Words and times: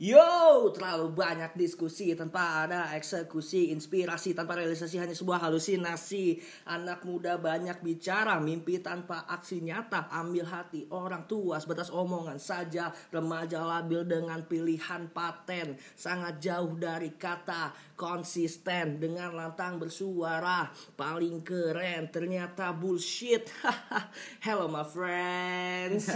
Yo, 0.00 0.72
terlalu 0.72 1.12
banyak 1.12 1.60
diskusi 1.60 2.16
tanpa 2.16 2.64
ada 2.64 2.96
eksekusi, 2.96 3.68
inspirasi 3.68 4.32
tanpa 4.32 4.56
realisasi 4.56 4.96
hanya 4.96 5.12
sebuah 5.12 5.44
halusinasi. 5.44 6.40
Anak 6.72 7.04
muda 7.04 7.36
banyak 7.36 7.84
bicara, 7.84 8.40
mimpi 8.40 8.80
tanpa 8.80 9.28
aksi 9.28 9.60
nyata. 9.60 10.08
Ambil 10.08 10.48
hati 10.48 10.88
orang 10.88 11.28
tua 11.28 11.60
sebatas 11.60 11.92
omongan 11.92 12.40
saja. 12.40 12.88
Remaja 13.12 13.60
labil 13.60 14.08
dengan 14.08 14.40
pilihan 14.48 15.12
paten, 15.12 15.76
sangat 15.92 16.40
jauh 16.40 16.80
dari 16.80 17.12
kata 17.20 17.92
konsisten 17.92 19.04
dengan 19.04 19.36
lantang 19.36 19.76
bersuara. 19.76 20.64
Paling 20.96 21.44
keren 21.44 22.08
ternyata 22.08 22.72
bullshit. 22.72 23.52
Hello 24.48 24.64
my 24.64 24.80
friends. 24.80 26.08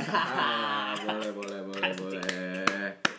Boleh 1.05 1.33
boleh 1.37 1.61
boleh 1.69 1.93
boleh. 2.01 3.14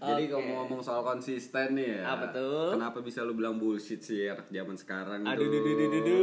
Jadi 0.00 0.24
Oke. 0.26 0.32
ngomong-ngomong 0.32 0.80
soal 0.80 1.04
konsisten 1.04 1.76
nih 1.76 2.00
ya. 2.00 2.08
Apa 2.10 2.32
tuh? 2.32 2.72
Kenapa 2.72 2.98
bisa 2.98 3.20
lu 3.20 3.36
bilang 3.36 3.60
bullshit 3.60 4.00
sih 4.00 4.24
anak 4.26 4.48
zaman 4.48 4.72
sekarang 4.74 5.20
Aduh, 5.22 5.44
tuh? 5.44 5.52
duh, 5.52 5.60
duh, 5.60 5.74
duh, 5.76 5.88
duh, 5.90 6.02
duh. 6.02 6.20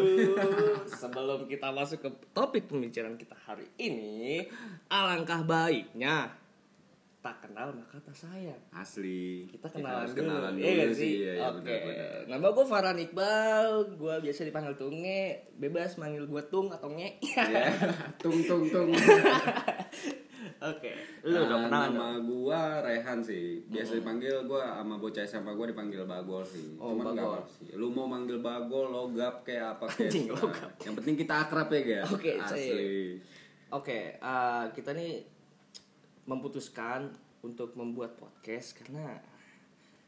Sebelum 0.90 1.40
kita 1.45 1.70
masuk 1.70 1.99
ke 2.02 2.09
topik 2.32 2.66
pembicaraan 2.66 3.13
kita 3.16 3.38
hari 3.38 3.70
ini, 3.77 4.49
alangkah 4.88 5.45
baiknya 5.45 6.34
tak 7.20 7.44
kenal 7.44 7.70
maka 7.70 7.99
tak 7.99 8.16
sayang. 8.16 8.58
Asli. 8.71 9.45
Kita 9.45 9.68
Kita 9.68 9.77
kenalan 9.77 9.99
harus 9.99 10.12
dulu. 10.12 10.21
kenalan 10.23 10.54
Iya 10.54 10.63
dulu 10.63 10.73
nggak 10.80 10.91
sih. 10.96 11.12
Iya, 11.13 11.32
iya, 11.34 11.44
Oke. 11.44 11.59
benar-benar. 11.59 12.21
Nama 12.26 12.48
gue 12.48 12.66
Farhan 12.66 12.99
Iqbal. 12.99 13.68
Gue 13.94 14.16
biasa 14.23 14.40
dipanggil 14.41 14.73
Tunge. 14.73 15.21
Bebas 15.54 15.91
manggil 15.98 16.23
gue 16.23 16.44
Tung 16.48 16.71
atau 16.71 16.88
Nge. 16.88 17.09
Iya. 17.21 17.46
Tung 18.23 18.38
tung 18.41 18.63
tung. 18.66 18.90
Oke. 20.57 20.91
Lu 21.21 21.38
udah 21.38 21.57
kenalan 21.63 21.91
nama 21.91 22.07
dong? 22.16 22.25
gua 22.25 22.61
Rehan 22.81 23.20
sih. 23.20 23.61
Biasa 23.65 23.91
dipanggil 23.95 24.34
gua 24.43 24.77
sama 24.77 24.98
bocah 24.98 25.23
SMA 25.23 25.52
gua 25.53 25.67
dipanggil 25.70 26.02
Bagol 26.03 26.41
sih. 26.41 26.73
Oh, 26.77 26.98
Cuman 26.98 27.13
Bagol. 27.13 27.41
sih. 27.45 27.73
Lu 27.73 27.87
mau 27.90 28.05
manggil 28.05 28.40
Bagol, 28.40 28.90
logap 28.90 29.43
kayak 29.43 29.77
apa 29.77 29.85
kayak. 29.87 30.09
Anjing, 30.09 30.27
logap. 30.29 30.70
Yang 30.82 30.93
penting 30.98 31.15
kita 31.15 31.34
akrab 31.43 31.70
ya, 31.70 31.82
guys. 31.82 32.09
Oke, 32.09 32.32
Asli. 32.35 33.21
Oke, 33.67 33.99
eh, 34.15 34.65
kita 34.73 34.91
nih 34.91 35.21
memutuskan 36.26 37.12
untuk 37.39 37.76
membuat 37.76 38.15
podcast 38.15 38.76
karena 38.76 39.20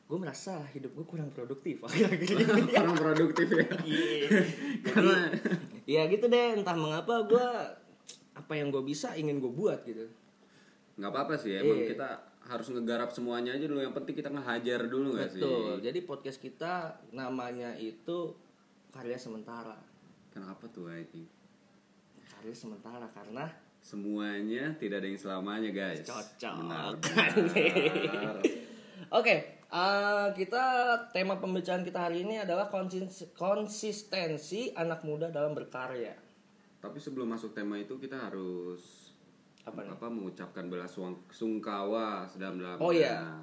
gue 0.05 0.17
merasa 0.17 0.65
hidup 0.73 0.89
gue 0.91 1.05
kurang 1.05 1.29
produktif 1.29 1.85
akhir-akhir 1.85 2.35
ini. 2.41 2.73
Kurang 2.73 2.97
produktif 2.97 3.47
ya. 3.47 3.67
Iya. 3.85 4.41
Karena 4.89 5.17
ya 5.85 6.01
gitu 6.09 6.25
deh, 6.25 6.57
entah 6.57 6.73
mengapa 6.73 7.21
gue 7.23 7.47
apa 8.33 8.53
yang 8.55 8.73
gue 8.73 8.81
bisa 8.81 9.13
ingin 9.13 9.37
gue 9.37 9.51
buat 9.53 9.85
gitu. 9.85 10.09
Nggak 10.99 11.09
apa-apa 11.09 11.33
sih 11.33 11.55
emang 11.55 11.79
Iya. 11.79 11.89
kita 11.89 12.09
harus 12.41 12.67
ngegarap 12.69 13.09
semuanya 13.09 13.51
aja 13.51 13.63
dulu 13.63 13.79
yang 13.79 13.93
penting 13.93 14.15
kita 14.15 14.27
ngehajar 14.27 14.83
dulu 14.85 15.13
nggak 15.13 15.29
sih 15.29 15.39
Betul. 15.39 15.79
Jadi 15.79 15.99
podcast 16.01 16.37
kita 16.37 16.73
namanya 17.09 17.71
itu 17.73 18.35
karya 18.89 19.15
sementara. 19.15 19.77
kenapa 20.29 20.67
tuh 20.67 20.87
ini 20.89 21.23
Karya 22.21 22.53
sementara 22.53 23.07
karena 23.09 23.49
semuanya 23.79 24.71
tidak 24.75 24.99
ada 24.99 25.07
yang 25.07 25.17
selamanya 25.17 25.69
guys 25.69 26.03
Cocok. 26.03 26.53
benar, 26.57 26.91
Kan? 26.99 27.31
benar. 27.49 28.35
Oke, 29.09 29.35
eh, 29.65 30.27
kita 30.33 30.63
tema 31.09 31.35
pembicaraan 31.35 31.81
kita 31.81 31.99
hari 32.01 32.23
ini 32.23 32.37
adalah 32.37 32.67
konsis- 32.67 33.31
konsistensi 33.33 34.69
anak 34.71 35.01
muda 35.01 35.29
dalam 35.29 35.51
berkarya. 35.51 36.13
tapi 36.77 36.95
sebelum 36.95 37.27
masuk 37.27 37.51
tema 37.51 37.75
itu 37.75 37.91
kita 37.95 38.15
harus 38.21 39.08
Apa 39.69 39.79
nih? 39.79 39.91
apa 39.91 40.05
mengucapkan 40.07 40.65
bela 40.65 40.85
suang- 40.85 41.23
sungkawa 41.29 42.25
sedalam-dalamnya 42.25 42.79
Oh, 42.79 42.89
iya. 42.89 43.37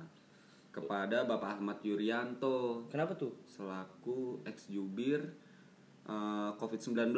kepada 0.69 1.23
Bapak 1.23 1.57
Ahmad 1.57 1.79
Yuryanto 1.81 2.85
Kenapa 2.87 3.15
tuh? 3.15 3.33
selaku 3.43 4.43
ex 4.43 4.69
jubir 4.69 5.23
eh, 6.05 6.51
COVID-19 6.53 7.17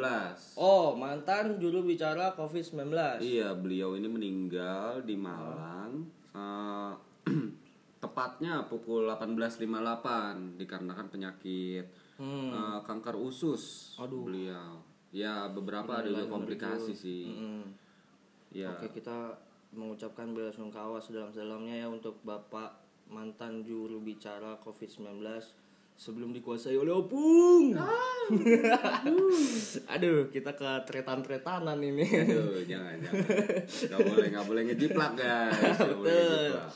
Oh, 0.55 0.93
mantan 0.93 1.57
juru 1.57 1.83
bicara 1.83 2.33
COVID-19. 2.33 2.89
Iya, 3.19 3.53
beliau 3.53 3.93
ini 3.93 4.07
meninggal 4.07 5.03
di 5.03 5.13
Malang. 5.13 6.05
eh, 6.29 6.93
tepatnya 7.99 8.63
pukul 8.63 9.05
18.58 9.09 9.59
dikarenakan 10.55 11.07
penyakit 11.07 11.85
Hmm. 12.15 12.49
eh, 12.49 12.79
kanker 12.81 13.15
usus. 13.15 13.95
Aduh. 13.95 14.25
Beliau. 14.25 14.75
Ya, 15.09 15.47
beberapa 15.47 15.89
ada 15.95 16.05
juga 16.05 16.27
komplikasi 16.27 16.91
sih. 16.91 17.25
Mm-mm. 17.27 17.63
Ya. 18.49 18.73
Oke, 18.73 18.89
kita 19.01 19.37
mengucapkan 19.69 20.33
bela 20.33 20.49
sungkawa 20.49 20.97
sedalam-dalamnya 20.97 21.85
ya 21.85 21.87
untuk 21.89 22.17
Bapak 22.25 22.81
mantan 23.09 23.61
juru 23.61 24.01
bicara 24.01 24.57
COVID-19 24.61 25.21
sebelum 25.99 26.31
dikuasai 26.31 26.79
oleh 26.79 26.95
opung. 26.95 27.75
Ah. 27.75 28.31
Aduh, 29.93 30.31
kita 30.31 30.55
ke 30.55 30.69
tretan-tretanan 30.87 31.75
ini. 31.83 32.07
Aduh, 32.07 32.63
jangan 32.63 32.95
jangan. 33.03 33.25
Gak 33.67 33.99
boleh, 34.07 34.27
gak 34.31 34.45
boleh 34.47 34.61
ngejiplak, 34.71 35.11
guys. 35.19 35.75
Gak 35.75 35.97
boleh 35.99 36.07
Betul. 36.07 36.29
ngejiplak. 36.31 36.71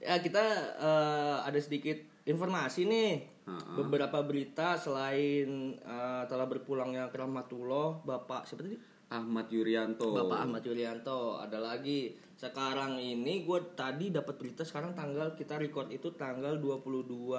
Ya 0.00 0.14
kita 0.18 0.44
eh, 0.80 1.36
ada 1.44 1.60
sedikit 1.60 2.00
informasi 2.26 2.88
nih. 2.88 3.12
Ha-ha. 3.44 3.76
Beberapa 3.78 4.24
berita 4.24 4.74
selain 4.80 5.78
eh, 5.78 6.22
telah 6.26 6.48
berpulangnya 6.48 7.12
ke 7.12 7.16
Rahmatullah, 7.20 8.02
Bapak 8.02 8.48
siapa 8.48 8.64
tadi? 8.64 8.93
Ahmad 9.10 9.46
Yuryanto. 9.52 10.14
Bapak 10.14 10.38
Ahmad 10.48 10.62
Yulianto. 10.64 11.36
Ada 11.40 11.58
lagi 11.60 12.16
sekarang 12.34 12.98
ini 12.98 13.44
gue 13.44 13.60
tadi 13.76 14.10
dapat 14.10 14.34
berita 14.40 14.62
sekarang 14.66 14.96
tanggal 14.96 15.36
kita 15.36 15.60
record 15.60 15.92
itu 15.92 16.12
tanggal 16.16 16.56
22 16.58 17.32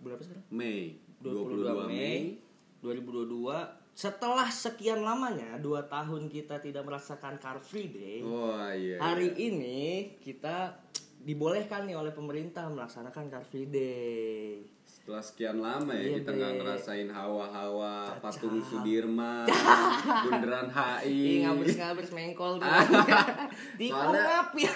bulan 0.00 0.14
apa 0.16 0.24
sekarang? 0.24 0.44
Mei. 0.52 0.98
22, 1.20 1.88
Mei 1.88 2.38
2022 2.84 3.86
setelah 3.96 4.52
sekian 4.52 5.00
lamanya 5.00 5.56
dua 5.56 5.88
tahun 5.88 6.28
kita 6.28 6.60
tidak 6.60 6.84
merasakan 6.84 7.40
Car 7.40 7.64
Free 7.64 7.88
Day 7.88 8.20
Wah, 8.20 8.76
iya. 8.76 9.00
hari 9.00 9.32
ini 9.40 10.12
kita 10.20 10.84
dibolehkan 11.24 11.88
nih 11.88 11.96
oleh 11.96 12.12
pemerintah 12.12 12.68
melaksanakan 12.68 13.32
Car 13.32 13.48
Free 13.48 13.64
Day 13.64 14.75
Setelah 15.06 15.22
sekian 15.22 15.62
lama 15.62 15.94
ya 15.94 16.02
Iya, 16.02 16.18
kita 16.18 16.30
nggak 16.34 16.52
ngerasain 16.58 17.06
hawa-hawa 17.06 18.10
patung 18.18 18.58
Sudirman, 18.58 19.46
bundaran 20.26 20.66
HI. 20.66 21.06
Ih 21.06 21.36
ngabers-ngabers 21.46 22.10
mengkol 22.10 22.58
tuh 22.58 22.66
Di 23.78 23.86
Soalnya- 23.86 24.50
ya 24.50 24.72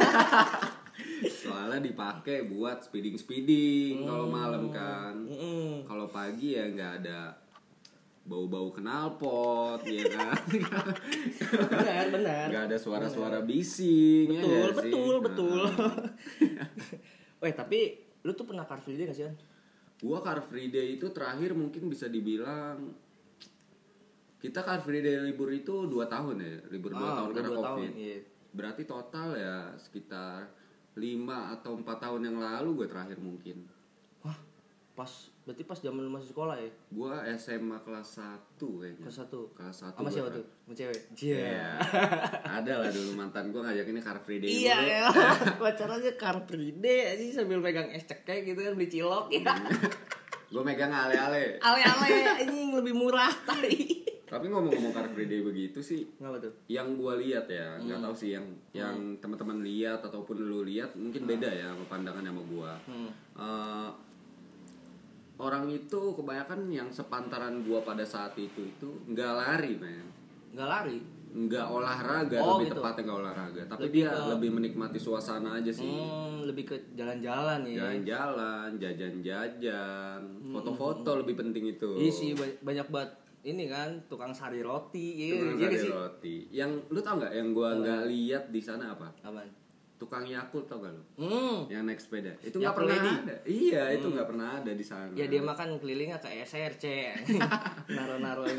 Soalnya 1.42 1.82
dipakai 1.82 2.46
buat 2.46 2.78
speeding 2.78 3.18
speeding 3.18 4.06
kalau 4.06 4.30
Hmm. 4.30 4.36
malam 4.36 4.64
kan. 4.70 5.18
Mm-mm. 5.18 5.82
Kalau 5.82 6.06
pagi 6.06 6.54
ya 6.54 6.62
nggak 6.68 7.02
ada 7.02 7.34
bau-bau 8.22 8.70
knalpot 8.70 9.82
ya 9.82 10.06
kan. 10.06 10.38
Benar 11.74 12.06
benar 12.08 12.44
Nggak 12.46 12.64
ada 12.68 12.76
suara-suara 12.78 13.42
bising 13.42 14.30
ya 14.30 14.38
Betul 14.38 14.62
sih? 14.78 14.92
betul 14.94 15.14
betul 15.20 15.60
Nah, 15.66 15.94
Weh 17.40 17.50
tapi 17.50 17.80
lu 18.20 18.30
tuh 18.30 18.44
pernah 18.44 18.62
Car 18.62 18.78
Free 18.78 18.94
Day 18.94 19.04
gak 19.04 19.16
sih 19.16 19.26
kan? 19.26 19.34
Gua 20.00 20.18
Car 20.20 20.40
Free 20.40 20.68
Day 20.68 20.96
itu 20.96 21.12
terakhir 21.12 21.52
mungkin 21.52 21.88
bisa 21.88 22.08
dibilang 22.08 22.92
kita 24.40 24.64
Car 24.64 24.80
Free 24.80 25.04
Day 25.04 25.20
libur 25.20 25.52
itu 25.52 25.84
dua 25.84 26.08
tahun 26.08 26.40
ya 26.40 26.54
libur 26.72 26.96
dua 26.96 27.04
Ah, 27.06 27.16
tahun 27.22 27.30
karena 27.36 27.50
covid 27.52 27.64
tahun, 27.68 27.90
iya. 27.94 28.18
berarti 28.50 28.82
total 28.84 29.28
ya 29.36 29.56
sekitar 29.76 30.48
lima 30.96 31.52
atau 31.54 31.76
empat 31.76 31.98
tahun 32.00 32.26
yang 32.26 32.36
lalu 32.40 32.82
gue 32.82 32.88
terakhir 32.88 33.20
mungkin 33.20 33.62
Wah 34.20 34.36
pas 34.96 35.12
berarti 35.50 35.62
pas 35.64 35.74
zaman 35.76 36.00
lu 36.00 36.08
masih 36.08 36.30
sekolah 36.30 36.54
ya 36.54 36.70
gue 36.70 37.12
SMA 37.34 37.74
kelas 37.80 38.08
1 38.16 38.54
kayaknya 38.54 39.02
kelas 39.02 39.18
satu 39.18 39.40
kelas 39.50 39.76
1 39.84 39.98
sama 39.98 40.06
siapa 40.08 40.30
tuh? 40.30 40.44
Sama 40.62 40.74
cewek? 40.76 40.98
Iya. 41.16 41.74
ada 42.62 42.72
lah 42.76 42.88
dulu 42.88 43.10
mantan 43.14 43.50
gue 43.50 43.58
ngajakinnya 43.58 43.98
Car 44.00 44.18
Free 44.20 44.38
Day 44.38 44.46
Iya 44.62 44.76
ya, 44.78 45.04
pacarannya 45.58 46.12
Car 46.14 46.38
Free 46.44 46.70
Day 46.72 46.98
aja 47.10 47.24
sambil 47.36 47.58
pegang 47.58 47.88
es 47.88 48.04
cekek 48.04 48.46
gitu 48.46 48.60
kan 48.60 48.72
beli 48.72 48.86
cilok 48.88 49.26
ya. 49.28 49.50
gue 50.46 50.62
megang 50.64 50.90
ale-ale 50.90 51.58
Ale-ale 51.58 52.08
anjing 52.36 52.70
lebih 52.72 52.90
murah 52.92 53.30
tadi. 53.44 54.06
tapi 54.24 54.46
ngomong-ngomong 54.46 54.90
Car 54.92 55.06
Free 55.08 55.26
Day 55.26 55.42
begitu 55.42 55.78
sih 55.80 56.06
Ngapa 56.16 56.38
tuh? 56.40 56.54
yang 56.66 56.94
gue 56.94 57.12
lihat 57.20 57.46
ya 57.46 57.74
nggak 57.76 57.98
Hmm. 57.98 58.06
tahu 58.06 58.14
sih 58.16 58.30
yang 58.30 58.46
yang 58.70 58.94
teman-teman 59.16 59.58
lihat 59.60 59.98
ataupun 60.00 60.38
lu 60.38 60.62
lihat 60.62 60.94
mungkin 60.94 61.22
beda 61.24 61.46
ya 61.48 61.66
sama 61.68 61.82
pandangan 61.88 62.22
sama 62.24 62.42
gue 62.44 62.72
Hmm. 62.86 63.10
Eh, 63.32 63.88
orang 65.40 65.64
itu 65.68 66.12
kebanyakan 66.12 66.68
yang 66.68 66.88
sepantaran 66.88 67.60
gua 67.62 67.80
pada 67.80 68.04
saat 68.04 68.36
itu 68.36 68.60
itu 68.62 68.88
nggak 69.06 69.32
lari 69.34 69.72
men. 69.74 70.06
Nggak 70.50 70.68
lari. 70.68 70.98
nggak 71.30 71.62
olahraga 71.64 72.38
Oh, 72.38 72.58
lebih 72.58 72.66
gitu. 72.68 72.76
tepatnya 72.76 73.02
nggak 73.04 73.20
olahraga. 73.20 73.62
Tapi 73.68 73.80
Lebih 73.84 73.94
dia 73.96 74.10
ke- 74.10 74.28
lebih 74.28 74.50
menikmati 74.50 74.98
suasana 74.98 75.50
aja 75.54 75.70
sih. 75.70 75.86
Hmm, 75.86 76.42
lebih 76.42 76.64
ke 76.66 76.76
jalan-jalan 76.92 77.62
ya. 77.64 77.78
jalan-jalan 77.80 78.68
jajan-jajan. 78.74 80.20
Foto-foto 80.48 81.10
lebih 81.16 81.34
penting 81.36 81.70
itu. 81.70 81.90
Iya 81.96 82.10
sih 82.10 82.30
ba- 82.32 82.58
banyak 82.62 82.88
banget. 82.88 83.10
Ini 83.42 83.64
kan 83.66 83.88
tukang 84.04 84.32
sari 84.32 84.60
roti. 84.60 85.06
Iya 85.22 85.34
Tukang 85.46 85.54
iya 85.56 85.68
sari 85.70 85.78
sih. 85.78 85.90
roti. 85.90 86.36
Yang 86.50 86.70
lu 86.88 87.00
tau 87.00 87.14
nggak? 87.16 87.32
Yang 87.32 87.48
gua 87.52 87.68
nggak 87.74 88.02
lihat 88.06 88.44
di 88.48 88.60
sana 88.60 88.84
apa? 88.90 89.08
Apaan? 89.22 89.48
Tukang 90.00 90.24
Yakult 90.24 90.64
tau 90.64 90.80
gak 90.80 90.90
lu? 90.90 91.04
Hmm. 91.20 91.68
Yang 91.68 91.82
naik 91.84 92.00
sepeda. 92.00 92.32
Itu 92.40 92.56
nggak 92.56 92.72
pernah 92.72 92.96
ada. 92.96 93.36
Iya, 93.44 93.82
itu 93.92 94.06
nggak 94.08 94.26
pernah 94.26 94.48
ada 94.56 94.72
di 94.72 94.80
sana. 94.80 95.12
Ya 95.12 95.28
dia 95.28 95.44
makan 95.44 95.76
kelilingnya 95.76 96.16
ke 96.16 96.32
SRC. 96.40 96.84
Naro-naro. 97.96 98.48
Ke 98.48 98.56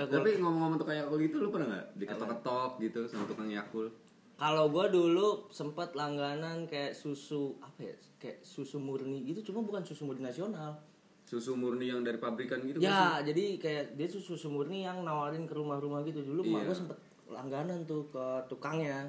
kul- 0.00 0.08
Tapi 0.10 0.30
ngomong-ngomong 0.40 0.80
tukang 0.80 0.96
Yakult 0.96 1.20
itu 1.20 1.36
lu 1.36 1.52
pernah 1.52 1.68
nggak 1.68 1.86
diketok-ketok 1.96 2.70
gitu 2.80 3.00
sama 3.04 3.24
tukang 3.26 3.46
Yakult? 3.46 3.92
Kalau 4.34 4.72
gue 4.72 4.86
dulu 4.88 5.28
sempet 5.48 5.92
langganan 5.92 6.64
kayak 6.64 6.96
susu 6.96 7.54
apa 7.60 7.84
ya? 7.84 7.94
Kayak 8.16 8.40
susu 8.40 8.80
murni 8.80 9.22
gitu, 9.22 9.44
cuma 9.44 9.60
bukan 9.60 9.84
susu 9.84 10.02
murni 10.02 10.24
nasional. 10.24 10.80
Susu 11.22 11.54
murni 11.54 11.86
yang 11.86 12.00
dari 12.00 12.16
pabrikan 12.16 12.58
gitu 12.62 12.78
kan? 12.78 12.88
Ya, 12.88 13.02
jadi 13.22 13.56
kayak 13.56 13.84
dia 13.94 14.08
susu 14.08 14.34
susu 14.34 14.48
murni 14.48 14.82
yang 14.82 15.04
nawarin 15.04 15.44
ke 15.44 15.52
rumah-rumah 15.52 16.02
gitu. 16.02 16.24
Dulu 16.24 16.42
Iya. 16.42 16.64
gue 16.64 16.74
sempet 16.74 16.98
langganan 17.28 17.84
tuh 17.84 18.08
ke 18.08 18.24
tukangnya. 18.48 19.06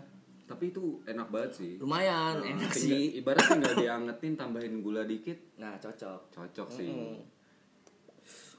Tapi 0.54 0.70
itu 0.70 1.02
enak 1.04 1.28
banget 1.28 1.52
sih. 1.56 1.72
Lumayan, 1.78 2.38
enak 2.40 2.70
Tinggal- 2.70 2.78
sih. 2.78 3.18
Ibarat 3.18 3.42
tinggal 3.44 3.74
diangetin 3.74 4.34
tambahin 4.34 4.80
gula 4.80 5.02
dikit, 5.04 5.58
Nah, 5.58 5.74
cocok. 5.78 6.30
cocok 6.30 6.68
sih. 6.70 6.90
Mm. 6.90 7.18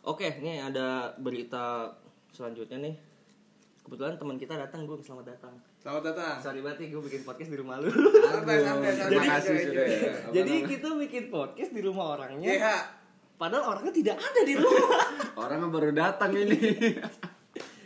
Oke, 0.04 0.36
nih 0.36 0.60
ada 0.60 1.14
berita 1.16 1.86
selanjutnya 2.28 2.82
nih. 2.82 2.94
Kebetulan 3.80 4.16
teman 4.16 4.36
kita 4.36 4.56
datang, 4.56 4.84
gue 4.84 4.96
selamat 4.98 5.26
datang. 5.28 5.54
Selamat 5.78 6.02
datang. 6.10 6.36
Sorry 6.40 6.60
banget 6.60 6.88
gue 6.88 7.02
bikin 7.04 7.22
podcast 7.22 7.48
di 7.48 7.58
rumah 7.60 7.76
lu. 7.78 7.92
Santai, 7.92 8.58
santai, 8.58 8.90
Enjoy, 8.96 9.56
sudah 9.60 9.86
ya. 9.86 10.12
Jadi 10.32 10.54
kita 10.66 10.88
bikin 10.98 11.24
podcast 11.28 11.70
di 11.70 11.80
rumah 11.80 12.16
orangnya. 12.16 12.48
GH. 12.48 12.66
Padahal 13.36 13.64
orangnya 13.70 13.92
tidak 13.92 14.16
ada 14.16 14.40
di 14.42 14.54
rumah. 14.56 15.04
orang 15.44 15.58
yang 15.60 15.72
baru 15.72 15.90
datang 15.92 16.32
ini. 16.32 16.56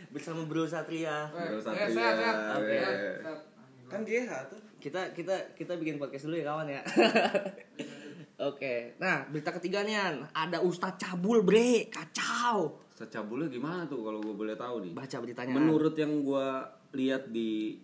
Bersama 0.09 0.41
Bro 0.43 0.65
Satria. 0.65 1.27
Bro 1.29 1.59
Eh, 1.59 1.61
Satria, 1.61 1.87
sehat, 1.89 2.15
sehat. 2.15 2.35
Oke. 2.57 2.77
eh. 2.79 3.48
Kan 3.89 4.05
GH 4.05 4.31
tuh. 4.53 4.59
Kita 4.77 5.11
kita 5.11 5.57
kita 5.57 5.73
bikin 5.75 5.97
podcast 5.97 6.29
dulu 6.29 6.37
ya 6.37 6.45
kawan 6.53 6.67
ya. 6.69 6.81
Oke, 8.49 8.95
nah 9.03 9.27
berita 9.27 9.51
ketiga 9.51 9.83
nih 9.83 9.99
An. 9.99 10.15
ada 10.31 10.63
Ustadz 10.63 10.95
cabul 10.95 11.43
bre, 11.43 11.91
kacau. 11.91 12.79
Secabulnya 12.95 13.51
gimana 13.51 13.83
tuh 13.83 13.99
kalau 13.99 14.23
gue 14.23 14.31
boleh 14.31 14.55
tahu 14.55 14.87
nih? 14.87 14.91
Baca 14.95 15.17
beritanya. 15.19 15.51
An. 15.51 15.59
Menurut 15.59 15.91
yang 15.99 16.23
gue 16.23 16.47
lihat 16.95 17.27
di 17.27 17.75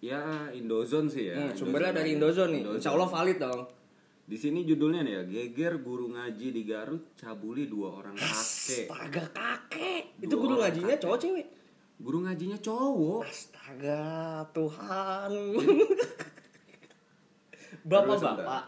ya 0.00 0.48
Indozone 0.56 1.12
sih 1.12 1.28
ya. 1.28 1.36
Hmm, 1.36 1.52
sumbernya 1.52 1.92
dari 2.00 2.16
Indozone 2.16 2.48
nih. 2.56 2.80
Insya 2.80 2.96
Allah 2.96 3.12
valid 3.12 3.38
dong. 3.44 3.60
Di 4.24 4.38
sini 4.40 4.64
judulnya 4.64 5.04
nih 5.04 5.12
ya, 5.12 5.22
geger 5.28 5.84
guru 5.84 6.16
ngaji 6.16 6.48
di 6.48 6.62
Garut 6.64 7.12
cabuli 7.20 7.68
dua 7.68 8.00
orang 8.00 8.16
kakek. 8.16 8.88
Astaga 8.88 9.24
kakek. 9.36 10.16
Itu 10.22 10.34
guru 10.40 10.64
ngajinya 10.64 10.96
kakek. 10.96 11.02
cowok 11.04 11.18
cewek. 11.20 11.46
Guru 12.00 12.24
ngajinya 12.24 12.58
cowok. 12.64 13.28
Astaga 13.28 14.00
Tuhan. 14.56 15.32
Bapak-bapak. 17.90 18.64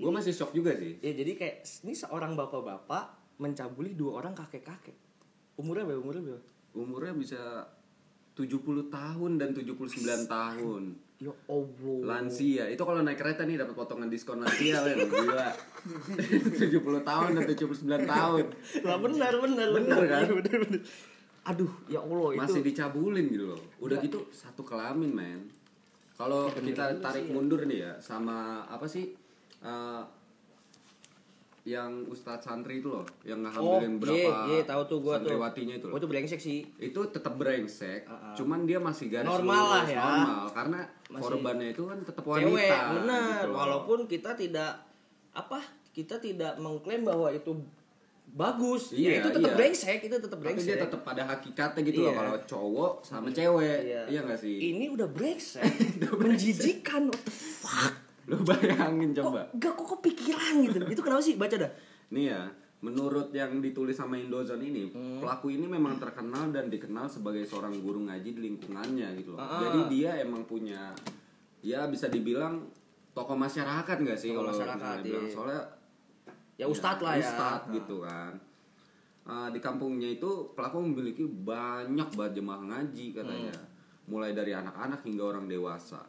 Gue 0.00 0.10
masih 0.10 0.32
shock 0.32 0.56
juga 0.56 0.72
sih. 0.74 0.96
Ya 1.04 1.12
jadi 1.12 1.36
kayak 1.36 1.56
ini 1.84 1.92
seorang 1.92 2.32
bapak-bapak 2.34 3.36
mencabuli 3.38 3.92
dua 3.92 4.24
orang 4.24 4.32
kakek-kakek. 4.32 4.96
Umurnya 5.60 5.84
berapa? 5.86 6.00
Umurnya 6.02 6.22
berapa? 6.24 6.46
Umurnya 6.74 7.14
bisa 7.14 7.40
70 8.34 8.90
tahun 8.90 9.32
dan 9.38 9.54
79 9.54 10.26
tahun. 10.26 10.82
Ya 11.22 11.30
Allah. 11.46 11.98
Lansia. 12.02 12.66
Itu 12.72 12.82
kalau 12.82 13.06
naik 13.06 13.22
kereta 13.22 13.46
nih 13.46 13.60
dapat 13.60 13.76
potongan 13.78 14.10
diskon 14.10 14.42
lansia 14.42 14.82
men. 14.82 15.06
Gila. 15.14 15.48
70 16.58 16.80
tahun 16.80 17.28
dan 17.38 17.44
79 17.46 17.86
tahun. 17.86 18.44
Lah 18.82 18.98
benar 18.98 19.32
benar 19.38 19.68
Benar, 19.78 20.02
kan? 20.10 20.26
Benar 20.32 20.58
benar. 20.66 20.82
Aduh, 21.44 21.68
ya 21.86 21.98
Allah 21.98 22.28
itu. 22.30 22.40
Masih 22.40 22.60
dicabulin 22.62 23.26
gitu 23.26 23.46
loh. 23.46 23.60
Udah 23.78 23.96
gitu 23.98 24.24
satu 24.30 24.60
kelamin 24.60 25.10
men. 25.10 25.40
Kalau 26.14 26.46
kita 26.48 26.96
tarik 26.98 27.28
mundur 27.28 27.62
nih 27.62 27.82
ya 27.82 27.92
sama 27.98 28.36
apa 28.64 28.84
sih 28.84 29.12
eh, 29.60 30.02
yang 31.64 32.04
Ustadz 32.04 32.44
santri 32.44 32.78
itu 32.78 32.86
loh 32.86 33.02
yang 33.22 33.40
Oh, 33.50 33.80
ngehamilin 33.80 33.88
iya, 33.90 34.00
berapa 34.28 34.30
iya, 34.46 34.62
tahu 34.62 34.82
tuh 34.84 34.98
gua 35.00 35.12
tuh. 35.14 35.26
santriwatinya 35.26 35.74
itu 35.74 35.86
Oh, 35.86 35.90
loh. 35.90 35.98
itu 35.98 36.06
brengsek 36.06 36.36
sih. 36.38 36.60
itu 36.78 37.00
tetap 37.08 37.34
brengsek, 37.34 38.04
Uh-uh. 38.04 38.36
cuman 38.36 38.62
dia 38.62 38.76
masih 38.78 39.08
garis 39.08 39.24
Normal 39.26 39.64
lah 39.72 39.84
ya. 39.86 39.96
normal 39.98 40.44
karena 40.50 40.80
Masih- 41.08 41.24
korbannya 41.24 41.68
itu 41.70 41.82
kan 41.82 41.98
tetap 41.98 42.24
wanita. 42.26 42.44
Cewek, 42.46 42.68
benar. 42.94 43.24
gitu. 43.40 43.50
Walaupun 43.50 43.98
kita 44.04 44.30
tidak 44.34 44.72
apa? 45.32 45.58
Kita 45.90 46.14
tidak 46.18 46.52
mengklaim 46.58 47.00
bahwa 47.02 47.32
itu 47.32 47.50
bagus. 48.34 48.90
ya, 48.90 48.98
Iya, 48.98 49.10
itu 49.16 49.28
tetap 49.30 49.46
iya. 49.46 49.56
brengsek, 49.56 49.98
itu 50.02 50.16
tetap 50.16 50.30
tapi 50.32 50.42
brengsek. 50.44 50.66
dia 50.66 50.76
tetap 50.82 51.00
pada 51.00 51.22
hakikatnya 51.24 51.80
gitu 51.84 51.98
loh 52.00 52.10
Iya. 52.10 52.18
kalau 52.18 52.34
cowok 52.44 52.92
sama 53.00 53.28
cewek, 53.30 53.78
Iya. 53.84 54.02
iya 54.10 54.20
nggak 54.20 54.40
sih? 54.40 54.56
Ini 54.68 54.84
udah 54.90 55.06
brengsek. 55.06 55.62
Menjijikan. 56.20 57.02
What 57.06 57.22
the 57.22 57.30
fuck? 57.30 57.94
Lu 58.24 58.40
bayangin 58.40 59.12
Kok 59.12 59.22
coba. 59.22 59.40
gak 59.52 59.72
kok 59.74 59.88
kepikiran 59.94 60.54
gitu. 60.62 60.76
Itu 60.88 61.00
kenapa 61.00 61.20
sih? 61.20 61.36
Baca 61.36 61.54
dah. 61.54 61.70
Nih 62.10 62.24
ya, 62.26 62.48
menurut 62.80 63.30
yang 63.30 63.60
ditulis 63.60 63.92
sama 63.92 64.16
Indozone 64.16 64.60
ini, 64.62 64.88
Hmm. 64.88 65.20
pelaku 65.20 65.48
ini 65.50 65.64
memang 65.64 65.96
terkenal 65.96 66.48
dan 66.48 66.66
dikenal 66.66 67.06
sebagai 67.06 67.44
seorang 67.44 67.78
guru 67.78 68.02
ngaji 68.02 68.30
di 68.30 68.40
lingkungannya 68.42 69.14
gitu 69.14 69.32
loh. 69.32 69.40
Ah. 69.40 69.60
Jadi 69.62 69.80
dia 69.94 70.16
emang 70.18 70.42
punya, 70.42 70.90
ya 71.60 71.86
bisa 71.86 72.08
dibilang 72.08 72.64
tokoh 73.10 73.36
masyarakat 73.36 73.94
nggak 73.96 74.18
sih 74.18 74.32
Tokoh 74.32 74.42
kalau 74.42 74.50
masyarakat, 74.52 74.80
misalnya 74.96 75.06
bilang 75.06 75.22
iya. 75.22 75.30
soalnya 75.30 75.60
Ya 76.54 76.66
ustadz 76.66 77.02
lah 77.02 77.18
ya. 77.18 77.26
Ustadz 77.26 77.70
gitu 77.74 78.02
kan. 78.02 78.32
Uh, 79.24 79.48
di 79.48 79.58
kampungnya 79.58 80.06
itu 80.06 80.52
pelaku 80.52 80.84
memiliki 80.84 81.24
banyak 81.24 82.12
banget 82.12 82.32
jemaah 82.38 82.60
ngaji 82.60 83.06
katanya. 83.16 83.54
Hmm. 83.56 83.72
Mulai 84.04 84.36
dari 84.36 84.52
anak-anak 84.52 85.00
hingga 85.02 85.24
orang 85.24 85.46
dewasa. 85.48 86.04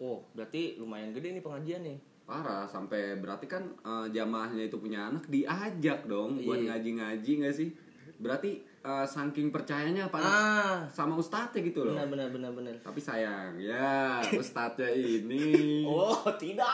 Oh, 0.00 0.24
berarti 0.32 0.80
lumayan 0.80 1.12
gede 1.12 1.36
nih 1.36 1.44
pengajian 1.44 1.84
nih. 1.84 1.98
Parah 2.24 2.64
sampai 2.64 3.20
berarti 3.20 3.44
kan 3.44 3.68
uh, 3.84 4.08
jamaahnya 4.08 4.64
itu 4.64 4.80
punya 4.80 5.12
anak 5.12 5.28
diajak 5.28 6.08
dong 6.08 6.40
buat 6.40 6.56
Iya. 6.56 6.72
ngaji-ngaji 6.72 7.32
nggak 7.44 7.54
sih? 7.54 7.68
Berarti 8.16 8.64
uh, 8.84 9.02
saking 9.02 9.48
percayanya 9.48 10.06
apa 10.06 10.16
Ah, 10.16 10.76
sama 10.86 11.16
ustadznya 11.16 11.64
gitu 11.64 11.82
loh. 11.82 11.92
benar 11.92 12.06
benar 12.06 12.28
benar 12.30 12.50
benar. 12.52 12.74
Tapi 12.78 13.00
sayang 13.00 13.56
ya 13.56 14.20
ustadznya 14.36 14.92
ini 14.92 15.82
Oh, 15.82 16.20
tidak. 16.34 16.68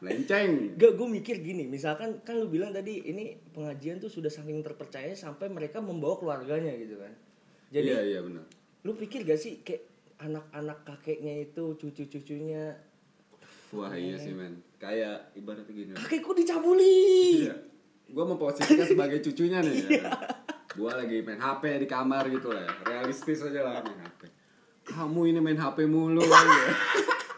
lenceng. 0.00 0.74
Gak, 0.74 0.92
gue 0.94 1.08
mikir 1.10 1.38
gini, 1.38 1.64
misalkan 1.64 2.20
kan 2.20 2.34
lu 2.34 2.48
bilang 2.48 2.70
tadi 2.70 3.00
ini 3.02 3.36
pengajian 3.50 3.96
tuh 3.98 4.08
sudah 4.08 4.28
saking 4.28 4.60
terpercaya 4.60 5.12
sampai 5.12 5.46
mereka 5.46 5.78
membawa 5.78 6.16
keluarganya 6.16 6.72
gitu 6.74 6.96
kan. 6.96 7.12
Jadi 7.68 7.86
iya 7.86 8.00
iya 8.02 8.20
benar. 8.20 8.44
lu 8.80 8.92
pikir 8.94 9.22
gak 9.22 9.36
sih 9.36 9.60
kayak 9.60 9.84
anak-anak 10.16 10.84
kakeknya 10.84 11.42
itu 11.42 11.72
cucu-cucunya 11.74 12.76
Wah 13.70 13.90
iya 13.90 14.14
sih 14.14 14.30
men. 14.30 14.62
Kayak 14.76 15.34
ibaratnya 15.34 15.68
gini. 15.68 15.92
kakekku 15.92 16.30
dicabuli. 16.32 17.42
Iya. 17.42 17.56
Gue 18.06 18.22
memposisikan 18.22 18.86
sebagai 18.86 19.18
cucunya 19.20 19.58
nih 19.58 19.74
ya. 19.90 20.04
Gue 20.74 20.90
lagi 20.90 21.16
main 21.20 21.38
HP 21.38 21.62
di 21.78 21.86
kamar 21.86 22.26
gitu 22.26 22.50
lah 22.50 22.62
ya. 22.62 22.72
Realistis 22.84 23.40
aja 23.40 23.60
lah 23.62 23.78
main 23.80 24.00
HP. 24.00 24.22
Kamu 24.84 25.20
ini 25.24 25.38
main 25.38 25.56
HP 25.56 25.86
mulu 25.86 26.20
ya. 26.20 26.40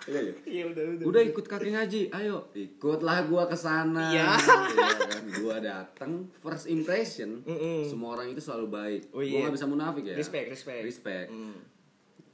Iya 0.07 0.21
iya. 0.23 0.35
Iya 0.47 0.65
udah 0.71 0.83
udah. 0.87 1.05
Udah 1.11 1.23
ikut 1.25 1.45
kakek 1.45 1.75
ngaji, 1.75 2.15
ayo 2.15 2.47
ikutlah 2.55 3.27
gua 3.27 3.51
ke 3.51 3.59
sana. 3.59 4.07
Iya. 4.15 4.39
Iya 4.39 4.87
kan, 5.03 5.25
gua 5.43 5.57
datang 5.59 6.31
first 6.31 6.71
impression, 6.71 7.43
semua 7.83 8.15
orang 8.15 8.31
itu 8.31 8.39
selalu 8.39 8.67
baik. 8.71 9.01
Oh, 9.11 9.19
Gua 9.19 9.27
iya. 9.27 9.43
nggak 9.43 9.57
bisa 9.59 9.67
munafik 9.67 10.07
ya. 10.07 10.15
Respect, 10.15 10.47
respect. 10.47 10.83
Respect. 10.87 11.27
Hmm. 11.27 11.59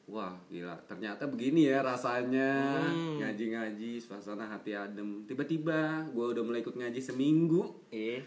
Wah 0.04 0.36
gila, 0.52 0.76
ternyata 0.84 1.24
begini 1.24 1.72
ya 1.72 1.80
rasanya 1.80 2.76
Hmm. 2.84 3.24
ngaji-ngaji, 3.24 3.96
suasana 3.96 4.44
hati 4.44 4.76
adem. 4.76 5.24
Tiba-tiba 5.24 6.04
gua 6.12 6.36
udah 6.36 6.44
mulai 6.44 6.60
ikut 6.60 6.76
ngaji 6.76 7.00
seminggu, 7.00 7.72
Iya. 7.88 8.20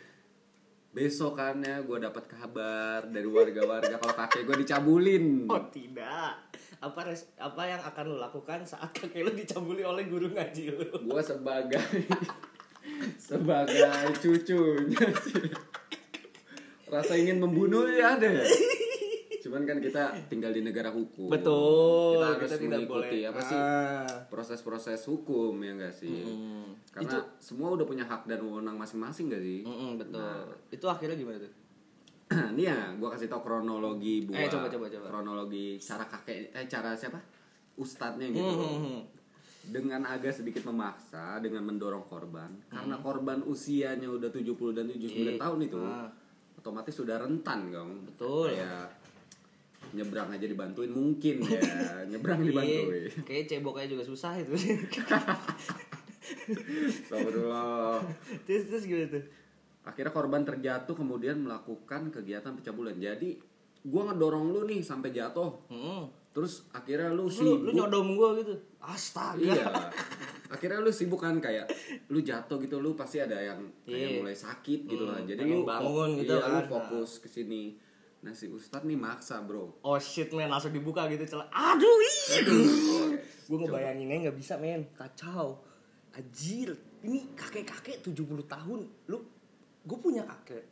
Besokannya 0.96 1.84
gua 1.84 2.00
dapat 2.00 2.24
kabar 2.25 3.04
dari 3.12 3.28
warga-warga 3.28 4.00
kalau 4.00 4.16
kakek 4.16 4.48
gua 4.48 4.56
dicabulin. 4.56 5.44
Oh 5.46 5.60
tidak. 5.68 6.40
Apa 6.80 7.00
res- 7.04 7.36
apa 7.36 7.62
yang 7.68 7.84
akan 7.84 8.04
lu 8.08 8.18
lakukan 8.18 8.64
saat 8.64 8.96
kakek 8.96 9.28
lu 9.28 9.36
dicabuli 9.36 9.84
oleh 9.84 10.08
guru 10.08 10.32
ngaji 10.32 10.72
lu? 10.72 10.88
Gua 11.04 11.20
sebagai 11.20 11.84
sebagai 13.20 14.14
cucunya 14.22 15.06
sih 15.20 15.50
rasa 16.86 17.18
ingin 17.18 17.42
membunuh 17.42 17.90
ya 17.90 18.14
ada 18.16 18.30
ya 18.30 18.46
cuman 19.56 19.64
kan 19.66 19.80
kita 19.80 20.04
tinggal 20.28 20.52
di 20.52 20.60
negara 20.60 20.92
hukum 20.92 21.32
Betul. 21.32 22.20
kita 22.20 22.26
harus 22.30 22.44
kita 22.44 22.58
tidak 22.60 22.80
mengikuti 22.82 23.08
boleh. 23.18 23.32
apa 23.32 23.40
sih 23.40 23.56
Ah. 23.56 24.04
proses-proses 24.28 25.00
hukum 25.06 25.56
ya 25.58 25.72
enggak 25.72 25.96
sih 25.96 26.28
Mm. 26.28 26.76
karena 26.92 27.24
semua 27.40 27.72
udah 27.72 27.84
punya 27.84 28.04
hak 28.04 28.26
dan 28.26 28.40
wewenang 28.42 28.76
masing-masing 28.76 29.28
gak 29.30 29.40
sih 29.40 29.64
Mm-mm, 29.64 29.96
betul. 29.96 30.20
Nah. 30.20 30.44
Itu 30.70 30.86
akhirnya 30.86 31.16
gimana 31.16 31.40
tuh? 31.40 31.52
ini 32.52 32.64
ya 32.64 32.76
gua 32.96 33.08
kasih 33.10 33.26
tau 33.26 33.40
kronologi 33.40 34.26
buat 34.26 34.36
Eh, 34.36 34.50
coba, 34.50 34.68
coba, 34.68 34.86
coba. 34.90 35.06
kronologi 35.08 35.78
cara 35.78 36.04
kakek 36.04 36.52
eh 36.52 36.66
cara 36.66 36.92
siapa 36.92 37.24
ustadznya 37.76 38.28
gitu 38.28 38.44
Hmm. 38.44 39.00
dengan 39.66 40.04
agak 40.06 40.36
sedikit 40.36 40.64
memaksa 40.64 41.40
dengan 41.40 41.64
mendorong 41.64 42.04
korban 42.04 42.52
karena 42.68 42.92
Hmm. 42.94 43.02
korban 43.02 43.40
usianya 43.42 44.06
udah 44.06 44.28
70 44.28 44.74
dan 44.74 44.86
79 44.86 45.32
Iya. 45.32 45.40
tahun 45.40 45.60
itu 45.64 45.80
Ah. 45.80 46.12
otomatis 46.56 46.94
sudah 46.94 47.18
rentan 47.18 47.70
dong 47.70 48.04
Betul. 48.06 48.52
kayak 48.52 49.05
nyebrang 49.96 50.28
aja 50.30 50.44
dibantuin 50.44 50.92
mungkin 50.92 51.40
ya 51.42 51.60
nyebrang 52.12 52.44
dibantuin 52.44 53.08
Iya, 53.08 53.24
Kayaknya 53.24 53.46
cebok 53.50 53.75
aja 53.78 53.88
juga 53.90 54.04
susah 54.04 54.34
itu. 54.36 54.52
Astagfirullah 56.46 58.02
terus 58.44 58.64
terus 58.66 58.84
gimana 58.84 59.08
tuh? 59.12 59.24
akhirnya 59.84 60.12
korban 60.12 60.42
terjatuh 60.42 60.94
kemudian 60.94 61.38
melakukan 61.40 62.10
kegiatan 62.10 62.52
pencabulan 62.52 62.96
jadi 62.96 63.38
gua 63.84 64.10
ngedorong 64.10 64.50
lu 64.50 64.66
nih 64.66 64.82
sampai 64.82 65.10
jatuh 65.12 65.54
Hmm. 65.68 66.10
terus 66.32 66.66
akhirnya 66.70 67.10
lu 67.10 67.30
Terus 67.30 67.38
lu, 67.40 67.46
sibuk 67.48 67.62
lu 67.62 67.72
nyodom 67.72 68.08
gua 68.12 68.30
gitu. 68.36 68.54
Astaga. 68.80 69.38
iya 69.40 69.66
akhirnya 70.48 70.78
lu 70.80 70.90
sibuk 70.90 71.18
kan 71.20 71.38
kayak 71.38 71.70
lu 72.08 72.20
jatuh 72.20 72.58
gitu 72.60 72.78
lu 72.78 72.94
pasti 72.94 73.18
ada 73.18 73.38
yang 73.38 73.62
kayak 73.84 74.10
Iya. 74.12 74.18
mulai 74.20 74.34
sakit 74.36 74.86
gitu 74.86 75.04
lah 75.04 75.18
Hmm, 75.18 75.28
jadi 75.28 75.42
pengen 75.44 75.58
lu 75.58 75.66
bangun 75.68 76.10
gitu 76.18 76.34
iya, 76.34 76.46
lu 76.48 76.60
kan. 76.60 76.66
fokus 76.68 77.12
ke 77.20 77.28
sini 77.28 77.78
nah 78.25 78.34
si 78.34 78.50
ustad 78.50 78.82
nih 78.82 78.98
maksa 78.98 79.38
bro 79.39 79.77
Oh 79.79 79.96
shit 79.96 80.34
men 80.34 80.50
langsung 80.50 80.70
dibuka 80.70 81.05
gitu 81.05 81.22
celah. 81.27 81.46
Aduh 81.48 81.98
ih. 82.01 82.17
Gue 83.46 83.58
ngebayanginnya 83.60 84.25
nggak 84.25 84.36
bisa 84.36 84.58
men 84.58 84.89
kacau. 84.91 85.62
Ajir. 86.12 86.74
Ini 87.00 87.38
kakek-kakek 87.38 88.01
70 88.01 88.17
tahun. 88.46 88.79
Lu 89.05 89.17
gue 89.79 89.98
punya 90.00 90.25
kakek. 90.25 90.65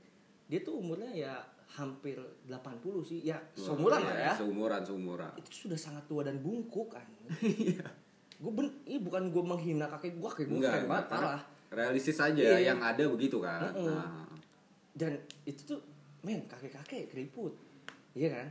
Dia 0.44 0.60
tuh 0.60 0.82
umurnya 0.82 1.14
ya 1.14 1.34
hampir 1.72 2.18
80 2.44 2.58
sih. 3.04 3.22
Ya 3.22 3.38
seumuran 3.54 4.02
lah 4.02 4.18
ya. 4.20 4.34
seumuran 4.34 4.82
seumuran 4.82 5.32
Itu 5.38 5.70
sudah 5.70 5.78
sangat 5.78 6.04
tua 6.06 6.26
dan 6.26 6.42
bungkuk 6.42 6.90
kan. 6.90 7.06
gue 8.44 8.52
ben 8.52 8.68
ini 8.84 8.98
bukan 9.00 9.30
gue 9.30 9.40
menghina 9.42 9.86
kakek 9.88 10.18
gue 10.18 10.26
kakek 10.28 10.46
gue 10.48 10.58
enggak 10.58 10.74
keren 10.76 10.90
banget 10.90 11.06
karena 11.08 11.30
parah. 11.30 11.42
realistis 11.72 12.18
aja 12.20 12.36
Iya. 12.36 12.60
yang 12.66 12.80
ada 12.82 13.04
begitu 13.08 13.40
kan 13.40 13.72
Mm-mm. 13.72 13.88
nah, 13.88 14.28
Dan 14.92 15.16
itu 15.44 15.64
tuh 15.64 15.80
men 16.24 16.44
kakek-kakek 16.46 17.08
keriput. 17.08 17.54
Iya 18.14 18.32
kan? 18.32 18.48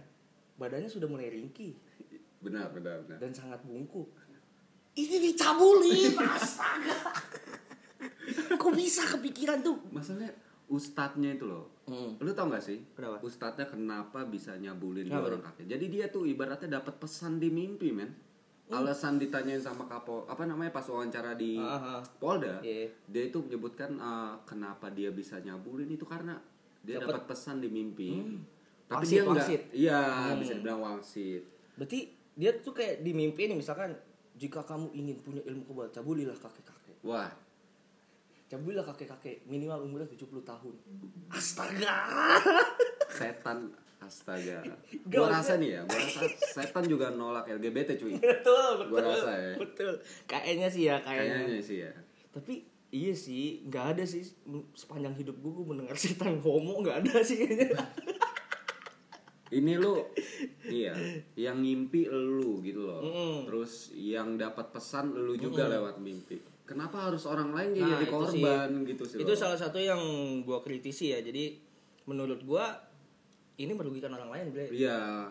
Badannya 0.56 0.86
sudah 0.86 1.06
mulai 1.06 1.28
ringkih. 1.28 1.72
benar 2.38 2.68
benar 2.68 2.98
benar 3.02 3.16
dan 3.16 3.30
sangat 3.30 3.62
bungkuk. 3.62 4.10
Ini 4.92 5.16
dicabulin, 5.22 6.10
astaga. 6.36 6.98
Kok 8.52 8.72
bisa 8.72 9.06
kepikiran 9.08 9.62
tuh? 9.62 9.78
masalahnya 9.88 10.32
ustadznya 10.66 11.32
itu 11.32 11.46
loh 11.46 11.70
Hmm. 11.82 12.14
lu 12.16 12.30
tau 12.30 12.46
gak 12.46 12.62
sih 12.62 12.78
Kenapa? 12.92 13.18
ustadznya 13.20 13.66
kenapa 13.66 14.22
bisa 14.24 14.54
nyabulin 14.54 15.02
Kenapa 15.02 15.28
orang 15.28 15.42
kakek 15.42 15.66
jadi 15.66 15.84
dia 15.84 16.06
tuh 16.08 16.22
ibaratnya 16.24 16.78
dapat 16.78 16.94
pesan 16.96 17.36
di 17.36 17.50
mimpi 17.50 17.90
men 17.90 18.06
alasan 18.70 19.18
ditanyain 19.18 19.58
sama 19.58 19.84
kapol 19.84 20.22
apa 20.24 20.42
namanya 20.42 20.70
pas 20.70 20.86
wawancara 20.86 21.34
di 21.34 21.58
Ah, 21.58 21.98
ah. 21.98 22.00
Polda 22.16 22.62
Iya. 22.62 22.86
dia 23.04 23.22
itu 23.24 23.38
menyebutkan 23.40 23.90
eh, 23.92 24.32
kenapa 24.42 24.88
dia 24.88 25.10
bisa 25.10 25.38
nyabulin 25.38 25.90
itu 25.90 26.02
karena 26.02 26.38
dia 26.82 26.98
dapat 26.98 27.24
pesan 27.24 27.58
di 27.58 27.68
mimpi 27.68 28.10
tapi 28.84 28.98
Wangsit, 29.00 29.08
dia 29.08 29.20
enggak 29.20 29.32
wangsit. 29.32 29.62
iya 29.72 30.00
Hmm. 30.02 30.38
bisa 30.38 30.52
dibilang 30.54 30.80
wangsit 30.80 31.42
Berarti 31.72 32.00
dia 32.32 32.50
tuh 32.56 32.72
kayak 32.72 33.00
di 33.00 33.10
mimpi 33.10 33.42
nih 33.44 33.54
misalkan 33.54 33.96
jika 34.34 34.60
kamu 34.60 34.92
ingin 34.92 35.16
punya 35.18 35.40
ilmu 35.42 35.62
kebal, 35.62 35.88
cabulilah 35.88 36.34
kakek-kakek. 36.34 36.98
wah 37.00 37.30
Cabulilah 38.46 38.84
kakek-kakek, 38.84 39.46
minimal 39.46 39.80
umurnya 39.80 40.04
70 40.06 40.28
tahun. 40.42 40.74
Astaga. 41.28 41.96
setan 43.12 43.72
astaga 43.98 44.60
Gak 45.06 45.08
gua 45.08 45.24
usah. 45.26 45.36
rasa 45.38 45.52
nih 45.56 45.70
ya 45.70 45.80
gua 45.82 45.94
rasa 45.96 46.20
setan 46.50 46.84
juga 46.84 47.06
nolak 47.10 47.46
LGBT 47.46 47.94
cuy 47.94 48.12
betul, 48.14 48.70
betul. 48.80 48.88
Gua 48.90 49.00
rasa 49.06 49.32
ya. 49.32 49.52
Betul. 49.54 49.94
Kayaknya 50.26 50.68
sih 50.68 50.82
ya, 50.84 50.96
kayaknya. 50.98 51.34
kayaknya 51.38 51.60
sih 51.62 51.78
ya 51.80 51.92
Tapi 52.28 52.54
iya 52.92 53.10
sih, 53.10 53.64
nggak 53.64 53.86
ada 53.90 54.04
sih 54.04 54.20
sepanjang 54.72 55.16
hidup 55.16 55.34
gue, 55.34 55.48
gue 55.50 55.66
mendengar 55.66 55.96
setan 55.96 56.36
homo 56.38 56.80
nggak 56.80 56.96
ada 57.02 57.14
sih 57.20 57.40
kayaknya. 57.40 57.72
ini 59.52 59.76
lu 59.76 60.00
iya 60.64 60.96
yang 61.34 61.60
ngimpi 61.60 62.08
lu 62.08 62.60
gitu 62.60 62.88
loh 62.88 63.00
Mm-mm. 63.00 63.34
terus 63.44 63.92
yang 63.92 64.36
dapat 64.36 64.72
pesan 64.72 65.12
lu 65.12 65.36
juga 65.36 65.68
lewat 65.68 66.00
mimpi 66.00 66.40
kenapa 66.64 67.12
harus 67.12 67.28
orang 67.28 67.52
lain 67.52 67.76
Nah, 67.76 67.88
jadi 67.90 68.06
korban 68.08 68.68
gitu 68.82 69.04
sih 69.04 69.20
Itu 69.20 69.28
loh? 69.28 69.36
salah 69.36 69.56
satu 69.56 69.76
yang 69.76 70.00
gua 70.40 70.60
kritisi 70.60 71.12
ya. 71.12 71.20
Jadi 71.20 71.60
menurut 72.02 72.40
gua 72.40 72.64
ini 73.54 73.72
merugikan 73.72 74.08
orang 74.10 74.32
lain, 74.32 74.46
Bre. 74.48 74.72
iya 74.72 75.28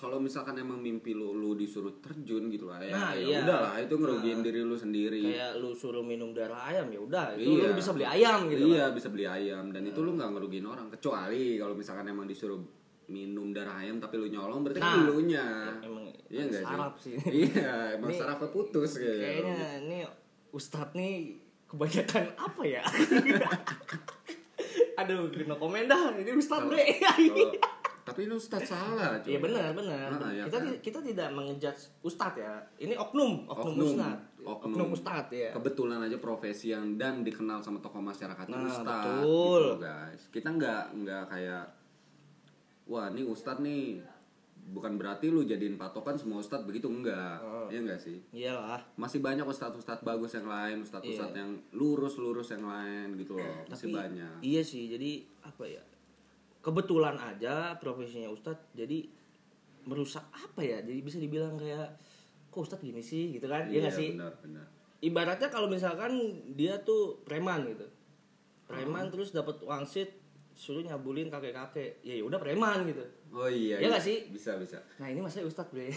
kalau 0.00 0.16
misalkan 0.16 0.56
emang 0.56 0.80
mimpi 0.80 1.12
lu 1.12 1.28
lu 1.30 1.52
disuruh 1.52 2.00
terjun 2.00 2.48
gitu 2.48 2.64
lah 2.64 2.80
ya 2.80 2.90
Nah, 2.90 3.12
ya 3.12 3.20
iya. 3.20 3.38
udahlah 3.44 3.76
itu 3.76 3.94
ngerugiin 3.94 4.40
diri 4.40 4.64
lu 4.64 4.72
sendiri 4.72 5.20
Kayak 5.28 5.60
lu 5.60 5.70
suruh 5.70 6.00
minum 6.00 6.32
darah 6.32 6.64
ayam 6.64 6.88
ya 6.88 6.98
udah, 6.98 7.36
itu 7.36 7.60
Iya. 7.60 7.68
lu 7.68 7.72
bisa 7.76 7.90
beli 7.92 8.06
ayam 8.08 8.48
gitu. 8.48 8.64
iya 8.66 8.88
bisa 8.88 9.12
beli 9.12 9.28
ayam 9.28 9.68
dan 9.68 9.84
itu 9.84 10.00
lu 10.00 10.16
nggak 10.16 10.30
ngerugiin 10.32 10.64
orang 10.64 10.88
kecuali 10.88 11.60
kalau 11.60 11.76
misalkan 11.76 12.08
emang 12.08 12.24
disuruh 12.24 12.58
minum 13.06 13.52
darah 13.52 13.76
ayam 13.76 14.00
tapi 14.00 14.16
lu 14.16 14.26
nyolong 14.26 14.64
berarti 14.64 14.80
Nah, 14.80 14.88
kan 14.88 15.04
lu 15.04 15.16
nya 15.22 15.44
emang 15.84 16.04
iya 16.32 16.42
nggak 16.48 16.64
saraf 16.64 16.94
sih 16.96 17.14
sih. 17.20 17.30
iya 17.52 17.92
emang 17.92 18.10
sarafnya 18.10 18.48
putus 18.48 18.96
kayaknya 18.96 19.20
Kayaknya 19.20 19.68
ini 19.84 19.98
Ustadz 20.50 20.96
nih 20.96 21.36
kebanyakan 21.68 22.24
apa 22.34 22.62
ya? 22.64 22.82
Aduh, 25.00 25.30
no 25.46 25.54
komen 25.56 25.86
dah. 25.86 26.12
Ini 26.12 26.34
Ustadz, 26.34 26.66
Bre. 26.68 26.98
Tapi 28.00 28.20
lu 28.24 28.34
ustad 28.34 28.62
salah. 28.62 29.20
Iya 29.20 29.38
benar 29.38 29.70
benar. 29.70 30.08
Ah, 30.14 30.28
iya 30.28 30.44
kita 30.44 30.58
kan? 30.58 30.72
kita 30.80 30.98
tidak 31.02 31.28
mengejudge 31.30 31.82
ustadz 32.00 32.36
ya. 32.36 32.54
Ini 32.76 32.94
oknum, 32.94 33.44
oknum, 33.46 33.74
Oknum, 33.74 33.88
ustadz. 33.90 34.22
oknum. 34.40 34.72
Oknum 34.72 34.88
ustadz 34.90 35.30
ya. 35.30 35.50
kebetulan 35.52 36.00
aja 36.00 36.16
profesi 36.16 36.66
yang 36.68 36.96
dan 36.96 37.20
dikenal 37.20 37.58
sama 37.58 37.78
tokoh 37.78 38.00
masyarakat 38.00 38.46
Nah, 38.46 38.64
ustad 38.66 38.86
betul. 39.20 39.62
gitu 39.68 39.78
guys 39.80 40.22
kita 40.28 40.48
nggak 40.50 40.82
nggak 40.96 41.24
kayak 41.26 41.64
wah 42.84 43.06
ini 43.08 43.22
ustad 43.22 43.60
nih 43.60 44.00
bukan 44.66 44.94
berarti 44.94 45.26
lu 45.26 45.42
jadiin 45.42 45.74
patokan 45.74 46.14
semua 46.14 46.38
ustad 46.38 46.62
begitu 46.62 46.86
enggak 46.86 47.36
Oh. 47.38 47.66
ya 47.68 47.80
enggak 47.80 47.98
sih 47.98 48.18
Iyalah. 48.30 48.78
masih 48.94 49.18
banyak 49.18 49.42
ustad-ustad 49.42 49.98
bagus 50.00 50.32
yang 50.32 50.46
lain 50.46 50.80
ustad-ustad 50.80 51.30
Iya. 51.30 51.38
yang 51.38 51.50
lurus-lurus 51.72 52.50
yang 52.50 52.64
lain 52.64 53.14
gitu 53.16 53.34
loh 53.34 53.54
masih 53.66 53.88
Tapi 53.88 53.98
banyak 53.98 54.34
Iya 54.40 54.62
sih, 54.62 54.88
jadi 54.88 55.10
apa 55.42 55.64
ya? 55.64 55.82
Kebetulan 56.60 57.16
aja 57.16 57.72
profesinya 57.74 58.28
ustadz 58.28 58.68
jadi 58.70 59.08
merusak 59.82 60.22
apa 60.28 60.60
ya? 60.60 60.78
Jadi 60.78 61.00
bisa 61.00 61.16
dibilang 61.16 61.56
kayak 61.56 61.96
kok 62.46 62.60
ustadz 62.60 62.80
gini 62.80 63.00
sih 63.00 63.32
gitu 63.32 63.44
kan? 63.44 63.64
Iya 63.66 63.80
nggak 63.82 63.94
sih? 63.94 64.08
benar 64.12 64.32
benar 64.38 64.66
Ibaratnya 65.00 65.48
kalau 65.48 65.66
misalkan 65.66 66.12
dia 66.52 66.76
tuh 66.78 67.24
preman 67.24 67.64
gitu. 67.66 67.88
Preman 68.66 69.08
terus 69.08 69.32
dapat 69.32 69.56
wangsit 69.60 70.12
suruh 70.52 70.84
nyabulin 70.84 71.26
kakek-kakek. 71.26 72.04
Ya 72.04 72.20
udah 72.20 72.36
preman 72.36 72.84
gitu. 72.84 73.00
oh 73.32 73.48
iya 73.48 73.80
Iya 73.80 73.88
nggak 73.88 74.04
sih? 74.04 74.28
bisa 74.28 74.60
bisa 74.60 74.76
Nah, 74.98 75.08
ini 75.08 75.18
masanya 75.18 75.48
ustadz, 75.48 75.70
Bre. 75.70 75.88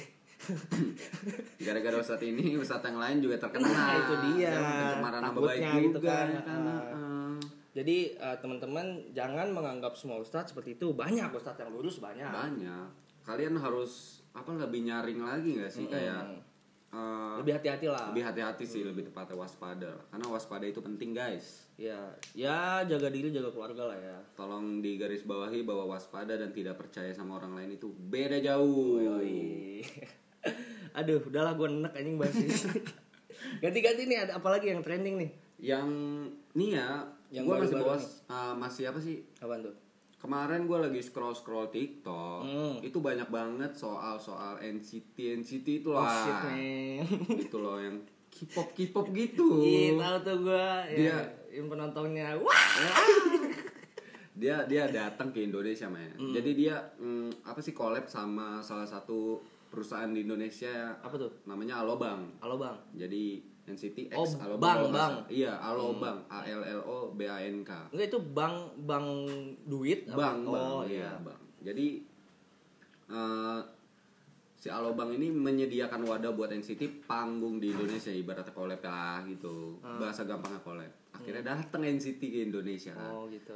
gara-gara 1.59 1.95
ustad 1.97 2.19
ini 2.19 2.55
ustad 2.55 2.83
yang 2.83 2.99
lain 2.99 3.17
juga 3.19 3.39
terkena 3.39 3.67
Nah, 3.67 3.95
itu 3.95 4.13
dia. 4.29 4.51
Ya, 4.51 4.59
pencemaran 4.59 5.21
nama 5.21 5.31
baik 5.33 5.59
Takutnya 5.59 5.71
juga 5.71 5.83
gitu 5.83 5.99
kan. 6.01 6.27
ya 6.27 6.41
kan 6.43 6.59
Ah. 6.63 7.12
Jadi 7.73 7.97
eh, 8.13 8.37
teman-teman 8.37 8.85
jangan 9.11 9.49
menganggap 9.49 9.93
semua 9.93 10.17
ustadz 10.17 10.49
seperti 10.49 10.75
itu. 10.75 10.93
Banyak 10.93 11.29
ustadz 11.31 11.59
yang 11.59 11.69
lurus 11.69 11.97
banyak. 11.97 12.29
banyak 12.29 12.87
kalian 13.23 13.55
harus 13.55 14.19
apa 14.31 14.51
lebih 14.53 14.83
nyaring 14.83 15.23
lagi 15.23 15.55
nggak 15.55 15.71
sih 15.71 15.87
kayak 15.87 16.43
eh, 16.91 17.33
Lebih 17.39 17.55
hati-hati 17.55 17.87
lah. 17.87 18.11
lebih 18.11 18.19
hati-hati 18.21 18.65
sih 18.67 18.83
lebih 18.83 19.07
tepatnya 19.07 19.39
waspada 19.39 19.95
karena 20.05 20.27
waspada 20.27 20.65
itu 20.65 20.79
penting 20.79 21.15
guys 21.15 21.63
Ya, 21.73 21.97
ya 22.35 22.83
jaga 22.83 23.09
diri, 23.09 23.31
jaga 23.31 23.49
keluarga 23.49 23.89
lah 23.89 23.97
ya. 23.97 24.17
tolong 24.35 24.77
digaris 24.77 25.23
bawahi 25.23 25.63
bahwa 25.63 25.89
waspada 25.89 26.35
dan 26.35 26.51
tidak 26.51 26.75
percaya 26.75 27.09
sama 27.09 27.39
orang 27.39 27.55
lain 27.55 27.73
itu 27.73 27.87
beda 27.89 28.37
jauh 28.37 28.99
Yoi. 28.99 29.81
Aduh, 30.99 31.23
udahlah 31.23 31.55
gue 31.55 31.65
enek 31.65 31.93
anjing 31.95 32.15
bahas 32.15 32.35
ini. 32.35 32.53
Ganti-ganti 33.63 34.03
nih 34.05 34.19
ada 34.21 34.37
apa 34.37 34.51
lagi 34.51 34.69
yang 34.69 34.85
trending 34.85 35.15
nih? 35.17 35.29
Yang 35.63 35.87
nih 36.51 36.75
ya 36.75 36.89
Yang 37.31 37.43
gue 37.45 37.55
masih 37.55 37.73
baru-baru 37.73 37.87
bawa 37.89 37.97
eh, 38.29 38.53
masih 38.57 38.83
apa 38.85 38.99
sih 38.99 39.15
Apaan 39.37 39.61
tuh? 39.61 39.75
kemarin 40.15 40.63
gue 40.63 40.77
lagi 40.77 40.99
scroll 40.99 41.31
scroll 41.31 41.67
TikTok 41.67 42.43
Hmm. 42.43 42.75
itu 42.79 42.95
banyak 42.97 43.27
banget 43.27 43.71
soal 43.73 44.15
soal 44.17 44.55
NCT 44.57 45.15
NCT 45.37 45.67
itu 45.79 45.89
Oh 45.89 45.97
lah 45.97 46.11
shit, 46.21 46.37
man. 46.45 47.03
itu 47.43 47.57
loh 47.57 47.75
yang 47.77 47.99
K-pop 48.29 48.71
K-pop 48.71 49.07
gitu 49.09 49.61
Ih, 49.63 49.93
tahu 49.93 50.17
tuh 50.21 50.37
gue. 50.43 50.67
Ya, 50.89 50.97
Dia- 51.13 51.31
yang 51.53 51.67
penontonnya. 51.67 52.33
Wah. 52.35 52.65
dia 54.33 54.65
dia 54.65 54.89
datang 54.89 55.29
ke 55.29 55.43
Indonesia 55.43 55.85
men 55.85 56.09
Hmm. 56.13 56.33
jadi 56.33 56.51
dia 56.51 56.75
mm, 56.97 57.45
apa 57.45 57.59
sih 57.59 57.71
collab 57.71 58.05
sama 58.05 58.57
salah 58.59 58.83
satu 58.83 59.37
perusahaan 59.67 60.09
di 60.09 60.21
Indonesia 60.21 60.97
Apa 60.97 61.13
tuh? 61.15 61.31
namanya 61.43 61.79
Alobang 61.79 62.33
Halo 62.39 62.57
bang. 62.57 62.73
jadi 62.93 63.37
NCT 63.65 63.97
X 64.09 64.17
Oh, 64.17 64.27
Alobang 64.37 64.59
Bang, 64.59 64.91
Bang. 64.91 65.13
iya 65.27 65.55
Alobang 65.55 66.19
A 66.27 66.43
L 66.43 66.61
L 66.61 66.81
O 66.81 66.97
B 67.09 67.23
A 67.23 67.39
N 67.39 67.61
K 67.61 67.71
Enggak 67.89 68.07
itu 68.09 68.19
bang 68.21 68.55
bang 68.79 69.07
duit. 69.63 70.03
apa? 70.05 70.17
Bang 70.17 70.37
Bang 70.43 70.71
Oh 70.73 70.83
iya 70.83 71.07
iya. 71.07 71.11
Bang 71.17 71.39
jadi 71.59 71.87
eh, 73.09 73.59
si 74.53 74.67
Alobang 74.67 75.11
ini 75.11 75.27
menyediakan 75.27 76.01
wadah 76.01 76.31
buat 76.31 76.49
NCT 76.49 77.03
panggung 77.03 77.57
di 77.57 77.69
Indonesia 77.69 78.09
ibaratnya 78.09 78.51
collab 78.51 78.79
lah 78.79 79.23
gitu 79.25 79.79
Ah. 79.79 79.95
bahasa 79.97 80.23
gampangnya 80.23 80.59
collab 80.59 80.91
akhirnya 81.13 81.43
datang 81.45 81.83
NCT 81.83 82.19
ke 82.21 82.39
Indonesia 82.41 82.91
kan 82.91 83.11
Oh 83.13 83.27
gitu. 83.27 83.55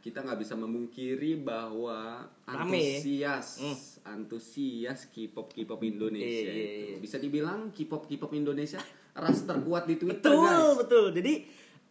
kita 0.00 0.20
nggak 0.20 0.36
bisa 0.36 0.54
memungkiri 0.54 1.38
bahwa 1.38 2.22
Rame. 2.44 2.74
antusias 2.74 3.58
antusias 4.04 5.08
K-pop 5.08 5.48
K-pop 5.48 5.80
Indonesia 5.80 6.44
Iya, 6.44 6.52
iya, 6.52 6.66
itu. 6.66 6.86
iya. 6.88 6.98
bisa 6.98 7.16
dibilang 7.16 7.70
K-pop 7.70 8.04
K-pop 8.04 8.30
Indonesia 8.32 8.78
ras 9.14 9.46
terkuat 9.46 9.86
di 9.86 9.94
Twitter 9.96 10.26
betul 10.26 10.42
guys. 10.42 10.74
betul. 10.82 11.04
Jadi 11.14 11.32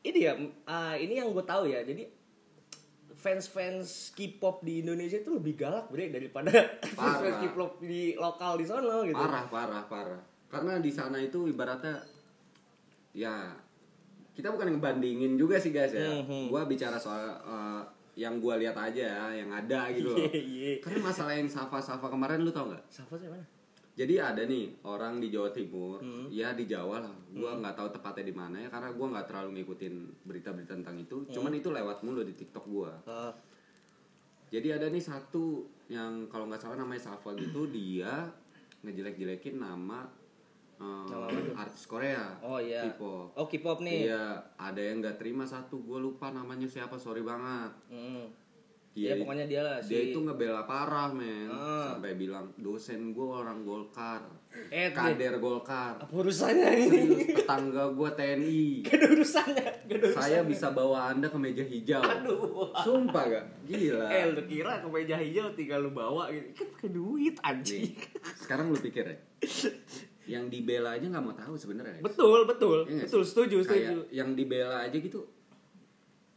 ini 0.03 0.19
ya 0.19 0.33
ah, 0.67 0.93
ini 0.93 1.15
yang 1.17 1.31
gue 1.31 1.45
tahu 1.47 1.71
ya. 1.71 1.79
Jadi 1.81 2.03
fans 3.15 3.47
fans 3.47 4.11
K-pop 4.11 4.59
di 4.61 4.83
Indonesia 4.83 5.15
itu 5.15 5.31
lebih 5.31 5.55
galak 5.55 5.87
bre 5.87 6.11
daripada 6.11 6.51
fans 6.99 7.17
fans 7.23 7.39
Parah. 7.39 7.39
K-pop 7.47 7.71
di 7.79 8.13
lokal 8.13 8.59
di 8.59 8.65
sana 8.67 9.07
gitu. 9.07 9.15
Parah 9.15 9.45
parah 9.47 9.83
parah. 9.87 10.21
Karena 10.51 10.77
di 10.83 10.91
sana 10.91 11.17
itu 11.17 11.47
ibaratnya 11.47 12.03
ya 13.15 13.55
kita 14.33 14.49
bukan 14.49 14.75
ngebandingin 14.75 15.39
juga 15.39 15.55
sih 15.55 15.71
guys 15.71 15.95
ya. 15.95 16.19
Mhm. 16.19 16.51
gua 16.51 16.67
bicara 16.67 16.99
soal 16.99 17.23
eh, 17.39 17.81
yang 18.19 18.37
gua 18.43 18.59
lihat 18.59 18.75
aja 18.75 19.31
yang 19.31 19.47
ada 19.49 19.87
gitu 19.95 20.11
loh. 20.13 20.19
Iya, 20.19 20.35
iya. 20.35 20.71
karena 20.83 20.99
masalah 20.99 21.33
yang 21.33 21.47
Safa 21.47 21.79
Safa 21.79 22.11
kemarin 22.11 22.43
lu 22.43 22.51
tau 22.51 22.67
nggak? 22.67 22.83
Siapa? 22.91 23.15
sih 23.15 23.31
mana 23.31 23.45
jadi 23.93 24.25
ada 24.25 24.41
nih 24.43 24.81
orang 24.83 25.17
di 25.17 25.29
Jawa 25.29 25.50
Timur 25.50 25.97
Hmm. 25.97 26.25
ya 26.27 26.51
di 26.51 26.65
Jawa 26.65 26.97
lah 27.00 27.13
gua 27.29 27.53
nggak 27.55 27.75
tahu 27.75 27.89
tepatnya 27.91 28.25
di 28.25 28.33
mana 28.33 28.57
ya 28.57 28.67
karena 28.67 28.89
gua 28.89 29.07
nggak 29.12 29.27
terlalu 29.27 29.50
ngikutin 29.55 29.93
berita-berita 30.23 30.73
tentang 30.73 30.97
itu 30.97 31.17
Hmm. 31.19 31.29
cuman 31.31 31.53
itu 31.53 31.69
lewat 31.69 32.01
mulu 32.01 32.21
di 32.21 32.33
TikTok 32.33 32.65
gua 32.65 32.91
Ah, 33.05 33.29
jadi 34.50 34.77
ada 34.77 34.88
nih 34.88 35.01
satu 35.01 35.62
yang 35.88 36.25
kalau 36.25 36.45
nggak 36.45 36.59
salah 36.59 36.75
namanya 36.75 37.05
Safa 37.07 37.33
gitu 37.33 37.69
dia 37.71 38.29
ngejelek-jelekin 38.81 39.57
nama 39.57 40.09
tuh? 40.75 41.55
artis 41.55 41.85
Korea. 41.85 42.35
oh 42.41 42.57
iya 42.57 42.83
K-pop. 42.89 43.31
oh 43.31 43.47
K-pop 43.47 43.79
nih 43.79 44.09
Iya, 44.09 44.25
ada 44.57 44.81
yang 44.81 45.00
nggak 45.00 45.15
terima 45.15 45.45
satu, 45.45 45.79
gue 45.79 45.95
lupa 45.97 46.27
namanya 46.29 46.67
siapa, 46.67 46.97
sorry 46.97 47.21
banget. 47.21 47.71
Mm. 47.88 48.27
Dia, 48.93 49.09
Iya, 49.09 49.13
pokoknya 49.19 49.45
dia 49.47 49.62
lah 49.62 49.81
dia 49.81 49.89
si 49.97 50.13
itu 50.13 50.19
ngebela 50.19 50.63
parah 50.63 51.09
men, 51.09 51.50
Ah. 51.50 51.91
sampai 51.91 52.13
bilang 52.13 52.53
dosen 52.55 53.09
gue 53.09 53.25
orang 53.25 53.62
Golkar, 53.62 54.21
Eh, 54.69 54.93
kader 54.93 55.41
Golkar, 55.41 55.97
apa 55.97 56.13
urusannya 56.13 56.69
ini 56.77 56.89
Serius, 57.09 57.25
tetangga 57.35 57.89
gue 57.89 58.09
TNI. 58.13 58.62
gak 58.85 58.93
ada 58.93 59.07
urusannya 59.09 59.65
gak 59.83 59.97
ada 59.97 60.07
Saya 60.13 60.39
bisa 60.43 60.69
bawa 60.69 61.09
anda 61.09 61.25
ke 61.25 61.38
meja 61.38 61.63
hijau. 61.63 62.05
Aduh. 62.05 62.69
Sumpah 62.77 63.23
gak? 63.27 63.45
Gila. 63.65 64.05
Eh 64.07 64.23
lu 64.29 64.41
kira 64.45 64.77
ke 64.77 64.88
meja 64.88 65.17
hijau 65.17 65.50
tinggal 65.51 65.81
lu 65.81 65.91
bawa 65.91 66.29
gitu 66.29 66.53
Kan 66.53 66.67
pakai 66.71 66.89
duit 66.91 67.35
anjing 67.41 67.97
sekarang 68.38 68.69
lu 68.69 68.77
pikir 68.77 69.05
ya 69.05 69.17
yang 70.23 70.47
dibela 70.47 70.93
aja 70.93 71.03
nggak 71.03 71.19
mau 71.19 71.33
tahu 71.33 71.57
sebenarnya. 71.57 72.00
Betul 72.00 72.45
betul 72.45 72.85
nggak 72.85 73.03
Betul 73.03 73.21
sih? 73.21 73.29
setuju 73.33 73.55
Kayak 73.59 73.67
setuju 73.67 73.97
yang 74.09 74.29
dibela 74.31 74.79
aja 74.79 74.95
gitu 74.95 75.19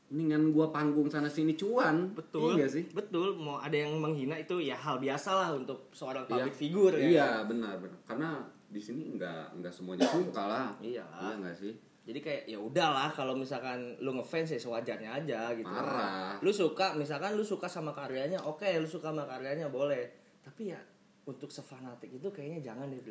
mendingan 0.06 0.50
gua 0.50 0.68
panggung 0.68 1.06
sana 1.06 1.26
sini 1.26 1.52
cuan 1.52 2.12
Betul 2.12 2.54
iya 2.54 2.66
sih 2.66 2.86
Betul 2.88 3.34
Mau 3.34 3.56
ada 3.56 3.74
yang 3.74 3.96
menghina 3.96 4.34
itu 4.34 4.58
ya 4.58 4.74
hal 4.74 4.96
biasa 4.96 5.30
lah 5.32 5.50
Untuk 5.52 5.90
seorang 5.90 6.22
public 6.24 6.50
Iya. 6.50 6.58
figure 6.58 6.94
ya 6.94 7.06
iya 7.08 7.28
benar 7.42 7.74
benar 7.76 7.98
karena 8.04 8.30
di 8.66 8.78
sini 8.78 9.14
nggak 9.14 9.58
nggak 9.58 9.70
semuanya 9.70 10.06
suka 10.06 10.42
lah 10.42 10.66
Iya. 10.78 11.02
iya 11.02 11.34
nggak 11.36 11.56
sih 11.56 11.74
Jadi 12.06 12.18
kayak 12.20 12.42
ya 12.46 12.54
udahlah 12.56 13.10
kalau 13.10 13.34
misalkan 13.34 13.98
lu 13.98 14.14
ngefans 14.14 14.54
ya 14.54 14.60
sewajarnya 14.60 15.10
aja 15.12 15.50
gitu. 15.50 15.66
Parah. 15.66 16.38
Lu 16.38 16.54
suka 16.54 16.94
misalkan 16.94 17.34
lu 17.34 17.42
suka 17.42 17.66
sama 17.66 17.90
karyanya, 17.90 18.38
oke 18.38 18.62
lu 18.78 18.86
suka 18.86 19.10
sama 19.10 19.26
karyanya 19.26 19.66
boleh. 19.66 20.06
Tapi 20.38 20.70
ya 20.70 20.78
untuk 21.26 21.50
sefanatik 21.50 22.06
itu 22.12 22.30
kayaknya 22.30 22.62
jangan 22.62 22.94
deh. 22.94 23.02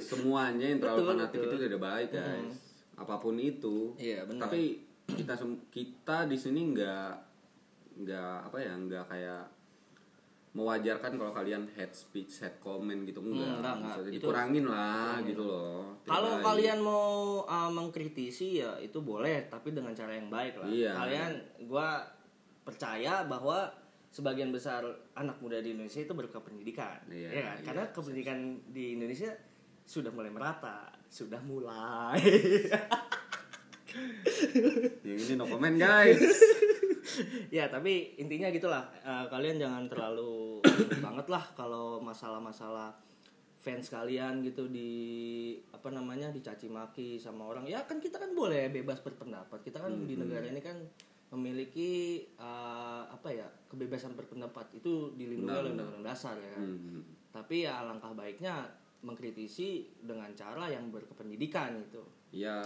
Semuanya 0.00 0.64
yang 0.66 0.80
terlalu 0.80 0.96
Betul, 0.96 1.10
fanatik 1.12 1.38
betul. 1.38 1.50
itu 1.50 1.56
tidak 1.62 1.80
baik 1.82 2.08
guys 2.10 2.56
apa 2.94 3.14
pun 3.18 3.34
itu 3.36 3.90
Iya, 3.98 4.22
benar. 4.24 4.46
tapi 4.46 4.83
kita 5.06 5.34
kita 5.68 6.24
di 6.24 6.34
sini 6.34 6.72
nggak 6.72 7.10
nggak 7.96 8.36
apa 8.46 8.56
ya 8.58 8.72
nggak 8.74 9.04
kayak 9.06 9.44
mewajarkan 10.50 11.18
kalau 11.18 11.32
kalian 11.32 11.66
head 11.74 11.90
speech 11.90 12.38
head 12.38 12.54
comment 12.58 13.02
gitu 13.02 13.18
enggak, 13.20 13.42
Hmm, 13.42 13.58
enggak, 13.58 13.74
enggak. 13.74 13.96
Itu- 13.98 14.12
dikurangin 14.22 14.64
lah 14.64 15.18
gitu 15.20 15.42
loh 15.42 15.98
Kalau 16.04 16.38
kalian 16.38 16.78
mau 16.78 17.08
uh, 17.42 17.70
mengkritisi 17.70 18.60
ya 18.60 18.78
itu 18.78 19.00
boleh, 19.00 19.48
tapi 19.48 19.72
dengan 19.72 19.90
cara 19.90 20.12
yang 20.12 20.28
baik 20.28 20.54
lah. 20.54 20.68
Iya. 20.68 20.92
Kalian, 20.94 21.32
gua 21.64 22.06
percaya 22.60 23.24
bahwa 23.24 23.72
sebagian 24.06 24.52
besar 24.52 24.84
anak 25.14 25.40
muda 25.40 25.58
di 25.58 25.72
Indonesia 25.72 25.98
itu 25.98 26.12
berkependidikan, 26.12 27.02
Iya, 27.08 27.28
ya 27.28 27.40
kan? 27.42 27.56
iya. 27.56 27.64
Karena 27.64 27.84
kependidikan 27.88 28.38
di 28.68 28.94
Indonesia 28.94 29.32
sudah 29.82 30.12
mulai 30.12 30.28
merata, 30.28 30.86
sudah 31.08 31.40
mulai. 31.40 32.20
yang 35.06 35.18
ini 35.18 35.34
no 35.38 35.44
comment 35.46 35.76
guys. 35.76 36.20
Ya 37.52 37.68
tapi 37.70 38.16
intinya 38.18 38.48
gitulah. 38.50 38.88
Eh, 39.04 39.26
kalian 39.30 39.60
jangan 39.60 39.84
terlalu 39.86 40.58
banget 41.04 41.26
lah 41.30 41.44
kalau 41.54 42.00
masalah-masalah 42.00 42.96
fans 43.60 43.88
kalian 43.88 44.44
gitu 44.44 44.68
di 44.68 44.92
apa 45.72 45.88
namanya 45.88 46.28
dicaci 46.34 46.68
maki 46.68 47.16
sama 47.20 47.48
orang. 47.48 47.68
Ya 47.68 47.84
kan 47.84 48.00
kita 48.00 48.18
kan 48.18 48.32
boleh 48.32 48.72
bebas 48.72 49.00
berpendapat. 49.04 49.62
Kita 49.62 49.84
kan 49.84 50.04
di 50.04 50.18
negara 50.18 50.48
ini 50.48 50.60
kan 50.60 50.76
memiliki 51.34 52.24
eh, 52.40 53.02
apa 53.06 53.28
ya 53.30 53.46
kebebasan 53.70 54.16
berpendapat. 54.18 54.74
Itu 54.74 55.14
dilindungi 55.14 55.54
oleh 55.54 55.70
undang-undang 55.76 56.04
dasar 56.04 56.34
ya 56.40 56.50
kan? 56.56 56.66
Hmm. 56.66 57.02
tapi 57.34 57.66
ya 57.66 57.82
alangkah 57.82 58.14
baiknya 58.14 58.62
mengkritisi 59.02 59.90
dengan 60.00 60.30
cara 60.38 60.70
yang 60.70 60.88
berkependidikan 60.94 61.76
gitu. 61.82 62.06
Ya 62.30 62.62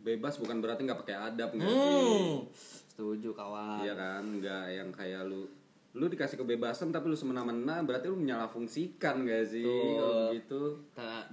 bebas 0.00 0.38
bukan 0.38 0.60
berarti 0.62 0.86
nggak 0.86 1.00
pakai 1.02 1.16
adab 1.16 1.50
nggak 1.56 1.66
hmm. 1.68 2.48
setuju 2.92 3.32
kawan. 3.34 3.82
Iya 3.82 3.94
kan? 3.96 4.22
Nggak 4.40 4.64
yang 4.72 4.88
kayak 4.94 5.22
lu 5.28 5.48
lu 5.96 6.12
dikasih 6.12 6.36
kebebasan 6.36 6.92
tapi 6.92 7.08
lu 7.08 7.16
semena-mena 7.16 7.80
berarti 7.80 8.12
lu 8.12 8.20
menyala 8.20 8.44
fungsikan 8.44 9.24
gak 9.24 9.48
sih? 9.48 9.64
Kalau 9.64 10.28
gitu 10.36 10.62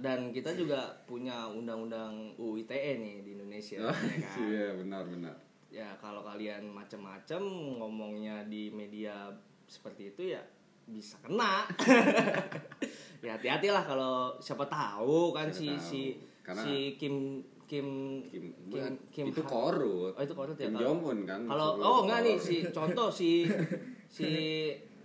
dan 0.00 0.32
kita 0.32 0.56
juga 0.56 0.88
punya 1.04 1.44
undang-undang 1.52 2.32
UU 2.40 2.64
ITE 2.64 2.96
nih 2.96 3.16
di 3.20 3.30
Indonesia 3.36 3.84
Oh, 3.84 3.92
ya 3.92 4.24
kan? 4.24 4.40
iya 4.48 4.66
benar-benar 4.72 5.36
ya 5.74 5.90
kalau 6.00 6.24
kalian 6.24 6.70
macem-macem 6.70 7.42
ngomongnya 7.76 8.46
di 8.48 8.72
media 8.72 9.28
seperti 9.68 10.16
itu 10.16 10.32
ya 10.32 10.42
bisa 10.88 11.20
kena. 11.20 11.64
Ya 13.24 13.40
hati-hati 13.40 13.72
lah 13.72 13.80
kalau 13.80 14.36
siapa 14.36 14.68
tahu 14.68 15.32
kan 15.32 15.48
Siapa 15.48 15.56
si 15.56 15.66
tahu. 15.72 15.80
si 15.80 16.02
Karena- 16.44 16.60
si 16.60 16.74
Kim 17.00 17.40
Kim 17.64 17.86
Kim, 18.28 18.44
Kim, 18.68 18.94
Kim 19.08 19.24
itu 19.32 19.42
korut. 19.42 20.12
Oh, 20.12 20.22
itu 20.22 20.34
korut 20.36 20.56
ya, 20.56 20.68
Kim 20.68 20.76
Jong 20.76 21.00
Un 21.00 21.18
kan 21.24 21.40
kalau 21.48 21.80
oh 21.80 21.98
enggak 22.04 22.20
nih 22.24 22.36
si 22.36 22.56
contoh 22.68 23.08
si 23.08 23.48
si 24.16 24.28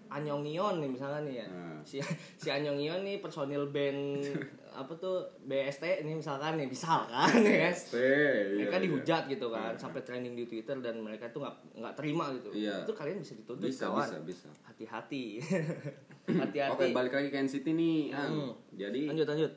Anyongion 0.09 0.81
nih 0.81 0.89
misalnya 0.89 1.21
nih 1.21 1.35
ya. 1.45 1.47
Hmm. 1.47 1.79
si 1.85 2.01
si 2.41 2.47
Anyongion 2.49 3.05
nih 3.05 3.21
personil 3.21 3.69
band 3.69 4.25
apa 4.79 4.93
tuh 4.95 5.25
BST 5.45 6.05
ini 6.05 6.17
misalkan 6.17 6.55
nih 6.55 6.67
misalkan 6.69 7.41
ya 7.41 7.67
kan? 7.67 7.73
ST, 7.73 7.95
iya, 7.99 8.63
mereka 8.63 8.77
iya. 8.79 8.85
dihujat 8.85 9.23
gitu 9.27 9.47
kan 9.51 9.73
sampai 9.75 10.01
trending 10.05 10.37
di 10.37 10.45
Twitter 10.47 10.77
dan 10.79 11.01
mereka 11.03 11.27
tuh 11.29 11.43
nggak 11.43 11.55
nggak 11.77 11.93
terima 11.99 12.31
gitu. 12.37 12.49
Iya. 12.53 12.85
itu 12.85 12.93
kalian 12.95 13.17
bisa 13.21 13.33
dituntut 13.37 13.67
bisa 13.69 13.89
kawan. 13.89 14.07
bisa 14.07 14.17
bisa. 14.23 14.49
Hati-hati. 14.65 15.25
Oke 16.29 16.37
hati-hati 16.37 16.93
balik 16.93 17.13
lagi 17.13 17.29
ke 17.33 17.37
NCT 17.41 17.67
nih. 17.73 17.99
Hmm. 18.13 18.53
jadi 18.77 19.01
lanjut 19.09 19.27
lanjut 19.29 19.51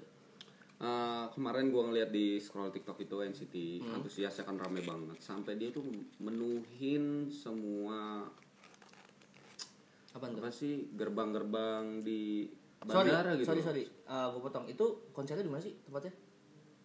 Eh, 0.83 1.25
kemarin 1.31 1.71
gua 1.71 1.87
ngeliat 1.87 2.11
di 2.11 2.37
scroll 2.37 2.68
TikTok 2.68 2.99
itu 2.99 3.14
NCT 3.16 3.55
Hmm. 3.79 3.95
antusiasnya 3.97 4.42
kan 4.42 4.59
rame 4.59 4.83
banget. 4.83 5.14
Sampai 5.16 5.55
dia 5.55 5.71
tuh 5.71 5.87
menuhin 6.18 7.31
semua 7.31 8.27
apa 10.12 10.25
tuh? 10.27 10.42
apa 10.42 10.51
sih 10.51 10.90
gerbang-gerbang 10.92 12.03
di 12.03 12.51
sorry 12.83 13.09
bandara 13.09 13.31
gitu. 13.38 13.47
sorry 13.47 13.62
sorry. 13.62 13.85
Gue 14.05 14.40
potong. 14.42 14.66
Itu 14.66 15.09
konsernya 15.09 15.40
di 15.40 15.49
mana 15.49 15.62
sih 15.62 15.79
tempatnya? 15.81 16.12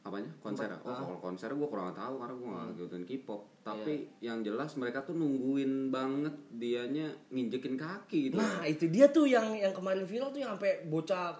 Apanya? 0.05 0.31
Konser? 0.39 0.69
Oh 0.77 0.87
Ah. 0.87 0.93
Hmm. 0.93 1.03
kalau 1.03 1.17
konser 1.19 1.49
gue 1.51 1.67
kurang 1.67 1.91
tahu 1.91 2.21
karena 2.21 2.33
gue 2.33 2.47
nggak 2.47 2.65
ngikutin 2.71 3.03
K-pop. 3.03 3.41
Tapi 3.59 3.93
yang 4.21 4.39
jelas 4.39 4.77
mereka 4.77 5.01
tuh 5.01 5.11
nungguin 5.11 5.89
banget 5.89 6.37
dianya 6.49 7.11
nginjekin 7.27 7.73
kaki 7.75 8.29
gitu. 8.29 8.37
Nah 8.37 8.61
itu 8.63 8.87
dia 8.87 9.09
tuh 9.09 9.25
yang 9.25 9.51
yang 9.51 9.73
kemarin 9.73 10.05
viral 10.05 10.29
tuh 10.29 10.39
yang 10.39 10.53
sampai 10.53 10.85
bocah 10.85 11.35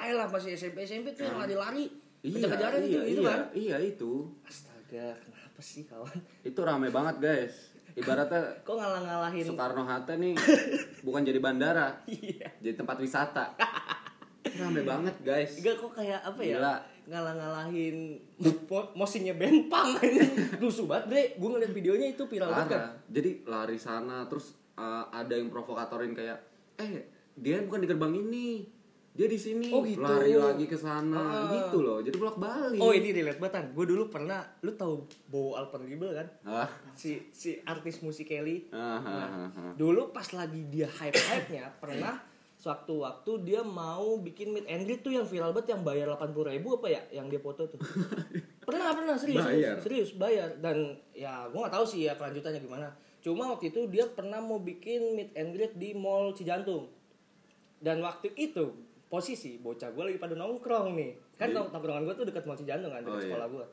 ayo 0.00 0.14
lah 0.16 0.26
masih 0.32 0.56
SMP 0.56 0.88
SMP 0.88 1.12
tuh 1.12 1.28
yang 1.28 1.36
lari-lari 1.36 1.92
kejar-kejaran 2.20 2.80
itu 2.84 2.88
iya, 2.88 3.02
itu 3.04 3.22
iya, 3.22 3.30
kan 3.30 3.40
iya 3.56 3.76
itu 3.80 4.12
astaga 4.44 5.06
kenapa 5.20 5.60
sih 5.60 5.82
kawan 5.88 6.18
itu 6.44 6.60
rame 6.60 6.88
banget 6.88 7.16
guys 7.20 7.54
ibaratnya 7.96 8.40
kok 8.64 8.76
ngalah-ngalahin 8.76 9.44
Soekarno 9.44 9.82
Hatta 9.84 10.14
nih 10.16 10.34
bukan 11.06 11.20
jadi 11.24 11.40
bandara 11.40 12.00
iya 12.08 12.48
jadi 12.60 12.76
tempat 12.76 12.96
wisata 13.00 13.56
rame 14.60 14.82
banget 14.84 15.16
guys 15.20 15.52
Enggak 15.60 15.76
kok 15.80 15.92
kayak 15.96 16.20
apa 16.24 16.40
ya? 16.40 16.56
Gila. 16.56 16.76
Ngalah-ngalahin 17.10 17.96
mo- 18.40 18.90
mosinya 18.94 19.34
bempang 19.34 19.98
aja. 19.98 20.22
Rusuh 20.62 20.86
banget, 20.86 21.04
Bre. 21.10 21.24
Gue 21.36 21.48
ngeliat 21.52 21.72
videonya 21.74 22.06
itu 22.14 22.22
viral 22.24 22.50
banget 22.54 22.78
kan. 22.78 22.96
Jadi 23.10 23.30
lari 23.44 23.76
sana 23.76 24.24
terus 24.30 24.54
uh, 24.78 25.10
ada 25.10 25.34
yang 25.34 25.50
provokatorin 25.50 26.14
kayak 26.14 26.38
eh 26.80 27.04
dia 27.36 27.60
bukan 27.66 27.82
di 27.84 27.88
gerbang 27.88 28.14
ini. 28.14 28.48
Dia 29.10 29.26
di 29.26 29.34
sini 29.34 29.68
Oh, 29.68 29.82
gitu. 29.82 30.00
lari 30.00 30.32
lagi 30.32 30.64
ke 30.64 30.74
sana. 30.74 31.18
Ah. 31.18 31.50
gitu 31.50 31.82
loh 31.82 31.98
jadi 31.98 32.14
bolak 32.14 32.38
balik 32.38 32.78
Oh 32.78 32.90
ini 32.90 33.10
relate 33.10 33.36
banget 33.36 33.68
Gue 33.70 33.84
dulu 33.84 34.06
pernah 34.06 34.38
Lu 34.60 34.72
tahu 34.72 35.02
Bowo 35.26 35.54
Alpenribel 35.54 36.14
kan? 36.14 36.26
Ah. 36.42 36.68
Si 36.92 37.18
si 37.28 37.58
artis 37.60 38.00
musik 38.00 38.26
Kelly. 38.26 38.70
Ah, 38.70 38.96
ah, 38.96 39.02
ah, 39.02 39.48
ah. 39.50 39.72
Dulu 39.74 40.08
pas 40.08 40.24
lagi 40.30 40.62
dia 40.64 40.86
hype-hype-nya 40.86 41.74
Pernah 41.82 42.22
Sewaktu-waktu 42.54 43.30
dia 43.42 43.60
mau 43.60 44.14
bikin 44.16 44.52
meet 44.52 44.68
and 44.68 44.84
greet 44.84 45.00
tuh 45.00 45.10
yang 45.10 45.24
viral 45.24 45.50
banget 45.50 45.74
Yang 45.74 45.82
bayar 45.82 46.06
80 46.14 46.52
ribu 46.52 46.68
apa 46.76 46.86
ya 46.88 47.02
Yang 47.10 47.26
dia 47.28 47.40
foto 47.40 47.62
tuh. 47.66 47.80
Pernah 48.68 48.92
pernah 48.92 49.16
serius 49.16 49.40
Bayar. 49.40 49.74
serius, 49.74 49.82
serius 49.82 50.10
bayar. 50.14 50.48
Dan 50.56 50.76
ya 51.10 51.48
gue 51.48 51.58
gak 51.58 51.72
tahu 51.72 51.82
sih 51.82 52.06
ya 52.06 52.14
kelanjutannya 52.14 52.60
gimana. 52.60 52.86
Cuma 53.18 53.50
waktu 53.50 53.68
itu 53.68 53.90
dia 53.90 54.06
pernah 54.06 54.38
mau 54.38 54.56
bikin 54.56 55.12
meet 55.12 55.34
and 55.34 55.50
greet 55.50 55.74
di 55.74 55.90
mall 55.90 56.30
Cijantung. 56.30 56.86
Dan 57.76 57.98
waktu 57.98 58.30
itu 58.34 58.70
posisi 59.10 59.58
bocah 59.58 59.90
gue 59.90 60.04
lagi 60.04 60.16
pada 60.16 60.32
nongkrong 60.32 60.94
nih 60.94 61.10
Kan 61.34 61.50
Iya. 61.50 61.66
tongkrongan 61.66 62.02
gue 62.04 62.14
tuh 62.14 62.24
dekat 62.24 62.44
mall 62.44 62.54
Cijantung 62.54 62.88
kan 62.88 63.02
Oh, 63.02 63.06
Dekat 63.08 63.18
iya. 63.18 63.26
sekolah 63.26 63.46
gue 63.48 63.66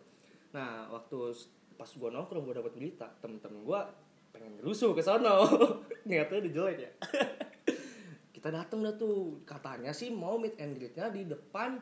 Nah 0.50 0.70
waktu 0.90 1.18
pas 1.76 1.86
gue 1.88 2.10
nongkrong 2.10 2.44
gue 2.44 2.56
dapet 2.56 2.74
berita 2.74 3.08
Temen-temen 3.16 3.62
gue 3.62 3.80
pengen 4.30 4.54
rusuh 4.60 4.92
ke 4.92 5.00
sono 5.00 5.46
Niatnya 6.08 6.38
udah 6.40 6.52
jelek 6.52 6.78
ya 6.80 6.92
kita 8.30 8.54
dateng 8.54 8.80
dah 8.80 8.94
tuh 8.94 9.42
katanya 9.44 9.90
sih 9.90 10.10
mau 10.10 10.38
meet 10.38 10.58
and 10.58 10.74
greetnya 10.74 11.10
di 11.10 11.26
depan 11.26 11.82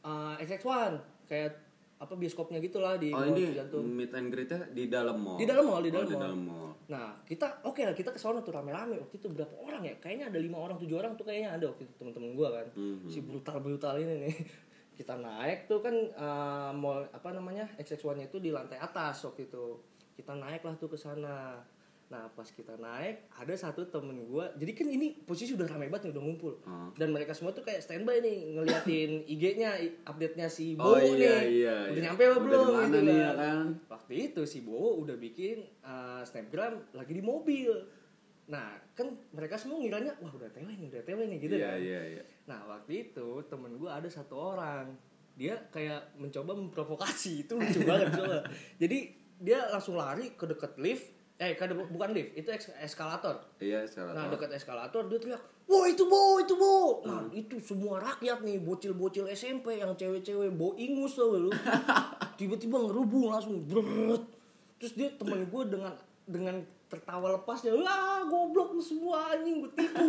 uh, 0.00 0.38
XX1 0.38 0.94
kayak 1.24 1.50
apa 1.96 2.12
bioskopnya 2.12 2.58
gitulah 2.58 2.94
di 2.94 3.10
oh 3.10 3.22
ini 3.24 3.50
Cijantung. 3.50 3.82
meet 3.84 4.10
and 4.10 4.28
greetnya 4.28 4.66
di 4.68 4.86
dalam 4.86 5.16
mall 5.16 5.34
Di 5.34 5.44
dalam 5.44 5.64
mall, 5.64 5.78
di 5.80 5.90
Oh, 5.90 5.94
dalam 5.96 6.06
di 6.06 6.12
mall. 6.12 6.22
dalam 6.22 6.40
mall 6.40 6.70
Nah 6.88 7.16
kita 7.24 7.64
oke 7.64 7.80
lah 7.80 7.96
kita 7.96 8.12
ke 8.12 8.20
sono 8.20 8.44
tuh 8.44 8.52
rame-rame 8.52 9.00
waktu 9.00 9.16
itu 9.16 9.28
berapa 9.32 9.54
orang 9.60 9.82
ya? 9.84 9.94
Kayaknya 10.00 10.26
ada 10.32 10.38
lima 10.40 10.58
orang 10.60 10.76
tujuh 10.76 10.96
orang 11.00 11.16
tuh 11.16 11.24
kayaknya 11.24 11.56
ada 11.56 11.64
waktu 11.70 11.88
itu 11.88 11.94
temen-temen 11.96 12.30
gua 12.36 12.48
kan. 12.60 12.66
Mhm. 12.76 13.08
Si 13.08 13.18
brutal 13.24 13.58
brutal 13.60 13.94
ini 14.00 14.14
nih. 14.28 14.36
Kita 14.98 15.18
naik 15.18 15.66
tuh 15.66 15.82
kan 15.82 15.96
uh, 16.14 16.70
mall 16.70 17.02
apa 17.10 17.34
namanya 17.34 17.66
XX1 17.82 18.30
itu 18.30 18.38
di 18.38 18.54
lantai 18.54 18.78
atas 18.78 19.26
waktu 19.26 19.50
itu. 19.50 19.80
Kita 20.14 20.38
naik 20.38 20.62
lah 20.62 20.74
tuh 20.78 20.86
ke 20.86 20.98
sana. 20.98 21.58
Nah 22.04 22.28
pas 22.30 22.44
kita 22.44 22.76
naik 22.76 23.26
ada 23.32 23.54
satu 23.54 23.84
temen 23.84 24.24
gua. 24.24 24.52
Jadi 24.54 24.72
kan 24.72 24.86
ini 24.86 25.16
posisi 25.18 25.52
udah 25.52 25.66
rame 25.66 25.88
banget 25.88 26.08
nih 26.08 26.12
udah 26.14 26.22
ngumpul. 26.22 26.52
Ah. 26.62 26.92
Dan 26.94 27.10
mereka 27.10 27.32
semua 27.32 27.50
tuh 27.50 27.62
kayak 27.62 27.80
standby 27.80 28.20
nih 28.20 28.54
ngeliatin 28.54 29.10
IG-nya, 29.32 29.70
update-nya 30.04 30.46
si 30.46 30.74
Oh, 30.74 30.94
Bowo 30.94 31.00
iya, 31.14 31.42
nih. 31.42 31.64
iya, 31.64 31.76
Udah 31.88 31.96
iya. 31.96 32.04
nyampe 32.04 32.22
apa 32.24 32.38
belum? 32.38 32.66
gitu 32.86 32.98
nih, 33.02 33.16
ya 33.16 33.30
kan? 33.32 33.66
Waktu 33.88 34.12
itu 34.22 34.42
si 34.44 34.58
Bowo 34.60 35.00
udah 35.00 35.16
bikin 35.16 35.64
uh, 35.80 36.20
snapgram 36.20 36.76
lagi 36.92 37.12
di 37.12 37.22
mobil. 37.22 37.72
Nah, 38.44 38.76
kan 38.92 39.08
mereka 39.32 39.56
semua 39.56 39.80
ngiranya 39.80 40.12
wah 40.20 40.28
udah 40.28 40.52
tewe 40.52 40.68
nih, 40.70 40.92
udah 40.92 41.02
tewe 41.02 41.24
nih 41.24 41.38
gitu 41.40 41.56
iya 41.56 41.72
kan. 41.72 41.78
iya 41.80 42.02
iya 42.12 42.22
Nah, 42.44 42.60
waktu 42.68 43.08
itu 43.08 43.28
temen 43.48 43.72
gue 43.74 43.88
ada 43.88 44.04
satu 44.04 44.36
orang. 44.52 44.92
Dia 45.32 45.56
kayak 45.72 46.14
mencoba 46.14 46.52
memprovokasi. 46.52 47.32
Itu 47.42 47.56
lucu 47.56 47.80
banget 47.82 48.12
coba. 48.12 48.44
Jadi 48.76 48.98
dia 49.34 49.64
langsung 49.66 49.96
lari 49.96 50.30
ke 50.30 50.44
deket 50.44 50.76
lift. 50.76 51.08
Eh, 51.34 51.52
ke 51.52 51.64
de- 51.64 51.90
bukan 51.90 52.10
lift, 52.10 52.30
itu 52.32 52.46
eskalator. 52.78 53.42
iya 53.58 53.82
sekarang 53.82 54.14
Nah 54.14 54.30
dekat 54.30 54.54
eskalator 54.54 55.02
dia 55.04 55.18
teriak, 55.18 55.42
wah 55.64 55.82
itu 55.84 56.04
bo, 56.04 56.38
itu 56.38 56.54
bo. 56.54 57.02
Nah 57.02 57.20
Hmm. 57.20 57.34
itu 57.34 57.58
semua 57.58 57.98
rakyat 57.98 58.38
nih, 58.40 58.58
bocil-bocil 58.58 59.26
SMP 59.28 59.76
yang 59.76 59.92
cewek-cewek 59.92 60.50
bo 60.50 60.72
ingus 60.76 61.14
tau 61.14 61.34
lu. 61.34 61.50
Tiba-tiba 62.38 62.78
ngerubung 62.80 63.28
langsung 63.28 63.62
brrrt. 63.62 64.22
Terus 64.76 64.92
dia 64.94 65.10
temen 65.12 65.42
gue 65.44 65.62
dengan 65.66 65.90
dengan 66.24 66.56
tertawa 66.86 67.34
lepasnya, 67.34 67.74
wah 67.74 68.22
goblok 68.22 68.70
lu 68.70 68.80
semua 68.80 69.32
anjing 69.32 69.58
gue 69.60 69.70
tipu. 69.74 70.06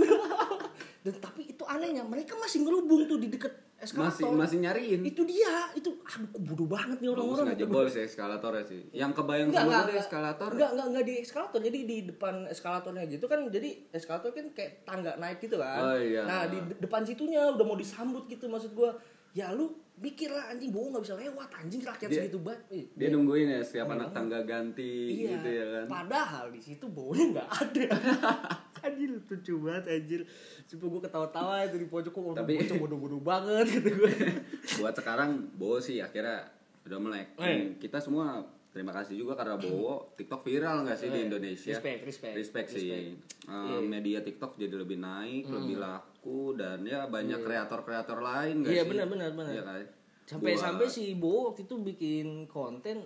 Dan 1.03 1.15
tapi 1.17 1.49
itu 1.49 1.63
anehnya 1.63 2.01
mereka 2.01 2.33
masih 2.35 2.61
ngerubung 2.61 3.05
tuh 3.05 3.17
di 3.17 3.27
deket 3.27 3.53
eskalator. 3.85 4.33
masih 4.33 4.57
nyariin 4.59 5.01
Itu 5.01 5.21
dia, 5.23 5.53
itu 5.71 5.89
aduh 6.01 6.29
bodoh 6.35 6.65
banget 6.65 6.97
nih 6.97 7.09
orang-orang. 7.09 7.45
nggak 7.47 7.59
jebol 7.59 7.85
sih 7.85 8.03
eskalatornya 8.03 8.63
sih 8.63 8.81
yang 8.91 9.11
kebayang 9.11 9.47
Enggak, 9.47 9.59
sama 9.59 9.67
enggak, 9.67 9.79
gue 9.79 9.91
enggak. 9.91 10.03
eskalator 10.03 10.49
Enggak, 10.51 10.69
enggak, 10.71 10.87
enggak 10.87 11.05
di 11.05 11.15
eskalator. 11.19 11.59
Jadi 11.61 11.79
di 11.81 11.97
depan 12.05 12.33
eskalatornya 12.47 13.03
gitu 13.07 13.25
kan. 13.25 13.39
Jadi 13.47 13.69
eskalator 13.89 14.29
kan 14.31 14.45
kayak 14.51 14.71
tangga 14.83 15.11
naik 15.15 15.37
gitu 15.39 15.55
kan. 15.55 15.79
Oh, 15.85 15.97
iya. 15.97 16.21
Nah, 16.21 16.41
di 16.45 16.57
de- 16.59 16.79
depan 16.79 17.01
situnya 17.01 17.47
udah 17.49 17.63
mau 17.63 17.75
disambut 17.75 18.25
gitu 18.25 18.45
maksud 18.45 18.71
gua. 18.71 18.97
Ya 19.31 19.51
lu 19.51 19.67
mikir 19.95 20.27
lah 20.27 20.49
anjing 20.49 20.71
bohong 20.71 20.91
nggak 20.91 21.03
bisa 21.03 21.15
lewat 21.15 21.49
anjing 21.53 21.79
rakyat 21.79 22.07
Dia- 22.07 22.19
segitu 22.21 22.39
banget. 22.39 22.61
Ih, 22.69 22.85
dia 22.89 23.07
nungguin 23.09 23.47
ya 23.49 23.61
setiap 23.61 23.87
anak 23.89 24.09
tangga 24.09 24.39
ganti 24.41 24.91
Iya. 25.17 25.35
gitu 25.35 25.49
ya 25.49 25.65
kan 25.69 25.85
Padahal 25.87 26.45
di 26.49 26.59
situ 26.59 26.85
baunya 26.87 27.25
nggak 27.33 27.49
ada. 27.49 27.87
anjir 28.85 29.09
lucu 29.11 29.53
banget 29.59 29.83
anjir. 29.91 30.21
Sumpah 30.63 30.87
gue 30.87 31.01
ketawa-tawa 31.03 31.55
itu 31.61 31.75
di 31.75 31.85
pojok 31.85 32.11
kok 32.11 32.23
Tapi- 32.35 32.57
bocah 32.59 32.77
bodoh-bodoh 32.79 33.21
banget 33.21 33.65
gitu 33.71 33.89
gue. 33.95 34.11
buat 34.79 34.93
sekarang 34.93 35.29
Bowo 35.51 35.77
sih 35.77 35.97
akhirnya 35.97 36.45
udah 36.83 36.99
melek 36.99 37.27
Eh. 37.35 37.43
Dan 37.43 37.57
kita 37.77 37.97
semua 37.97 38.39
terima 38.69 38.91
kasih 38.91 39.15
juga 39.15 39.33
karena 39.33 39.55
Bowo 39.55 40.13
TikTok 40.13 40.41
viral 40.41 40.83
nggak 40.83 40.95
sih 40.95 41.07
di 41.07 41.19
Eh, 41.19 41.25
Indonesia 41.25 41.73
respect, 41.73 42.01
respect, 42.03 42.33
respect 42.35 42.67
sih 42.69 42.85
respect. 42.85 43.07
Eh, 43.45 43.53
Iya. 43.71 43.77
media 43.81 44.19
TikTok 44.19 44.51
jadi 44.55 44.75
lebih 44.75 44.97
naik 44.97 45.45
lebih 45.47 45.77
laku 45.77 46.53
dan 46.53 46.81
ya 46.81 47.05
banyak 47.05 47.39
kreator-kreator 47.39 48.19
lain 48.19 48.61
nggak 48.61 48.71
Iya 48.71 48.83
sih 48.83 48.89
benar 48.91 49.07
benar 49.07 49.29
benar. 49.31 49.51
Iya 49.51 49.63
kan? 49.63 49.83
Sampai 50.25 50.51
Buat- 50.51 50.61
sampai 50.63 50.87
si 50.87 51.13
Bo 51.13 51.33
waktu 51.47 51.61
itu 51.63 51.75
bikin 51.79 52.27
konten 52.45 53.05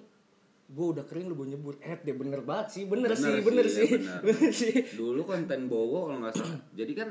gue 0.69 0.85
udah 0.87 1.01
kering 1.03 1.25
lu 1.25 1.35
gue 1.35 1.49
nyebut 1.49 1.75
eh 1.79 1.97
deh 1.97 2.13
bener 2.13 2.41
banget 2.41 2.67
sih. 2.71 2.83
Bener, 2.85 3.09
Bener 3.09 3.17
sih 3.17 3.25
sih, 3.31 3.41
bener 3.41 3.65
ya 3.65 3.73
sih. 3.73 3.89
bener. 3.91 4.19
bener 4.27 4.51
sih. 4.51 4.73
Dulu 4.93 5.21
konten 5.23 5.65
Bowo 5.65 6.05
kalau 6.05 6.19
nggak 6.19 6.35
salah. 6.35 6.57
Jadi 6.71 6.93
kan 6.93 7.09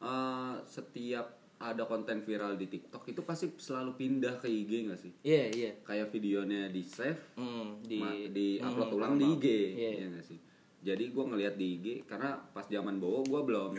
eh, 0.00 0.54
setiap 0.64 1.26
ada 1.58 1.82
konten 1.84 2.22
viral 2.22 2.54
di 2.54 2.70
TikTok 2.70 3.02
itu 3.04 3.20
pasti 3.20 3.50
selalu 3.52 3.90
pindah 3.92 4.38
ke 4.38 4.46
IG 4.46 4.86
nggak 4.86 5.00
sih? 5.00 5.12
Iya 5.20 5.44
iya. 5.50 5.70
Kayak 5.82 6.08
videonya 6.08 6.70
di 6.70 6.80
save 6.80 7.18
Hmm, 7.34 7.82
di, 7.82 7.98
di 7.98 8.30
di 8.30 8.46
upload 8.58 8.86
Hmm, 8.86 8.96
ulang 8.96 9.14
di 9.14 9.26
IG 9.28 9.46
Iya. 9.74 9.90
ya 9.92 10.06
nggak 10.08 10.24
sih? 10.24 10.38
Jadi 10.78 11.04
gue 11.10 11.24
ngeliat 11.26 11.54
di 11.54 11.66
IG 11.74 11.86
karena 12.04 12.38
pas 12.48 12.62
zaman 12.64 12.96
Bowo 12.96 13.26
gue 13.26 13.40
belum 13.42 13.74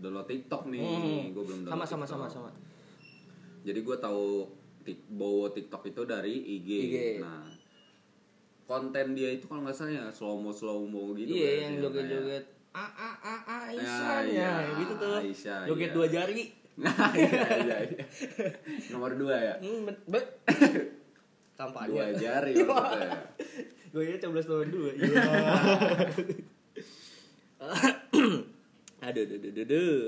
download 0.00 0.24
TikTok 0.26 0.62
nih. 0.66 0.80
Hmm. 0.80 1.24
gue 1.30 1.42
belum 1.44 1.58
sama 1.60 1.84
download 1.84 1.84
sama 1.86 2.04
TikTok. 2.06 2.16
sama 2.24 2.48
sama. 2.48 2.50
Jadi 3.60 3.78
gue 3.78 3.96
tahu 4.00 4.24
tik 4.80 4.98
Bowo 5.06 5.44
TikTok 5.46 5.82
itu 5.84 6.02
dari 6.04 6.32
IG, 6.32 6.68
IG. 6.80 6.96
nah 7.20 7.44
konten 8.70 9.06
dia 9.12 9.34
itu 9.34 9.44
kalau 9.44 9.66
nggak 9.66 9.74
salah 9.74 9.90
ya 9.90 10.04
slow 10.08 10.38
mo 10.38 10.54
slow 10.54 10.86
mo 10.86 11.10
gitu 11.12 11.34
iya 11.34 11.42
kan, 11.42 11.58
yang 11.58 11.74
kayak- 11.74 11.82
joget 11.82 12.06
joget 12.06 12.44
a 12.70 12.86
a 12.86 13.10
a 13.18 13.34
a 13.42 13.58
Ya, 13.66 13.82
Aisyah. 13.82 14.18
iya, 14.22 14.52
ya 14.62 14.70
gitu 14.78 14.92
tuh. 14.94 15.18
Aisyah, 15.18 15.58
joget 15.66 15.90
iya. 15.90 15.96
dua 15.96 16.06
jari. 16.06 16.44
Iya, 17.12 17.42
iya, 17.60 17.76
iya. 17.84 18.04
nomor 18.88 19.12
dua 19.12 19.34
ya? 19.36 19.54
Hmm, 19.58 19.84
bet, 19.84 19.98
bet. 20.06 20.26
kampanye 21.52 21.90
dua 21.90 22.06
jari 22.14 22.52
maksudnya 22.56 23.20
gue 23.90 24.02
ya 24.06 24.16
coblos 24.22 24.46
nomor 24.46 24.68
dua. 24.70 24.90
Iya 24.96 25.22
aduh 29.10 29.22
aduh 29.24 29.38
aduh 29.42 29.62
aduh 29.62 30.00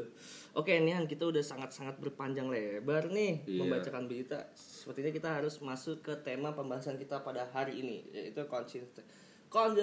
Oke, 0.52 0.76
ini 0.76 0.92
kan 0.92 1.04
kita 1.06 1.24
udah 1.24 1.40
sangat-sangat 1.40 1.96
berpanjang 1.96 2.44
lebar 2.46 3.08
nih 3.08 3.40
Iya. 3.46 3.56
membacakan 3.58 4.04
berita. 4.04 4.36
Sepertinya 4.52 5.08
kita 5.08 5.28
harus 5.32 5.56
masuk 5.58 6.00
ke 6.00 6.12
tema 6.18 6.52
pembahasan 6.52 6.94
kita 6.94 7.18
pada 7.18 7.48
hari 7.48 7.80
ini, 7.80 8.04
yaitu 8.10 8.44
konsisten 8.46 9.00
kon- 9.48 9.80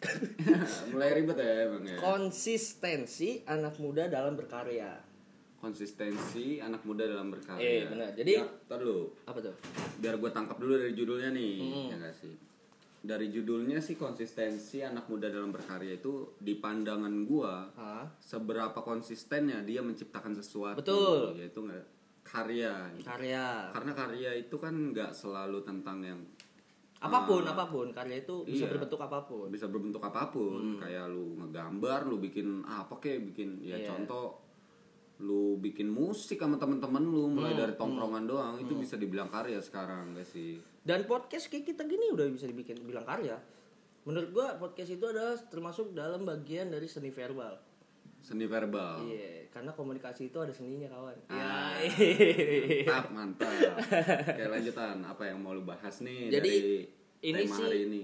mulai 0.90 1.12
ribet 1.12 1.36
ya 1.36 1.68
emang 1.68 1.84
ya 1.84 2.00
konsistensi 2.00 3.44
anak 3.44 3.76
muda 3.76 4.06
dalam 4.06 4.32
berkarya. 4.32 4.96
konsistensi 5.60 6.56
anak 6.58 6.80
muda 6.82 7.04
dalam 7.04 7.28
berkarya 7.28 7.60
Eh, 7.60 7.84
benar. 7.84 8.16
Jadi- 8.16 8.32
ya, 8.34 8.48
dulu 8.70 9.12
Apa 9.22 9.44
tuh? 9.44 9.52
biar 10.00 10.16
gue 10.16 10.30
tangkap 10.30 10.56
dulu 10.56 10.72
dari 10.74 10.96
judulnya 10.96 11.28
nih 11.30 11.52
Hmm. 11.60 11.86
ya 11.86 11.96
nggak 11.98 12.16
sih 12.16 12.32
dari 13.00 13.28
judulnya 13.28 13.80
sih 13.80 13.96
konsistensi 13.96 14.80
anak 14.80 15.08
muda 15.08 15.26
dalam 15.26 15.48
berkarya 15.48 15.96
itu 15.96 16.36
di 16.36 16.52
pandangan 16.54 17.24
gue 17.24 17.54
Hah? 17.72 18.04
seberapa 18.16 18.76
konsistennya 18.76 19.60
dia 19.60 19.80
menciptakan 19.80 20.36
sesuatu 20.36 20.78
Betul. 20.78 21.20
yaitu 21.34 21.60
nggak 21.60 21.84
karya 22.22 22.92
Karya. 23.00 23.72
karena 23.72 23.92
karya 23.94 24.30
itu 24.36 24.52
kan 24.54 24.92
nggak 24.92 25.10
selalu 25.10 25.60
tentang 25.60 25.98
yang 26.00 26.20
Apa 27.00 27.24
pun, 27.24 27.40
Ah, 27.40 27.56
apa 27.56 27.64
pun. 27.64 27.88
Karya 27.90 28.20
itu 28.20 28.44
bisa 28.44 28.68
iya. 28.68 28.76
berbentuk 28.76 29.00
apa 29.00 29.24
pun. 29.24 29.48
bisa 29.48 29.64
berbentuk 29.64 30.04
apa 30.04 30.28
pun 30.28 30.76
kayak 30.76 31.08
lu 31.08 31.32
ngegambar 31.40 32.04
lu 32.04 32.20
bikin 32.20 32.60
apa 32.62 33.00
kek 33.00 33.24
bikin 33.24 33.56
ya 33.64 33.72
Iya. 33.74 33.88
contoh 33.88 34.36
lu 35.20 35.56
bikin 35.56 35.88
musik 35.88 36.36
sama 36.36 36.56
temen-temen 36.56 37.00
lu 37.00 37.28
mulai 37.30 37.52
dari 37.52 37.72
tongkrongan 37.72 38.24
doang 38.24 38.56
itu 38.56 38.72
bisa 38.74 38.96
dibilang 38.96 39.28
karya 39.28 39.56
sekarang 39.58 40.12
gak 40.12 40.24
sih 40.24 40.60
Dan 40.80 41.04
podcast 41.04 41.46
kayak 41.46 41.64
kita 41.66 41.82
gini 41.84 42.08
udah 42.08 42.26
bisa 42.26 42.44
dibikin 42.44 42.80
bilang 42.80 43.04
karya. 43.04 43.36
Menurut 44.02 44.30
gua 44.30 44.56
podcast 44.56 44.90
itu 44.90 45.04
adalah 45.04 45.36
termasuk 45.44 45.92
dalam 45.92 46.24
bagian 46.24 46.68
dari 46.68 46.86
seni 46.86 47.08
verbal. 47.08 47.56
seni 48.20 48.44
verbal 48.44 49.00
Iya, 49.02 49.48
karena 49.48 49.72
komunikasi 49.72 50.28
itu 50.28 50.36
ada 50.36 50.52
seninya 50.52 50.88
kawan. 50.88 51.16
Ah. 51.26 51.72
Ya. 51.80 52.84
mantap 52.84 53.08
mantap 53.10 53.48
kayak 54.30 54.50
lanjutan 54.50 55.00
apa 55.00 55.24
yang 55.24 55.40
mau 55.40 55.52
lu 55.52 55.64
bahas 55.64 56.00
nih 56.00 56.28
Jadi, 56.28 56.36
dari 56.36 56.84
ini 57.22 57.40
tema 57.40 57.48
sih- 57.50 57.64
hari 57.64 57.80
ini 57.82 58.02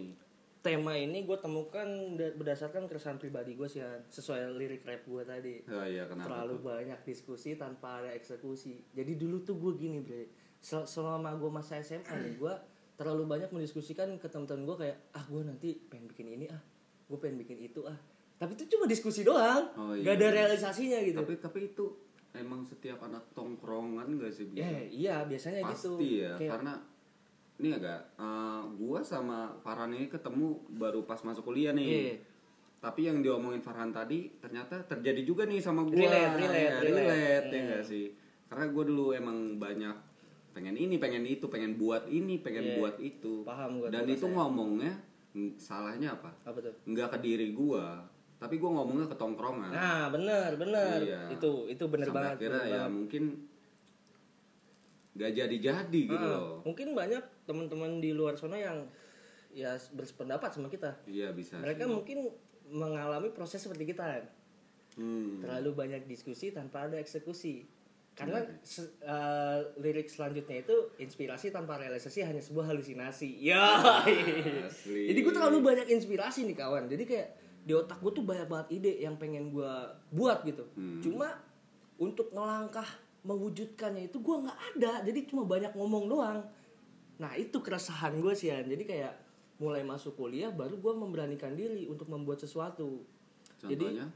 tema 0.59 0.93
ini 0.97 1.19
gue 1.21 1.37
temukan 1.37 1.85
da- 2.17 2.33
berdasarkan 2.33 2.89
keresahan 2.89 3.21
pribadi 3.21 3.55
gue 3.55 3.69
sih 3.69 3.79
sesuai 4.09 4.57
lirik 4.57 4.83
rap 4.83 5.05
gue 5.05 5.21
tadi 5.23 5.55
Oh 5.69 5.85
iya 5.85 6.09
kenapa? 6.09 6.33
terlalu 6.33 6.55
tuh? 6.55 6.65
banyak 6.65 7.01
diskusi 7.05 7.51
tanpa 7.55 8.01
ada 8.01 8.11
eksekusi 8.11 8.89
jadi 8.91 9.13
dulu 9.15 9.45
tuh 9.45 9.55
gue 9.55 9.73
gini 9.77 10.01
bre 10.01 10.33
Sel- 10.67 10.83
selama 10.85 11.31
gue 11.33 11.47
masa 11.49 11.79
SMA 11.79 12.03
nih 12.19 12.35
gue 12.37 12.55
terlalu 12.97 13.23
banyak 13.25 13.51
mendiskusikan 13.51 14.11
ke 14.17 14.27
teman-teman 14.27 14.67
gue 14.67 14.77
kayak 14.81 14.97
ah 15.13 15.23
gue 15.23 15.43
nanti 15.43 15.79
pengen 15.81 16.09
bikin 16.09 16.27
ini 16.29 16.47
ah 16.49 16.59
gue 17.07 17.15
pengen 17.17 17.39
bikin 17.39 17.63
itu 17.63 17.87
ah 17.87 17.95
tapi 18.35 18.53
itu 18.53 18.67
cuma 18.69 18.85
diskusi 18.85 19.23
doang 19.23 19.71
Oh, 19.77 19.95
gak 19.95 20.03
iya. 20.03 20.19
ada 20.19 20.27
realisasinya 20.29 20.99
gitu 21.01 21.17
Tapi 21.17 21.35
tapi 21.39 21.59
itu 21.69 21.85
emang 22.35 22.61
setiap 22.63 22.99
anak 23.01 23.31
tongkrongan 23.31 24.19
gak 24.19 24.29
sih? 24.31 24.51
ya 24.51 24.67
Bi? 24.67 24.91
iya 24.99 25.17
biasanya 25.23 25.63
gitu 25.65 25.95
Pasti 25.95 26.09
ya, 26.19 26.35
Kayak- 26.35 26.51
karena 26.53 26.73
ini 27.57 27.69
agak 27.73 28.01
eh, 28.17 28.63
gua 28.75 29.01
sama 29.01 29.39
Farhan 29.57 29.89
ini 29.91 30.07
ketemu 30.07 30.47
baru 30.75 31.01
pas 31.03 31.17
masuk 31.19 31.47
kuliah 31.47 31.73
nih. 31.73 31.89
Iya. 31.89 32.15
Tapi 32.79 33.01
yang 33.05 33.25
diomongin 33.25 33.59
Farhan 33.59 33.89
tadi 33.89 34.29
ternyata 34.37 34.85
terjadi 34.85 35.23
juga 35.23 35.43
nih 35.45 35.57
sama 35.59 35.81
gua. 35.83 35.97
Relate, 35.97 36.37
relate, 36.37 36.53
Ya, 36.61 36.77
relate. 36.77 37.09
relate, 37.09 37.47
ya 37.47 37.55
Hmm. 37.55 37.67
nggak 37.67 37.85
sih? 37.87 38.05
Karena 38.45 38.65
gua 38.69 38.85
dulu 38.85 39.07
emang 39.11 39.39
banyak 39.57 39.97
pengen 40.57 40.73
ini, 40.75 40.97
pengen 40.97 41.21
itu, 41.23 41.45
pengen 41.47 41.77
buat 41.77 42.09
ini, 42.09 42.41
pengen 42.41 42.65
Iya. 42.65 42.75
buat 42.75 42.97
itu. 42.99 43.45
Paham 43.45 43.71
gua 43.77 43.93
Dan 43.93 44.09
itu 44.09 44.25
rasanya. 44.25 44.35
ngomongnya 44.35 44.93
salahnya 45.55 46.09
apa? 46.11 46.33
apa 46.43 46.59
tuh 46.59 46.73
Nggak 46.87 47.09
ke 47.13 47.19
diri 47.21 47.53
gua, 47.53 48.01
tapi 48.37 48.57
gua 48.57 48.73
ngomongnya 48.75 49.05
ke 49.07 49.17
tongkrongan. 49.17 49.69
nah 49.69 50.09
bener 50.09 50.57
bener 50.57 50.99
Iya. 51.03 51.21
itu 51.31 51.69
itu 51.69 51.85
bener 51.87 52.09
Sampai 52.09 52.17
banget 52.19 52.37
akhirnya 52.39 52.57
bener 52.59 52.73
ya 52.73 52.81
banget. 52.81 52.93
mungkin 52.95 53.23
gak 55.15 55.33
jadi-jadi 55.35 56.01
gitu 56.07 56.17
Ah, 56.23 56.33
loh. 56.35 56.57
mungkin 56.63 56.93
banyak 56.93 57.21
teman-teman 57.45 57.91
di 57.99 58.13
luar 58.13 58.33
sana 58.35 58.57
yang 58.57 58.85
ya 59.51 59.73
berpendapat 59.91 60.51
sama 60.51 60.69
kita 60.69 60.93
Iya 61.07 61.33
bisa. 61.33 61.57
mereka 61.57 61.85
sih. 61.85 61.93
mungkin 61.93 62.19
mengalami 62.67 63.29
proses 63.31 63.61
seperti 63.61 63.89
kita 63.89 64.05
kan 64.07 64.25
Hmm. 64.97 65.41
terlalu 65.41 65.73
banyak 65.75 66.03
diskusi 66.05 66.49
tanpa 66.51 66.85
ada 66.85 66.97
eksekusi 66.97 67.65
karena 68.17 68.41
se- 68.61 68.97
eh, 68.99 69.59
lirik 69.77 70.09
selanjutnya 70.09 70.57
itu 70.59 70.73
inspirasi 70.97 71.51
tanpa 71.51 71.77
realisasi 71.77 72.25
hanya 72.25 72.41
sebuah 72.41 72.67
halusinasi 72.67 73.29
ya 73.39 73.77
Asli. 74.67 75.07
jadi 75.07 75.19
gue 75.21 75.31
terlalu 75.31 75.61
banyak 75.63 75.87
inspirasi 75.91 76.45
nih 76.45 76.57
kawan 76.57 76.89
jadi 76.89 77.05
kayak 77.05 77.29
di 77.61 77.73
otak 77.73 77.99
gue 77.99 78.13
tuh 78.13 78.23
banyak 78.23 78.47
banget 78.47 78.69
ide 78.75 78.93
yang 78.99 79.15
pengen 79.15 79.51
gue 79.51 79.73
buat 80.11 80.43
gitu 80.43 80.65
Hmm. 80.73 80.99
cuma 80.99 81.29
untuk 81.97 82.33
melangkah 82.33 82.89
mewujudkannya 83.21 84.07
itu 84.07 84.17
gue 84.17 84.37
nggak 84.39 84.59
ada 84.73 85.03
jadi 85.03 85.21
cuma 85.27 85.45
banyak 85.45 85.73
ngomong 85.73 86.07
doang 86.07 86.41
nah 87.17 87.33
itu 87.33 87.59
keresahan 87.59 88.17
gue 88.17 88.33
sih 88.33 88.49
An. 88.49 88.65
jadi 88.65 88.81
kayak 88.83 89.13
mulai 89.57 89.81
masuk 89.83 90.15
kuliah 90.15 90.49
baru 90.49 90.73
gue 90.75 90.93
memberanikan 90.95 91.53
diri 91.53 91.85
untuk 91.85 92.07
membuat 92.07 92.39
sesuatu 92.39 93.05
Contohnya? 93.57 94.09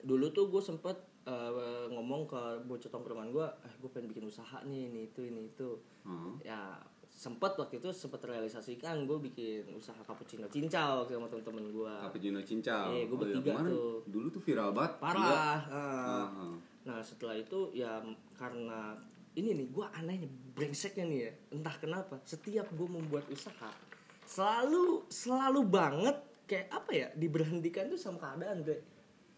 dulu 0.00 0.30
tuh 0.30 0.46
gue 0.48 0.62
sempet 0.64 0.94
eh, 1.26 1.86
ngomong 1.90 2.24
ke 2.24 2.40
bocah 2.64 2.88
tongkrongan 2.88 3.28
gue 3.28 3.42
eh 3.42 3.74
gue 3.76 3.90
pengen 3.90 4.08
bikin 4.08 4.24
usaha 4.24 4.62
nih 4.62 4.88
ini 4.88 5.00
itu 5.06 5.20
ini 5.22 5.50
itu 5.50 5.70
Oh. 6.06 6.38
ya 6.38 6.78
sempet 7.10 7.58
waktu 7.58 7.82
itu 7.82 7.90
sempet 7.90 8.22
realisasikan 8.22 9.10
gue 9.10 9.18
bikin 9.18 9.66
usaha 9.74 9.98
cappuccino 9.98 10.46
cincau 10.46 11.02
sama 11.02 11.26
temen-temen 11.26 11.74
gue 11.74 11.94
Cappuccino 11.98 12.38
cincau. 12.38 12.94
Iya, 12.94 13.04
gua 13.10 13.18
bertiga 13.18 13.50
kemarin 13.58 13.74
tuh. 13.74 13.94
Dulu 14.06 14.26
tuh 14.30 14.38
viral 14.38 14.70
banget. 14.70 14.92
parah. 15.02 15.26
Ah. 15.26 15.58
Ah, 15.66 16.26
ah. 16.30 16.54
nah 16.86 17.02
setelah 17.02 17.34
itu 17.34 17.74
ya 17.74 17.98
karena 18.38 18.94
ini 19.34 19.50
nih 19.52 19.66
gue 19.66 19.86
anehnya 19.92 20.30
brengseknya 20.54 21.04
nih 21.04 21.18
ya 21.18 21.30
entah 21.52 21.74
kenapa 21.74 22.22
setiap 22.22 22.70
gue 22.70 22.86
membuat 22.86 23.26
usaha 23.26 23.74
selalu 24.22 25.02
selalu 25.10 25.60
banget 25.66 26.16
kayak 26.46 26.70
apa 26.70 26.90
ya 26.94 27.08
diberhentikan 27.14 27.90
tuh 27.90 27.98
sama 27.98 28.22
keadaan 28.22 28.62
bre 28.62 28.78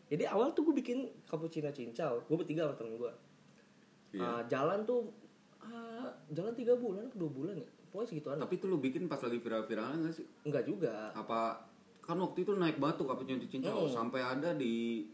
jadi 0.09 0.25
awal 0.27 0.51
tuh 0.51 0.65
gue 0.65 0.75
bikin 0.75 0.99
cappuccino 1.23 1.69
cincau 1.69 2.21
gue 2.21 2.37
bertiga 2.37 2.65
sama 2.65 2.77
temen 2.77 2.97
gue 2.97 3.13
Iya. 4.09 4.25
Ah, 4.25 4.41
jalan 4.43 4.83
tuh 4.83 5.13
ah, 5.61 6.09
jalan 6.29 6.53
tiga 6.53 6.73
bulan 6.75 7.05
atau 7.05 7.19
dua 7.19 7.31
bulan 7.31 7.55
ya 7.55 7.69
pokoknya 7.89 8.09
segituan. 8.09 8.37
Tapi 8.39 8.57
tuh 8.57 8.69
lu 8.69 8.77
bikin 8.79 9.05
pas 9.05 9.17
lagi 9.19 9.37
viral-viralnya 9.37 10.01
gak 10.03 10.15
sih? 10.15 10.25
enggak 10.43 10.65
juga 10.65 11.13
Apa 11.13 11.61
kan 12.01 12.17
waktu 12.17 12.41
itu 12.41 12.53
naik 12.55 12.77
batu 12.77 13.05
cappuccino 13.05 13.45
cincau 13.45 13.85
Hmm. 13.85 13.93
sampai 13.95 14.21
ada 14.23 14.53
di 14.53 15.05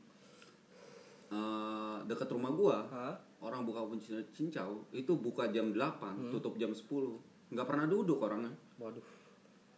eh 1.29 1.97
dekat 2.05 2.31
rumah 2.31 2.53
gua. 2.53 2.87
Hah? 2.87 3.15
Orang 3.41 3.67
buka 3.67 3.83
cappuccino 3.83 4.23
cincau 4.31 4.87
itu 4.91 5.11
buka 5.13 5.51
jam 5.51 5.69
8, 5.69 5.75
Hmm. 6.15 6.31
tutup 6.31 6.55
jam 6.55 6.71
10. 6.71 7.19
nggak 7.51 7.67
pernah 7.67 7.87
duduk 7.87 8.19
orangnya. 8.21 8.51
waduh 8.77 9.03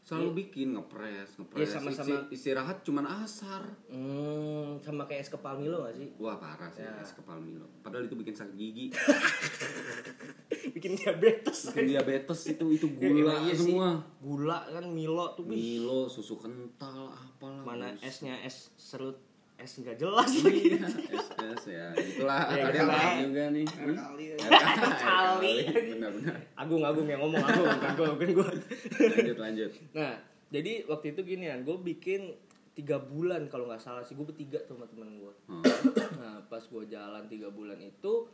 Selalu 0.06 0.30
bikin 0.40 0.70
ngepres, 0.70 1.34
ngepres. 1.34 1.58
Iya, 1.58 1.66
sama-sama. 1.68 2.06
Isi- 2.06 2.28
istirahat 2.32 2.78
cuman 2.80 3.02
asar. 3.18 3.66
hmm, 3.90 4.78
sama 4.78 5.02
kayak 5.02 5.18
es 5.20 5.28
kepal 5.28 5.58
Milo 5.58 5.82
gak 5.82 5.94
sih 5.94 6.06
Wah 6.16 6.36
parah 6.36 6.70
sih 6.70 6.80
Ya. 6.80 6.94
es 6.96 7.10
kepal 7.10 7.36
Milo. 7.36 7.66
Padahal 7.80 8.06
itu 8.06 8.14
bikin 8.14 8.30
sakit 8.32 8.54
gigi. 8.54 8.86
bikin 10.72 10.92
diabetes 10.94 11.58
bikin 11.70 11.86
diabetes 11.88 12.40
itu 12.46 12.64
itu 12.70 12.86
Ya, 12.96 12.96
gula 13.02 13.32
emang 13.32 13.42
iya 13.42 13.52
sih. 13.52 13.66
semua. 13.66 13.88
gula 14.20 14.58
kan 14.68 14.84
Milo 14.86 15.26
tuh. 15.34 15.42
Milo, 15.44 16.06
susu 16.06 16.38
kental, 16.38 17.10
apalah. 17.10 17.62
mana 17.64 17.90
esnya 17.98 18.38
es 18.40 18.70
serut 18.76 19.18
es 19.56 19.72
nggak 19.74 19.96
jelas 19.96 20.30
lagi 20.40 20.62
Iya, 20.68 20.86
es 20.86 21.26
es 21.48 21.64
ya. 21.66 21.86
Itulah 21.92 22.44
Ya, 22.50 22.64
kalian 22.66 22.86
paham 22.86 23.14
juga 23.24 23.44
nih. 23.50 23.66
Kali 23.66 24.24
ya. 24.28 24.36
Kali. 25.06 25.54
Benar-benar. 25.96 26.36
Agung 26.54 26.82
Agung 26.82 27.06
yang 27.06 27.20
ngomong 27.20 27.40
Agung 27.40 27.66
bukan 27.66 27.92
gue 27.92 28.06
bukan 28.12 28.30
gue 28.32 28.48
Lanjut 29.00 29.38
lanjut. 29.38 29.70
nah 29.92 30.14
jadi 30.46 30.86
waktu 30.86 31.06
itu 31.10 31.20
gini 31.24 31.44
kan 31.46 31.60
gue 31.60 31.76
bikin 31.76 32.20
tiga 32.72 32.96
bulan 32.98 33.48
kalau 33.48 33.66
nggak 33.66 33.80
salah 33.80 34.00
sih 34.00 34.12
gue 34.12 34.22
bertiga 34.22 34.60
tuh 34.62 34.76
sama 34.76 34.86
temen 34.86 35.16
gue 35.16 35.32
Hmm. 35.46 35.64
nah 36.14 36.38
pas 36.44 36.60
gue 36.60 36.82
jalan 36.86 37.24
tiga 37.26 37.48
bulan 37.48 37.78
itu 37.78 38.28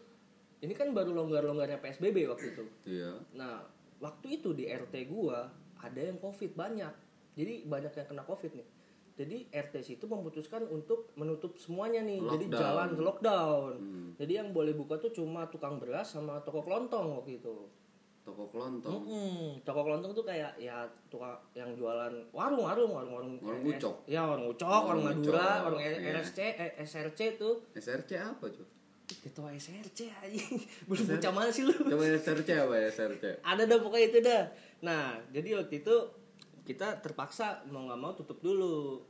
ini 0.58 0.72
kan 0.72 0.90
baru 0.90 1.11
longgar-longgarnya 1.12 1.78
psbb 1.78 2.26
waktu 2.28 2.46
itu 2.50 2.64
Iya. 2.88 3.18
Nah, 3.32 3.62
waktu 3.98 4.37
itu 4.37 4.50
di 4.50 4.66
RT 4.66 4.94
gua 5.06 5.50
ada 5.76 5.98
yang 5.98 6.14
COVID 6.16 6.54
banyak. 6.54 6.94
Jadi 7.32 7.64
banyak 7.64 7.90
yang 7.92 8.06
kena 8.06 8.22
COVID 8.22 8.52
nih. 8.52 8.66
Jadi 9.12 9.44
RT 9.53 9.75
situ 9.85 10.05
memutuskan 10.09 10.64
untuk 10.66 11.12
menutup 11.14 11.55
semuanya 11.61 12.01
nih. 12.01 12.16
Jadi 12.18 12.44
Lockdown. 12.48 12.61
jalan 12.61 12.90
lockdown. 12.96 13.72
Hmm. 13.77 14.09
Jadi 14.16 14.33
yang 14.40 14.48
boleh 14.51 14.72
buka 14.72 14.96
tuh 14.96 15.12
cuma 15.12 15.44
tukang 15.53 15.77
beras 15.77 16.16
sama 16.16 16.40
toko 16.40 16.64
kelontong 16.64 17.20
waktu 17.20 17.37
itu. 17.37 17.68
Toko 18.22 18.46
kelontong. 18.48 19.03
Mm-mm. 19.03 19.61
Toko 19.66 19.83
kelontong 19.83 20.14
tuh 20.14 20.22
kayak 20.22 20.55
ya 20.57 20.87
tukang 21.11 21.35
yang 21.53 21.75
jualan 21.75 22.14
warung 22.31 22.62
warung 22.62 22.90
warung 22.94 23.12
warung 23.12 23.35
Warung 23.42 23.66
ucok. 23.66 24.07
Ya 24.07 24.22
warung 24.22 24.46
ucok, 24.55 24.70
Warung 24.87 25.03
warung 25.03 25.20
Madura, 25.20 25.42
ucok, 25.42 25.59
warung 25.66 25.81
iya. 25.83 26.14
RSC, 26.16 26.38
eh, 26.55 26.70
SRC 26.87 27.20
tuh. 27.35 27.66
SRC 27.75 28.11
apa 28.16 28.46
cuy? 28.46 28.64
Ketua 29.12 29.51
SRC 29.53 30.09
anjing. 30.22 30.57
Belum 30.88 31.05
bocah 31.05 31.33
mana 31.35 31.51
sih 31.51 31.66
lu? 31.66 31.75
Coba 31.75 32.05
SRC 32.07 32.48
apa 32.57 32.75
ya 32.79 32.88
SRC? 32.88 33.25
ada 33.42 33.62
dah 33.66 33.79
pokoknya 33.83 34.07
itu 34.09 34.18
dah 34.25 34.44
nah 34.83 35.14
jadi 35.31 35.62
waktu 35.62 35.79
itu 35.79 35.94
kita 36.62 37.03
terpaksa 37.03 37.66
mau 37.70 37.87
nggak 37.87 38.01
mau 38.01 38.12
tutup 38.14 38.38
dulu. 38.38 39.03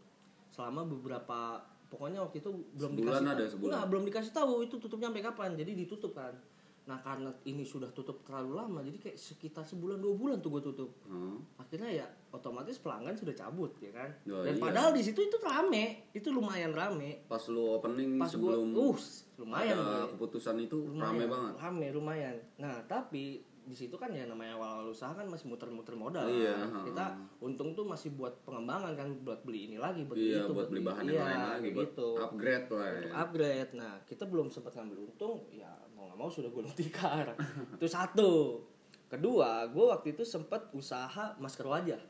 Selama 0.52 0.84
beberapa 0.84 1.64
pokoknya 1.88 2.24
waktu 2.24 2.44
itu 2.44 2.50
belum 2.76 2.92
Sebulan 2.96 3.20
dikasih 3.20 3.32
ada, 3.32 3.44
sebulan. 3.48 3.70
Nggak, 3.72 3.86
belum 3.88 4.04
dikasih 4.08 4.32
tahu 4.32 4.52
itu 4.64 4.74
tutupnya 4.76 5.08
sampai 5.12 5.24
kapan. 5.24 5.50
Jadi 5.56 5.72
ditutup 5.76 6.12
kan. 6.16 6.34
Nah 6.82 6.98
karena 6.98 7.30
ini 7.46 7.62
sudah 7.62 7.86
tutup 7.94 8.26
terlalu 8.26 8.58
lama 8.58 8.82
jadi 8.82 8.98
kayak 8.98 9.14
sekitar 9.14 9.62
sebulan 9.62 10.02
dua 10.02 10.14
bulan 10.18 10.36
tuh 10.42 10.58
gue 10.58 10.62
tutup. 10.66 10.90
Hmm. 11.06 11.38
akhirnya 11.54 12.02
ya 12.02 12.06
otomatis 12.34 12.82
pelanggan 12.82 13.14
sudah 13.14 13.34
cabut 13.38 13.70
ya 13.78 13.94
kan? 13.94 14.10
Oh, 14.26 14.42
dan 14.42 14.58
iya. 14.58 14.62
padahal 14.62 14.90
di 14.90 15.02
situ 15.06 15.22
itu 15.22 15.38
rame. 15.38 16.10
Itu 16.10 16.34
lumayan 16.34 16.74
rame. 16.74 17.22
Pas 17.30 17.42
lu 17.46 17.78
opening 17.78 18.18
pas 18.18 18.26
sebelum 18.26 18.74
uh 18.74 18.98
lumayan 19.38 19.78
ada 19.78 20.10
keputusan 20.10 20.58
itu 20.58 20.90
lumayan 20.90 21.06
rame 21.06 21.24
banget. 21.30 21.52
rame 21.62 21.86
lumayan. 21.94 22.36
Nah 22.58 22.82
tapi 22.90 23.46
di 23.62 23.72
situ 23.72 23.94
kan 23.94 24.10
ya 24.10 24.24
namanya 24.24 24.54
awal 24.54 24.88
usaha 24.88 25.10
kan 25.10 25.24
masih 25.24 25.46
muter-muter 25.46 25.94
modal 25.94 26.26
Iya, 26.26 26.66
kan. 26.66 26.82
kita 26.82 27.04
untung 27.40 27.72
tuh 27.72 27.82
masih 27.82 28.10
buat 28.10 28.42
pengembangan 28.42 28.92
kan 28.92 29.08
buat 29.20 29.40
beli 29.40 29.66
ini 29.66 29.76
lagi 29.76 30.02
buat 30.02 30.14
Iya, 30.14 30.42
itu 30.42 30.52
buat 30.52 30.66
beli 30.66 30.82
bahan 30.82 31.04
yang 31.04 31.14
iya, 31.14 31.24
lain 31.24 31.40
lagi, 31.48 31.68
buat 31.70 31.84
gitu 31.88 32.08
upgrade 32.16 32.66
lah 32.68 32.88
ya. 32.88 32.98
Untuk 32.98 33.14
upgrade 33.16 33.70
nah 33.72 33.92
kita 34.02 34.24
belum 34.24 34.46
sempat 34.48 34.72
ngambil 34.74 34.98
untung 35.04 35.46
ya 35.48 35.70
mau 35.92 36.04
nggak 36.04 36.18
mau 36.18 36.28
sudah 36.28 36.48
gulung 36.48 36.72
tikar 36.72 37.38
itu 37.76 37.86
satu 37.86 38.60
kedua 39.06 39.64
gue 39.66 39.84
waktu 39.86 40.12
itu 40.12 40.22
sempat 40.22 40.72
usaha 40.72 41.34
masker 41.36 41.64
wajah 41.64 42.02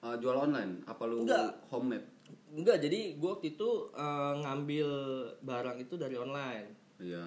Ah, 0.00 0.16
jual 0.16 0.36
online? 0.36 0.84
Apa 0.84 1.04
lu 1.04 1.24
Enggak. 1.24 1.64
homemade? 1.66 2.04
enggak 2.50 2.76
jadi 2.78 3.14
gue 3.14 3.30
waktu 3.30 3.52
itu 3.52 3.68
eh, 3.90 4.34
ngambil 4.38 4.88
barang 5.40 5.78
itu 5.78 5.94
dari 5.94 6.14
online 6.14 6.68
Iya. 6.96 7.24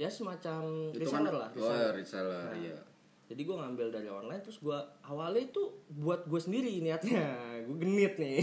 Ya 0.00 0.08
semacam 0.08 0.62
Itu 0.88 1.04
kan 1.04 1.20
reseller 1.20 1.34
lah 1.36 1.48
Oh, 1.50 1.60
reseller. 1.60 1.76
ya, 1.76 1.90
reseller, 1.94 2.44
Nah, 2.46 2.56
iya. 2.56 2.78
Jadi 3.26 3.46
gue 3.46 3.54
ngambil 3.54 3.86
dari 3.90 4.08
online 4.08 4.40
terus 4.40 4.58
gue 4.58 4.74
awalnya 5.04 5.38
itu 5.44 5.62
buat 5.92 6.24
gue 6.24 6.40
sendiri 6.40 6.80
niatnya 6.80 7.22
gue 7.62 7.76
genit 7.78 8.16
nih. 8.16 8.40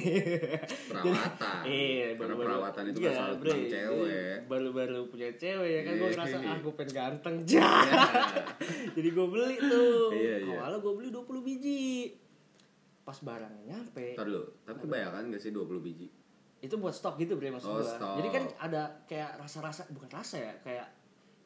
Perawatan. 0.87 1.59
Iya, 1.67 2.07
Karena 2.07 2.19
baru-baru- 2.21 2.47
perawatan 2.47 2.83
itu 2.85 2.97
iya, 2.97 3.03
kan 3.03 3.15
selalu 3.17 3.35
tentang 3.41 3.63
cewek. 3.67 4.37
Baru-baru 4.47 4.99
punya 5.07 5.29
cewek 5.33 5.69
ya 5.69 5.81
kan 5.81 5.93
gue 5.93 6.01
Iya. 6.01 6.13
ngerasa 6.15 6.37
ah 6.39 6.57
gue 6.57 6.73
pengen 6.73 6.91
ganteng 6.93 7.35
jah. 7.49 7.83
Jadi 8.93 9.09
gue 9.09 9.27
beli 9.27 9.55
tuh. 9.59 10.07
Iya, 10.13 10.35
iya. 10.41 10.55
Awalnya 10.55 10.79
gue 10.79 10.93
beli 10.95 11.09
20 11.09 11.41
biji. 11.43 11.83
pas 13.01 13.15
barangnya 13.17 13.63
nyampe 13.65 14.03
Ntar 14.13 14.23
dulu, 14.25 14.43
tapi 14.61 14.77
kebayangkan 14.81 15.31
gak 15.31 15.39
sih 15.39 15.49
20 15.49 15.79
biji? 15.79 16.11
itu 16.57 16.75
buat 16.75 16.91
stok 16.91 17.15
gitu 17.17 17.35
bre 17.35 17.47
maksud 17.49 17.69
Oh, 17.69 17.79
gua. 17.79 17.87
stok. 17.87 18.15
Jadi 18.17 18.29
kan 18.29 18.43
ada 18.59 18.83
kayak 19.05 19.37
rasa-rasa 19.37 19.87
bukan 19.87 20.09
rasa 20.09 20.35
ya, 20.41 20.51
kayak 20.59 20.83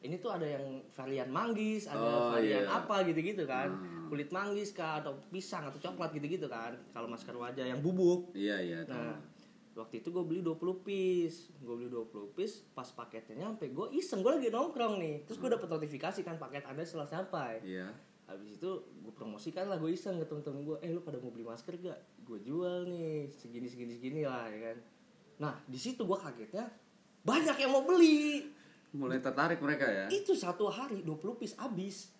ini 0.02 0.18
tuh 0.18 0.34
ada 0.34 0.44
yang 0.44 0.82
varian 0.90 1.30
manggis, 1.30 1.86
ada 1.86 2.02
Oh, 2.02 2.34
varian 2.34 2.66
iya. 2.66 2.74
apa 2.74 3.06
gitu-gitu 3.06 3.46
kan. 3.46 3.70
Hmm. 3.70 4.10
Kulit 4.10 4.28
manggis 4.34 4.74
kah 4.74 4.98
atau 4.98 5.14
pisang 5.30 5.64
atau 5.64 5.78
coklat 5.78 6.10
gitu-gitu 6.12 6.50
kan. 6.50 6.74
Kalau 6.90 7.06
masker 7.06 7.32
wajah 7.32 7.64
yang 7.64 7.78
bubuk. 7.80 8.34
Iya, 8.34 8.56
iya. 8.60 8.78
Nah, 8.84 9.14
tahu. 9.16 9.86
waktu 9.86 10.04
itu 10.04 10.12
gue 10.12 10.24
beli 10.26 10.40
20 10.42 10.58
piece. 10.82 11.54
Gue 11.62 11.74
beli 11.78 11.88
20 11.88 12.34
piece, 12.34 12.66
pas 12.74 12.84
paketnya 12.84 13.46
nyampe, 13.46 13.70
gue 13.70 13.86
iseng, 13.94 14.20
gue 14.20 14.32
lagi 14.34 14.50
nongkrong 14.50 14.98
nih. 14.98 15.24
Terus 15.24 15.38
gue 15.38 15.48
dapet 15.48 15.68
notifikasi 15.70 16.20
kan 16.20 16.36
paket 16.36 16.66
Anda 16.66 16.82
setelah 16.82 17.08
sampai. 17.08 17.62
Iya. 17.62 17.88
Habis 18.26 18.58
itu 18.58 18.70
gue 19.00 19.12
promosikan 19.14 19.70
lah 19.70 19.78
gue 19.78 19.90
iseng 19.92 20.18
ke 20.18 20.26
temen-temen 20.26 20.66
gue, 20.66 20.76
eh 20.82 20.90
lu 20.90 21.00
pada 21.00 21.16
mau 21.22 21.30
beli 21.30 21.46
masker 21.46 21.78
gak? 21.78 22.00
Gue 22.22 22.42
jual 22.42 22.84
nih 22.86 23.30
segini 23.30 23.66
segini 23.66 23.92
segini 23.94 24.22
lah 24.26 24.50
ya 24.50 24.72
kan. 24.72 24.78
Nah 25.42 25.54
di 25.64 25.78
situ 25.78 26.02
gue 26.02 26.18
kagetnya 26.18 26.68
banyak 27.22 27.56
yang 27.56 27.70
mau 27.70 27.86
beli. 27.86 28.50
Mulai 28.92 29.18
tertarik 29.18 29.58
mereka 29.58 29.84
ya. 29.84 30.06
Itu 30.06 30.32
satu 30.32 30.68
hari 30.68 31.00
20 31.00 31.40
piece 31.40 31.56
habis. 31.56 32.12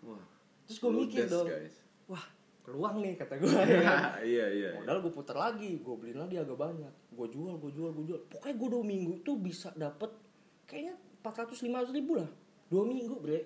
Wah. 0.00 0.20
Terus 0.64 0.78
gue 0.78 0.92
mikir 0.92 1.24
dong, 1.26 1.44
guys. 1.44 1.76
wah 2.04 2.24
peluang 2.60 3.00
nih 3.00 3.12
kata 3.14 3.36
gue 3.36 3.48
ya. 3.84 4.16
Iya, 4.20 4.46
iya. 4.50 4.70
Modal 4.74 5.00
gue 5.00 5.12
putar 5.12 5.36
lagi, 5.36 5.76
gue 5.76 5.94
beliin 5.94 6.16
lagi 6.18 6.36
agak 6.36 6.56
banyak. 6.56 6.92
Gue 7.10 7.28
jual, 7.28 7.56
gue 7.56 7.70
jual, 7.70 7.92
gue 7.92 8.04
jual. 8.06 8.20
Pokoknya 8.26 8.54
gue 8.56 8.68
dua 8.72 8.84
minggu 8.84 9.12
tuh 9.20 9.36
bisa 9.36 9.68
dapet 9.74 10.08
kayaknya 10.64 10.96
400-500 11.20 11.92
ribu 11.92 12.16
lah. 12.16 12.28
Dua 12.68 12.84
minggu 12.84 13.16
bre. 13.16 13.40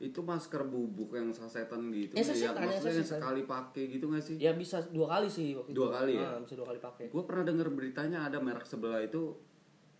Itu 0.00 0.22
masker 0.22 0.64
bubuk 0.64 1.12
yang 1.12 1.28
sasetan 1.30 1.90
gitu. 1.92 2.14
Eh, 2.14 2.24
sasetan, 2.24 2.62
ya, 2.62 2.62
ya, 2.62 2.68
maksudnya 2.72 2.94
yang 2.94 3.04
sasetan. 3.04 3.20
sekali 3.20 3.42
pakai 3.44 3.84
gitu 3.86 4.04
gak 4.08 4.22
sih? 4.24 4.36
Ya 4.38 4.52
bisa 4.54 4.78
dua 4.88 5.06
kali 5.12 5.28
sih 5.28 5.52
waktu 5.52 5.70
Dua 5.70 5.86
itu. 5.90 5.94
kali 5.98 6.12
ya? 6.16 6.26
Ah, 6.26 6.38
bisa 6.40 6.54
dua 6.54 6.66
kali 6.70 6.78
pakai. 6.80 7.04
Gue 7.10 7.22
pernah 7.22 7.44
denger 7.44 7.68
beritanya 7.68 8.18
ada 8.24 8.38
merek 8.38 8.64
sebelah 8.64 9.02
itu 9.02 9.34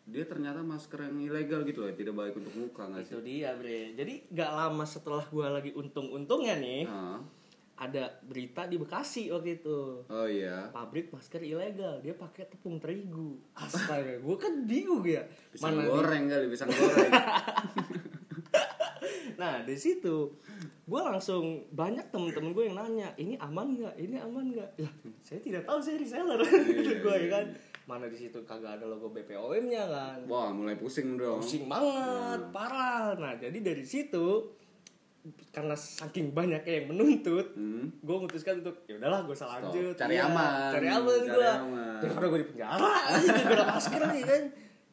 dia 0.03 0.25
ternyata 0.25 0.61
masker 0.61 1.01
yang 1.03 1.19
ilegal 1.21 1.63
gitu 1.63 1.81
loh, 1.81 1.93
tidak 1.93 2.13
baik 2.13 2.35
untuk 2.35 2.53
muka 2.53 2.89
gak 2.89 3.03
sih? 3.03 3.13
Itu 3.13 3.21
dia 3.21 3.53
bre. 3.53 3.93
Jadi 3.93 4.27
gak 4.29 4.51
lama 4.51 4.85
setelah 4.85 5.23
gua 5.25 5.53
lagi 5.53 5.71
untung-untungnya 5.71 6.57
nih, 6.57 6.83
Ah. 6.85 7.21
ada 7.79 8.19
berita 8.23 8.65
di 8.65 8.77
Bekasi 8.77 9.29
waktu 9.29 9.57
itu. 9.57 10.05
Oh 10.05 10.27
iya. 10.27 10.69
Pabrik 10.69 11.09
masker 11.09 11.41
ilegal, 11.41 11.99
dia 11.99 12.13
pakai 12.13 12.45
tepung 12.47 12.77
terigu. 12.77 13.41
Astaga, 13.53 14.19
gua 14.19 14.37
kan 14.37 14.65
bingung 14.65 15.01
ya. 15.03 15.23
Pisang 15.49 15.75
di- 15.75 15.87
goreng 15.87 16.25
kali, 16.27 16.47
pisang 16.47 16.69
goreng. 16.69 17.13
Nah, 19.33 19.65
di 19.65 19.73
situ 19.73 20.37
gua 20.85 21.09
langsung 21.09 21.65
banyak 21.71 22.13
temen-temen 22.13 22.53
gue 22.53 22.65
yang 22.67 22.77
nanya, 22.77 23.09
ini 23.17 23.39
aman 23.39 23.73
nggak? 23.73 23.95
Ini 23.97 24.17
aman 24.21 24.53
nggak? 24.53 24.71
Lah, 24.77 24.93
saya 25.23 25.41
tidak 25.41 25.65
tahu 25.65 25.79
saya 25.81 25.97
reseller. 25.97 26.37
Iya, 26.43 26.95
gue 27.05 27.15
ya 27.17 27.29
kan. 27.31 27.47
Mana 27.91 28.07
di 28.07 28.15
situ 28.17 28.39
kagak 28.41 28.79
ada 28.79 28.87
logo 28.87 29.11
BPOM-nya 29.11 29.83
kan. 29.85 30.19
Wah, 30.25 30.49
mulai 30.49 30.75
pusing 30.75 31.15
dong. 31.15 31.43
pusing 31.43 31.67
banget 31.67 32.41
parah 32.49 33.13
nah 33.15 33.35
jadi 33.35 33.59
dari 33.59 33.83
situ 33.83 34.55
karena 35.51 35.75
saking 35.75 36.31
banyaknya 36.31 36.81
yang 36.81 36.87
menuntut 36.89 37.53
Hmm. 37.53 37.93
gue 37.93 38.15
memutuskan 38.17 38.63
untuk 38.63 38.87
ya 38.87 38.97
udahlah 38.97 39.21
gue 39.23 39.35
salah 39.35 39.59
Stop. 39.59 39.69
lanjut 39.69 39.95
Cari 39.95 40.13
Iya, 40.13 40.25
aman. 40.25 40.71
cari 40.71 40.87
aman 40.89 41.21
gue 41.21 41.51
daripada 42.01 42.27
gue 42.27 42.39
di 42.39 42.49
penjara 42.49 42.95
gitu 43.19 43.41
gue 43.43 43.67
masker 43.69 44.01
nih 44.07 44.23
kan 44.25 44.43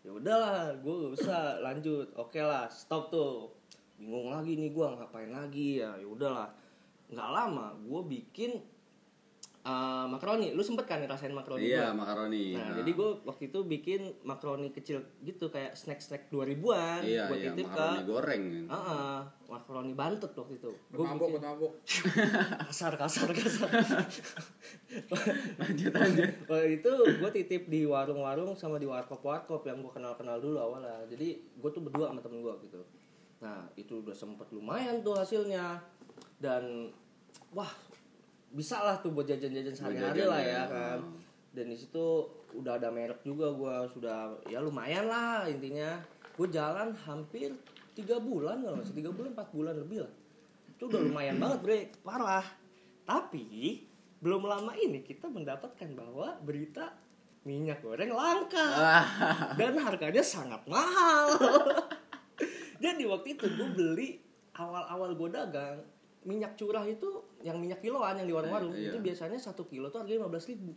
ya 0.02 0.12
udahlah 0.14 0.56
gue 0.76 0.94
gak 0.98 1.14
usah 1.16 1.42
lanjut 1.62 2.08
oke 2.14 2.40
lah 2.42 2.66
stop 2.68 3.08
tuh 3.08 3.56
bingung 3.96 4.28
lagi 4.28 4.54
nih 4.54 4.70
gue 4.70 4.88
ngapain 4.90 5.30
lagi 5.30 5.80
ya 5.80 5.96
ya 5.96 6.06
udahlah 6.06 6.52
nggak 7.08 7.30
lama 7.30 7.72
gue 7.78 8.02
bikin 8.10 8.52
eh, 9.68 10.06
makaroni 10.08 10.48
lu 10.52 10.62
sempet 10.62 10.86
kan 10.86 10.98
ngerasain 10.98 11.30
makaroni 11.30 11.68
Iya, 11.68 11.92
gua? 11.92 12.00
makaroni. 12.00 12.56
Nah, 12.56 12.64
Nah. 12.64 12.76
jadi 12.80 12.92
gue 12.94 13.10
waktu 13.22 13.44
itu 13.48 13.60
bikin 13.62 14.02
makaroni 14.24 14.72
kecil 14.72 14.98
gitu 15.20 15.48
kayak 15.48 15.74
snack-snack 15.74 16.28
2000-an 16.28 17.04
Iya, 17.04 17.28
buat 17.28 17.36
iya, 17.38 17.52
titip 17.52 17.66
ke 17.66 17.76
makaroni 17.76 18.04
goreng. 18.06 18.44
Heeh, 18.66 19.16
makaroni 19.46 19.92
bantet 19.94 20.32
waktu 20.32 20.54
itu. 20.56 20.72
Gue 20.88 21.04
Mabuk, 21.04 21.28
bikin 21.30 21.44
mabuk. 21.44 21.74
kasar 22.68 22.94
kasar 22.96 23.28
kasar. 23.30 23.68
lanjut 25.60 25.92
lanjut. 25.94 26.30
Waktu 26.48 26.70
itu 26.78 26.92
gue 27.18 27.30
titip 27.34 27.64
di 27.68 27.84
warung-warung 27.84 28.56
sama 28.56 28.78
di 28.78 28.86
warkop-warkop 28.86 29.62
yang 29.64 29.80
gue 29.80 29.92
kenal-kenal 29.92 30.38
dulu 30.38 30.58
awalnya. 30.58 31.04
Jadi 31.08 31.28
gue 31.54 31.70
tuh 31.70 31.82
berdua 31.82 32.10
sama 32.10 32.22
temen 32.22 32.40
gue 32.40 32.54
gitu. 32.64 32.82
Nah 33.38 33.68
itu 33.76 34.00
udah 34.00 34.16
sempet 34.16 34.48
lumayan 34.50 35.02
tuh 35.02 35.14
hasilnya. 35.14 35.84
Dan 36.38 36.90
wah 37.52 37.70
bisa 38.52 38.80
lah 38.80 38.96
tuh 39.00 39.12
buat 39.12 39.28
jajan-jajan 39.28 39.76
sehari-hari 39.76 40.24
lah 40.24 40.42
ya. 40.42 40.52
ya 40.52 40.64
kan. 40.68 41.00
Dan 41.52 41.74
di 41.74 41.78
situ 41.78 42.28
udah 42.56 42.80
ada 42.80 42.88
merek 42.94 43.26
juga 43.26 43.52
gue 43.52 43.76
sudah 43.92 44.38
ya 44.48 44.64
lumayan 44.64 45.10
lah 45.10 45.46
intinya. 45.50 46.00
Gue 46.38 46.48
jalan 46.54 46.94
hampir 47.06 47.52
tiga 47.98 48.22
bulan 48.22 48.62
kalau 48.62 48.78
salah 48.86 48.94
tiga 48.94 49.10
bulan 49.10 49.34
empat 49.34 49.50
bulan 49.52 49.76
lebih 49.82 50.06
lah. 50.06 50.14
Itu 50.70 50.88
udah 50.88 51.02
lumayan 51.02 51.42
banget 51.42 51.60
bre 51.66 51.80
parah. 52.06 52.46
Tapi 53.08 53.82
belum 54.22 54.46
lama 54.46 54.74
ini 54.78 55.02
kita 55.06 55.30
mendapatkan 55.30 55.90
bahwa 55.94 56.38
berita 56.42 56.94
minyak 57.48 57.80
goreng 57.80 58.12
langka 58.12 58.68
dan 59.60 59.74
harganya 59.80 60.24
sangat 60.24 60.62
mahal. 60.68 61.32
Jadi 62.84 63.04
waktu 63.10 63.34
itu 63.34 63.46
gue 63.50 63.70
beli 63.74 64.10
awal-awal 64.54 65.18
gue 65.18 65.30
dagang 65.34 65.80
minyak 66.28 66.54
curah 66.54 66.84
itu 66.84 67.08
yang 67.40 67.56
minyak 67.56 67.80
kiloan 67.80 68.20
yang 68.20 68.28
di 68.28 68.36
warung-warung 68.36 68.76
Eh, 68.76 68.84
iya. 68.84 68.90
itu 68.92 69.00
biasanya 69.00 69.40
satu 69.40 69.64
kilo 69.64 69.88
tuh 69.88 70.04
harganya 70.04 70.28
15 70.28 70.52
ribu. 70.52 70.76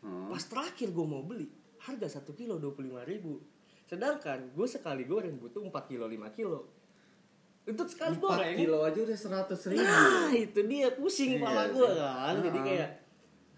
Hmm. 0.00 0.30
Pas 0.30 0.40
terakhir 0.40 0.88
gue 0.88 1.02
mau 1.04 1.20
beli 1.20 1.50
harga 1.80 2.06
satu 2.08 2.32
kilo 2.32 2.56
25 2.56 3.02
ribu. 3.02 3.42
Sedangkan 3.84 4.48
gue 4.48 4.66
sekali 4.66 5.02
goreng 5.04 5.36
butuh 5.36 5.60
4 5.60 5.74
kilo 5.86 6.06
5 6.06 6.30
kilo. 6.32 6.60
Untuk 7.62 7.86
sekali 7.86 8.14
4 8.14 8.22
goreng 8.22 8.54
kilo 8.56 8.78
aja 8.82 8.98
udah 9.00 9.18
seratus 9.18 9.60
ribu. 9.66 9.82
Nah, 9.82 10.30
itu 10.32 10.60
dia 10.64 10.88
pusing 10.92 11.34
Iya 11.34 11.38
kepala 11.40 11.62
sih. 11.62 11.72
gue 11.74 11.88
kan. 11.92 12.34
Jadi 12.40 12.58
Ah. 12.58 12.64
kayak 12.64 12.90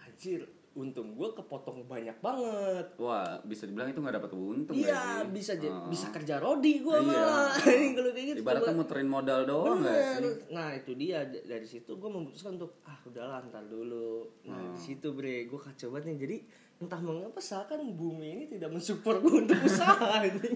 anjir, 0.00 0.40
untung 0.74 1.14
gue 1.14 1.28
kepotong 1.32 1.84
banyak 1.84 2.18
banget. 2.18 2.86
Wah, 2.96 3.38
bisa 3.40 3.64
dibilang 3.64 3.88
itu 3.88 3.98
nggak 3.98 4.16
dapat 4.16 4.32
untung 4.32 4.74
Iya, 4.74 5.22
bisa 5.24 5.54
Ah. 5.56 5.86
bisa 5.86 6.10
kerja 6.10 6.36
rodi 6.36 6.78
gue 6.78 6.96
Iya. 6.96 7.06
malah. 7.08 7.54
Kalau 7.96 8.10
kayak 8.10 8.26
gitu. 8.28 8.38
Ibaratnya 8.40 8.74
muterin 8.74 9.06
modal 9.06 9.40
doang 9.44 9.78
nggak 9.80 9.94
Bener. 9.94 10.18
sih? 10.18 10.34
Nah 10.50 10.68
itu 10.72 10.90
dia 10.92 11.18
dari 11.24 11.62
situ 11.64 11.90
gue 11.92 12.10
memutuskan 12.10 12.54
untuk 12.54 12.82
ah 12.82 12.98
udahlah 13.00 13.46
ntar 13.46 13.64
dulu. 13.64 14.26
Nah 14.44 14.58
Hmm. 14.60 14.72
di 14.72 14.80
situ 14.80 15.10
bre 15.10 15.44
gue 15.44 15.56
kacau 15.56 15.88
banget 15.88 16.10
nih. 16.10 16.18
Jadi 16.20 16.36
entah 16.76 16.98
mengapa 16.98 17.38
seakan 17.38 17.94
bumi 17.94 18.28
ini 18.34 18.44
tidak 18.48 18.68
mensupport 18.68 19.18
gue 19.20 19.34
untuk 19.42 19.58
usaha 19.60 19.94
ini. 20.26 20.50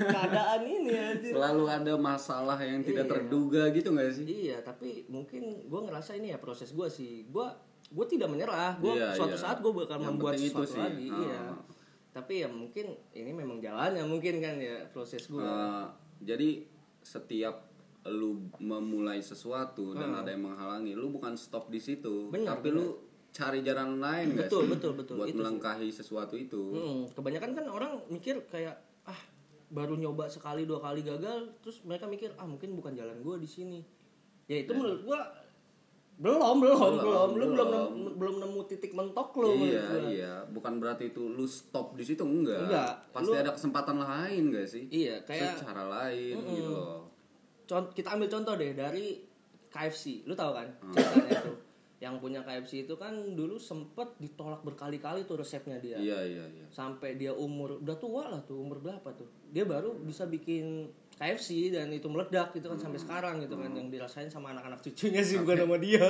Keadaan 0.00 0.62
ini 0.62 0.92
anjir. 0.94 1.32
Selalu 1.32 1.64
ada 1.66 1.92
masalah 1.96 2.58
yang 2.58 2.80
tidak 2.80 3.04
Iya. 3.04 3.12
terduga 3.12 3.62
gitu 3.70 3.88
nggak 3.90 4.10
sih? 4.10 4.24
Iya, 4.24 4.56
tapi 4.62 5.04
mungkin 5.06 5.42
gue 5.64 5.80
ngerasa 5.82 6.16
ini 6.16 6.32
ya 6.32 6.38
proses 6.38 6.70
gue 6.70 6.88
sih. 6.88 7.28
Gue 7.28 7.44
gue 7.88 8.06
tidak 8.06 8.28
menyerah. 8.28 8.76
Gue 8.76 8.94
Iya, 8.94 9.12
suatu 9.12 9.32
iya. 9.32 9.40
saat 9.40 9.58
gue 9.58 9.72
bakal 9.72 9.96
Yang 9.96 10.08
membuat 10.10 10.34
itu 10.34 10.44
sesuatu 10.50 10.68
sih. 10.68 10.78
lagi. 10.78 11.06
Ah. 11.08 11.18
Iya. 11.18 11.42
Tapi 12.10 12.32
ya 12.40 12.48
mungkin 12.48 12.86
ini 13.12 13.30
memang 13.30 13.58
jalannya 13.58 14.04
mungkin 14.04 14.34
kan 14.38 14.56
ya 14.56 14.84
proses 14.88 15.24
gue. 15.24 15.38
Eh, 15.38 15.84
jadi 16.20 16.48
setiap 17.00 17.64
lu 18.04 18.30
memulai 18.56 19.20
sesuatu 19.20 19.92
dan 19.92 20.14
ada 20.14 20.28
yang 20.28 20.46
menghalangi, 20.46 20.92
lu 20.92 21.08
bukan 21.10 21.34
stop 21.34 21.68
di 21.68 21.78
situ, 21.78 22.26
Hmm. 22.26 22.34
Benar, 22.34 22.56
tapi 22.56 22.68
lu 22.70 22.86
cari 23.28 23.60
jalan 23.60 23.98
lain 23.98 24.32
Betul, 24.34 24.64
sih? 24.64 24.70
betul, 24.72 24.92
betul. 24.94 25.14
Buat 25.14 25.28
Itu 25.28 25.32
sih. 25.32 25.38
melangkahi 25.38 25.88
sesuatu 25.90 26.34
itu. 26.34 26.62
Mm, 26.70 27.12
kebanyakan 27.12 27.50
kan 27.52 27.66
orang 27.66 27.92
mikir 28.08 28.40
kayak 28.46 28.76
ah 29.04 29.20
baru 29.68 29.94
nyoba 29.94 30.24
sekali 30.26 30.64
dua 30.64 30.80
kali 30.80 31.00
gagal, 31.00 31.52
terus 31.58 31.84
mereka 31.84 32.04
mikir 32.04 32.32
ah 32.34 32.44
mungkin 32.44 32.72
bukan 32.72 32.92
jalan 32.92 33.20
gue 33.20 33.36
di 33.36 33.46
sini. 33.46 33.80
Ya 34.46 34.56
itu 34.58 34.72
menurut 34.72 35.04
gue 35.04 35.18
belum 36.18 36.58
belum 36.58 36.76
Belum, 36.76 36.94
belum 36.98 37.28
belum 37.30 37.54
belum 37.54 38.14
belum. 38.18 38.34
nemu, 38.40 38.60
titik 38.64 38.90
mentok 38.90 39.30
lo 39.34 39.54
iya, 39.56 39.86
iya. 40.04 40.34
Bukan 40.44 40.76
berarti 40.76 41.08
itu 41.08 41.22
lu 41.24 41.44
stop 41.44 41.94
di 41.94 42.02
situ 42.02 42.20
enggak. 42.20 42.66
Enggak. 42.66 42.92
Pasti 43.08 43.30
Lu- 43.30 43.38
ada 43.38 43.50
kesempatan 43.50 43.96
lain 43.96 44.42
gak 44.50 44.66
sih? 44.66 44.84
Iya, 44.88 45.22
kayak 45.22 45.56
Secara 45.56 45.86
lain 45.86 46.34
gitu 46.44 46.68
loh. 46.68 47.06
Cont- 47.64 47.92
kita 47.92 48.12
ambil 48.12 48.26
contoh 48.28 48.54
deh 48.54 48.72
dari 48.72 49.22
KFC 49.68 50.24
lu 50.24 50.32
tahu 50.32 50.50
kan 50.52 50.66
Hmm. 50.80 50.90
ceritanya 50.90 51.30
itu 51.38 51.52
yang 51.98 52.16
punya 52.16 52.40
KFC 52.40 52.82
itu 52.82 52.94
kan 52.94 53.12
dulu 53.34 53.54
sempet 53.54 54.16
ditolak 54.16 54.62
berkali-kali 54.62 55.22
tuh 55.22 55.36
resepnya 55.36 55.76
dia 55.76 55.98
Iya, 55.98 56.18
iya, 56.24 56.44
iya. 56.48 56.66
sampai 56.68 57.14
dia 57.14 57.30
umur 57.30 57.76
udah 57.76 57.94
tua 57.94 58.26
lah 58.26 58.40
tuh 58.40 58.56
umur 58.56 58.78
berapa 58.78 59.04
tuh 59.12 59.28
dia 59.46 59.62
baru 59.62 59.92
bisa 59.98 60.24
bikin 60.24 60.88
KFC 61.18 61.48
dan 61.68 61.90
itu 61.90 62.06
meledak 62.06 62.50
gitu 62.52 62.66
kan 62.66 62.74
Hmm. 62.74 62.84
sampai 62.86 63.00
sekarang 63.00 63.34
gitu 63.40 63.54
kan 63.54 63.70
yang 63.70 63.88
dirasain 63.88 64.26
sama 64.26 64.50
anak-anak 64.50 64.78
cucunya 64.80 65.18
sih 65.20 65.36
bukan 65.36 65.58
sama 65.60 65.76
dia 65.76 66.06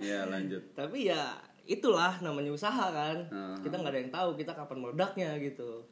Iya, 0.00 0.24
lanjut. 0.26 0.62
tapi 0.72 1.06
ya 1.06 1.36
itulah 1.66 2.18
namanya 2.20 2.50
usaha 2.50 2.86
kan 2.88 3.16
Hmm. 3.26 3.58
kita 3.60 3.76
nggak 3.76 3.92
ada 3.92 4.00
yang 4.00 4.10
tahu 4.10 4.30
kita 4.34 4.52
kapan 4.52 4.78
meledaknya 4.80 5.30
gitu 5.38 5.84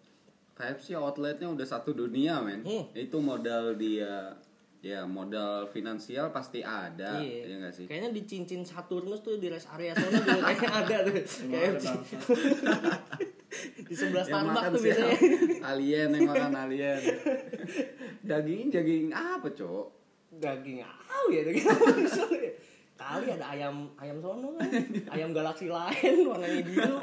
KFC 0.54 0.94
outletnya 0.94 1.46
udah 1.46 1.62
satu 1.64 1.92
dunia 1.92 2.38
men 2.38 2.62
Hmm. 2.62 2.86
itu 2.92 3.14
modal 3.16 3.74
dia 3.74 4.34
ya 4.78 5.02
modal 5.04 5.66
finansial 5.68 6.30
pasti 6.30 6.62
ada 6.62 7.18
Iya. 7.18 7.42
ya 7.44 7.54
nggak 7.60 7.74
sih 7.74 7.84
Kayaknya 7.84 8.10
di 8.12 8.22
cincin 8.24 8.62
Saturnus 8.62 9.20
tuh 9.20 9.36
di 9.36 9.46
rest 9.46 9.66
area 9.68 9.90
sana 9.92 10.06
juga 10.14 10.38
kayaknya 10.40 10.70
ada 10.80 10.96
tuh. 11.04 11.14
KFC. 11.46 11.86
Di 13.88 13.94
sebelah 13.96 14.24
Starbucks 14.28 14.76
tuh 14.76 14.82
biasanya. 14.84 15.18
alien 15.72 16.08
yang 16.12 16.28
makan 16.28 16.52
alien 16.54 17.00
daging 18.20 18.68
daging 18.68 19.08
apa 19.12 19.48
cok 19.52 19.98
Daging 20.28 20.84
apa 20.84 21.16
ya 21.32 21.40
daging 21.40 21.66
apa 21.66 21.88
misalnya? 21.96 22.52
Kali 22.98 23.26
ada 23.30 23.46
ayam 23.54 23.88
ayam 23.96 24.18
sono 24.20 24.58
kan. 24.58 24.68
Ayam 25.08 25.30
galaksi 25.32 25.70
lain 25.70 26.26
warnanya 26.28 26.62
biru. 26.66 26.98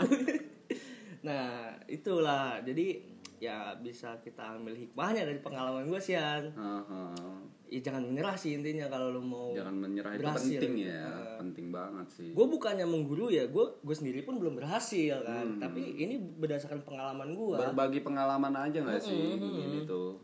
nah, 1.25 1.73
itulah. 1.89 2.61
Jadi 2.61 3.01
ya 3.41 3.73
bisa 3.81 4.19
kita 4.21 4.59
ambil 4.59 4.77
hikmahnya 4.77 5.25
dari 5.25 5.39
pengalaman 5.41 5.89
gue 5.89 5.97
sih 5.97 6.13
Yan. 6.13 6.53
Heeh. 6.53 7.35
Ya, 7.75 7.91
jangan 7.91 8.07
menyerah 8.07 8.39
sih 8.39 8.55
intinya 8.55 8.87
kalau 8.87 9.11
lu 9.11 9.19
mau 9.19 9.51
jangan 9.51 9.75
menyerah 9.75 10.15
itu 10.15 10.23
berhasil. 10.23 10.59
penting 10.63 10.75
ya 10.87 11.03
Nah. 11.03 11.35
penting 11.43 11.67
banget 11.75 12.07
sih. 12.07 12.29
Gue 12.31 12.47
bukannya 12.47 12.87
mengguru 12.87 13.27
ya 13.27 13.51
gue 13.51 13.65
gue 13.83 13.95
sendiri 13.95 14.23
pun 14.23 14.39
belum 14.39 14.55
berhasil 14.55 15.19
kan. 15.21 15.59
Tapi 15.59 15.99
ini 15.99 16.15
berdasarkan 16.15 16.87
pengalaman 16.87 17.35
gue 17.35 17.57
berbagi 17.59 17.99
pengalaman 17.99 18.55
aja 18.55 18.79
nggak 18.79 19.03
sih 19.03 19.35
begini 19.35 19.83
tuh 19.83 20.23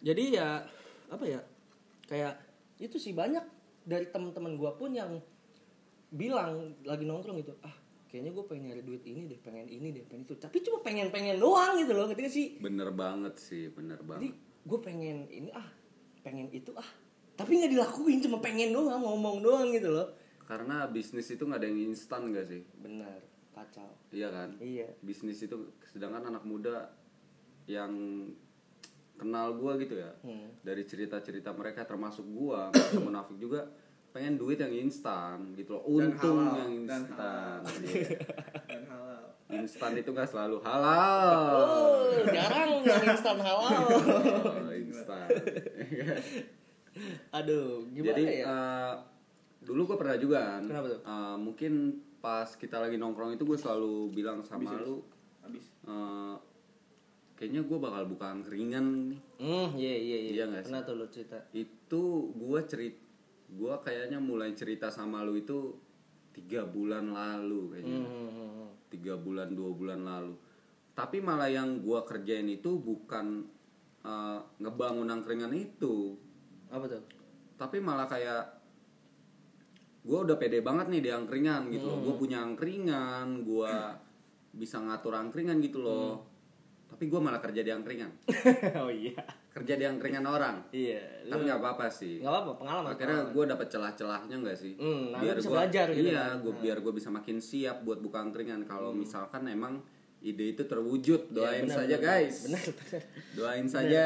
jadi 0.00 0.22
ya 0.32 0.48
apa 1.08 1.24
ya 1.24 1.40
kayak 2.04 2.36
itu 2.76 2.96
sih 2.96 3.12
banyak 3.12 3.42
dari 3.80 4.08
teman-teman 4.08 4.56
gue 4.56 4.70
pun 4.76 4.92
yang 4.92 5.16
bilang 6.10 6.76
lagi 6.82 7.04
nongkrong 7.06 7.40
gitu 7.40 7.56
ah 7.62 7.72
kayaknya 8.10 8.34
gue 8.34 8.44
pengen 8.44 8.64
nyari 8.68 8.82
duit 8.82 9.04
ini 9.06 9.30
deh 9.30 9.38
pengen 9.38 9.70
ini 9.70 9.94
deh 9.94 10.02
pengen 10.02 10.26
itu. 10.26 10.34
Tapi 10.34 10.58
cuma 10.60 10.82
pengen 10.82 11.08
pengen 11.08 11.38
doang 11.38 11.78
gitu 11.78 11.94
loh 11.94 12.10
ketika 12.10 12.26
sih? 12.26 12.58
Bener 12.58 12.90
banget 12.90 13.38
sih 13.38 13.70
bener 13.70 14.02
jadi 14.02 14.28
banget. 14.28 14.34
gue 14.60 14.78
pengen 14.82 15.30
ini 15.30 15.48
ah 15.54 15.62
pengen 16.30 16.46
itu 16.48 16.70
ah 16.72 16.86
tapi 17.34 17.58
nggak 17.58 17.72
dilakuin 17.72 18.18
cuma 18.20 18.38
pengen 18.38 18.70
doang 18.70 19.02
ngomong 19.02 19.42
doang 19.42 19.68
gitu 19.68 19.90
loh 19.90 20.06
karena 20.40 20.86
bisnis 20.86 21.26
itu 21.26 21.42
nggak 21.42 21.58
ada 21.58 21.66
yang 21.66 21.80
instan 21.84 22.30
gak 22.30 22.46
sih 22.46 22.62
benar 22.76 23.18
kacau 23.50 23.90
iya 24.10 24.30
kan 24.30 24.54
iya 24.58 24.86
bisnis 25.00 25.40
itu 25.40 25.58
sedangkan 25.84 26.30
anak 26.30 26.44
muda 26.44 26.94
yang 27.66 27.90
kenal 29.14 29.52
gua 29.52 29.74
gitu 29.76 29.94
ya 29.96 30.14
Hmm. 30.20 30.48
dari 30.60 30.82
cerita-cerita 30.82 31.50
mereka 31.50 31.82
termasuk 31.82 32.24
gua 32.26 32.70
merasa 32.70 32.98
munafik 32.98 33.36
juga 33.36 33.66
pengen 34.08 34.34
duit 34.36 34.56
yang 34.56 34.72
instan 34.72 35.54
gitu 35.54 35.76
loh 35.76 35.84
untung 35.84 36.38
halal. 36.40 36.56
yang 36.56 36.72
Dan 36.82 37.02
instan 37.04 37.58
Iya. 37.80 38.06
Dan 38.70 38.82
halal. 38.86 39.22
instan 39.52 39.90
itu 39.94 40.08
nggak 40.08 40.28
selalu 40.28 40.56
halal 40.60 41.46
Oh, 41.52 42.10
jarang 42.24 42.70
yang 42.80 43.02
instan 43.04 43.38
halal. 43.38 43.86
Instan 44.90 45.28
Aduh, 47.32 47.86
gimana 47.88 48.10
jadi 48.12 48.24
ya? 48.36 48.44
eh, 48.44 48.94
dulu 49.62 49.86
gua 49.86 49.96
pernah 49.96 50.16
juga 50.16 50.38
kan 50.50 50.62
Kenapa 50.66 50.86
tuh? 50.90 51.00
eh, 51.00 51.36
mungkin 51.38 51.72
pas 52.18 52.48
kita 52.52 52.76
lagi 52.76 52.96
nongkrong 52.96 53.32
itu 53.32 53.44
gue 53.44 53.56
selalu 53.56 54.10
bilang 54.10 54.42
sama 54.42 54.76
lu 54.76 55.00
Habis. 55.40 55.64
eh, 55.82 56.34
kayaknya 57.34 57.62
gue 57.62 57.78
bakal 57.78 58.04
buka 58.06 58.26
angkringan 58.28 58.86
nih 59.08 59.20
Hmm, 59.38 59.72
iya 59.74 59.94
iya 59.96 60.18
iya. 60.20 60.30
Iya 60.30 60.44
nggak 60.46 60.60
sih? 60.60 60.68
Pernah 60.68 60.82
tuh 60.82 60.94
lo 60.94 61.06
cerita. 61.06 61.38
itu 61.50 62.02
gue 62.30 62.60
cerit 62.66 62.96
gue 63.48 63.74
kayaknya 63.80 64.18
mulai 64.18 64.52
cerita 64.52 64.90
sama 64.90 65.22
lu 65.22 65.34
itu 65.34 65.74
tiga 66.30 66.62
bulan 66.62 67.08
lalu 67.08 67.72
kayaknya 67.72 67.96
Hmm, 67.96 68.06
hmm, 68.06 68.28
hmm, 68.28 68.50
hmm. 68.52 68.70
tiga 68.88 69.14
bulan 69.16 69.48
dua 69.50 69.70
bulan 69.70 70.00
lalu 70.02 70.34
tapi 70.92 71.18
malah 71.18 71.48
yang 71.48 71.78
gue 71.78 71.98
kerjain 72.04 72.46
itu 72.46 72.76
bukan 72.76 73.48
eh, 74.02 74.38
ngebangun 74.58 75.08
angkringan 75.08 75.52
itu. 75.52 76.14
Apa 76.70 76.86
tuh? 76.86 77.02
tapi 77.60 77.76
malah 77.76 78.08
kayak 78.08 78.56
gue 80.00 80.16
udah 80.16 80.40
pede 80.40 80.64
banget 80.64 80.88
nih 80.88 81.00
di 81.04 81.10
angkringan 81.12 81.68
gitu 81.68 81.92
loh. 81.92 82.00
Gue 82.00 82.14
punya 82.16 82.40
angkringan 82.40 83.44
gue 83.44 83.72
bisa 84.60 84.80
ngatur 84.80 85.12
angkringan 85.12 85.60
gitu 85.60 85.84
loh. 85.84 86.24
Tapi 86.88 87.06
gue 87.06 87.20
malah 87.20 87.38
kerja 87.38 87.60
di 87.60 87.68
angkringan. 87.68 88.08
Oh 88.80 88.88
iya. 88.88 89.12
kerja 89.50 89.74
di 89.76 89.84
angkringan 89.84 90.24
orang. 90.24 90.72
Iya. 90.72 91.26
tapi 91.28 91.42
nggak 91.44 91.60
apa-apa 91.60 91.86
sih. 91.92 92.22
Enggak 92.22 92.32
apa-apa, 92.32 92.52
pengalaman. 92.56 92.88
akhirnya 92.96 93.20
gue 93.28 93.44
dapet 93.44 93.66
celah-celahnya 93.68 94.36
nggak 94.40 94.56
sih? 94.56 94.72
Hmm, 94.80 95.10
nah, 95.12 95.20
lu 95.20 95.36
bisa 95.36 95.50
gua- 95.50 95.56
belajar 95.60 95.86
gitu 95.90 96.08
iya 96.08 96.22
kan. 96.32 96.34
gua, 96.40 96.54
biar 96.56 96.78
gue 96.80 96.92
bisa 96.96 97.08
makin 97.12 97.36
siap 97.42 97.82
buat 97.84 97.98
buka 98.00 98.24
angkringan. 98.24 98.64
Kalau 98.64 98.96
misalkan 98.96 99.44
emang 99.50 99.84
ide 100.20 100.44
itu 100.50 100.62
terwujud 100.62 101.28
doain 101.28 101.62
Iya, 101.62 101.66
benar, 101.66 101.76
saja 101.78 101.96
benar. 101.96 102.06
guys 102.06 102.36
Benar, 102.42 102.62
benar. 102.70 103.02
doain 103.32 103.66
saja 103.66 104.04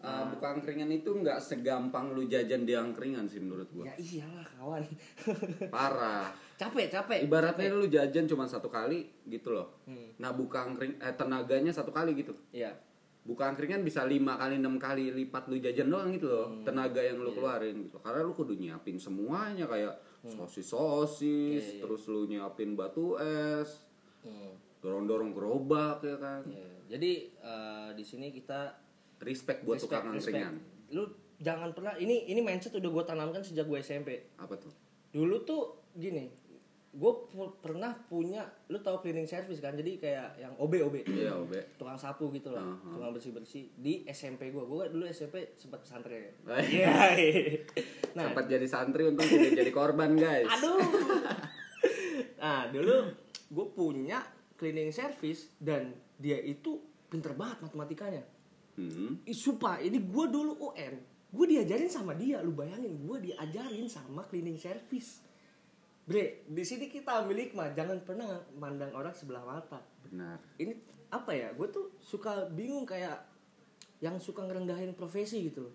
Uh, 0.00 0.24
buka 0.32 0.56
angkringan 0.56 0.88
itu 0.88 1.12
nggak 1.12 1.36
segampang 1.38 2.16
lu 2.16 2.24
jajan 2.24 2.64
di 2.64 2.72
angkringan 2.72 3.28
sih 3.28 3.36
menurut 3.36 3.68
gue 3.68 3.84
Ya 3.84 3.92
iyalah 3.92 4.48
kawan. 4.50 4.80
parah 5.68 6.32
capek, 6.56 6.88
capek. 6.88 7.20
ibaratnya 7.20 7.68
lu 7.68 7.84
jajan 7.84 8.24
cuma 8.24 8.44
satu 8.44 8.66
kali 8.66 9.12
gitu 9.26 9.52
loh 9.52 9.84
Hmm. 9.84 10.16
nah 10.16 10.32
buka 10.32 10.64
angkring 10.64 10.96
eh 10.96 11.12
tenaganya 11.12 11.68
satu 11.68 11.90
kali 11.90 12.16
gitu 12.16 12.32
Iya. 12.48 12.72
buka 13.20 13.44
angkringan 13.46 13.82
bisa 13.82 14.00
lima 14.02 14.34
kali 14.34 14.56
enam 14.56 14.80
kali 14.80 15.12
lipat 15.12 15.44
lu 15.46 15.60
jajan 15.60 15.86
doang 15.86 16.08
gitu 16.10 16.26
loh 16.26 16.48
Hmm. 16.48 16.64
tenaga 16.64 17.00
yang 17.02 17.20
Iya. 17.20 17.24
lu 17.26 17.30
keluarin 17.30 17.76
gitu 17.82 17.96
karena 17.98 18.20
lu 18.22 18.32
kudu 18.32 18.56
nyiapin 18.56 18.96
semuanya 18.96 19.68
kayak 19.68 20.00
Hmm. 20.20 20.32
sosis 20.34 20.64
sosis 20.66 21.60
Iya, 21.60 21.76
iya. 21.76 21.80
terus 21.82 22.02
lu 22.06 22.24
nyiapin 22.24 22.72
batu 22.72 23.20
es 23.20 23.84
Hmm. 24.20 24.52
dorong 24.78 25.04
dorong 25.04 25.30
gerobak 25.30 26.00
ya 26.00 26.16
kan 26.16 26.42
Iya. 26.44 26.68
Jadi 26.90 27.12
eh, 27.30 27.88
di 27.92 28.02
sini 28.02 28.28
kita 28.28 28.74
respect 29.18 29.62
buat 29.62 29.76
respect, 29.76 30.00
tukang 30.00 30.12
respect. 30.12 30.36
angkringan 30.36 30.54
Lu 30.90 31.02
jangan 31.36 31.70
pernah 31.70 31.94
ini 31.94 32.26
ini 32.26 32.38
mindset 32.38 32.74
udah 32.74 32.90
gue 32.90 33.04
tanamkan 33.06 33.40
sejak 33.40 33.64
gue 33.64 33.78
SMP. 33.78 34.28
apa 34.34 34.54
tuh 34.54 34.72
dulu 35.10 35.40
tuh 35.40 35.62
gini 35.92 36.28
gue 36.90 37.12
pernah 37.56 37.94
punya 38.04 38.42
lu 38.66 38.76
tahu 38.76 38.98
cleaning 39.00 39.24
service 39.24 39.58
kan 39.58 39.72
jadi 39.72 39.92
kayak 39.96 40.28
yang 40.38 40.52
OB 40.56 40.72
OB 40.82 40.96
iya 41.08 41.30
obe 41.32 41.62
tukang 41.76 41.94
sapu 41.94 42.28
gitu 42.28 42.50
lah 42.50 42.60
Uh-huh. 42.60 42.92
tukang 42.92 43.10
bersih 43.10 43.30
bersih 43.30 43.64
di 43.72 44.02
SMP 44.04 44.50
gue 44.50 44.58
gue 44.60 44.90
dulu 44.90 45.06
SMP 45.06 45.54
sempat 45.54 45.80
pesantren 45.80 46.34
Eh. 46.42 46.66
Iya. 46.68 46.90
nah 48.12 48.26
sempat 48.26 48.44
jadi 48.44 48.66
santri 48.66 49.06
untung 49.06 49.22
tidak 49.22 49.54
jadi 49.56 49.70
korban 49.70 50.12
guys 50.12 50.50
aduh 50.50 50.82
nah 52.42 52.66
dulu 52.68 53.06
gue 53.50 53.66
punya 53.74 54.22
cleaning 54.54 54.94
service 54.94 55.50
dan 55.58 55.90
dia 56.16 56.38
itu 56.38 56.78
pinter 57.10 57.34
banget 57.34 57.66
matematikanya. 57.66 58.22
Hmm. 58.78 59.18
Ih, 59.26 59.34
sumpah 59.34 59.82
ini 59.82 59.98
gue 59.98 60.26
dulu 60.30 60.72
UN 60.72 60.94
gue 61.30 61.46
diajarin 61.46 61.86
sama 61.86 62.18
dia 62.18 62.42
lu 62.42 62.50
bayangin 62.50 63.06
gue 63.06 63.30
diajarin 63.30 63.86
sama 63.86 64.26
cleaning 64.26 64.58
service. 64.58 65.22
Bre 66.02 66.42
di 66.46 66.64
sini 66.66 66.90
kita 66.90 67.22
ambil 67.22 67.38
hikmah 67.46 67.70
jangan 67.70 68.02
pernah 68.02 68.42
mandang 68.58 68.90
orang 68.94 69.14
sebelah 69.14 69.46
mata. 69.46 69.78
Benar. 70.10 70.42
Ini 70.58 70.74
apa 71.10 71.34
ya 71.34 71.50
gue 71.54 71.66
tuh 71.70 71.98
suka 72.02 72.46
bingung 72.50 72.86
kayak 72.86 73.30
yang 74.00 74.16
suka 74.22 74.46
ngerendahin 74.46 74.96
profesi 74.96 75.50
gitu 75.50 75.68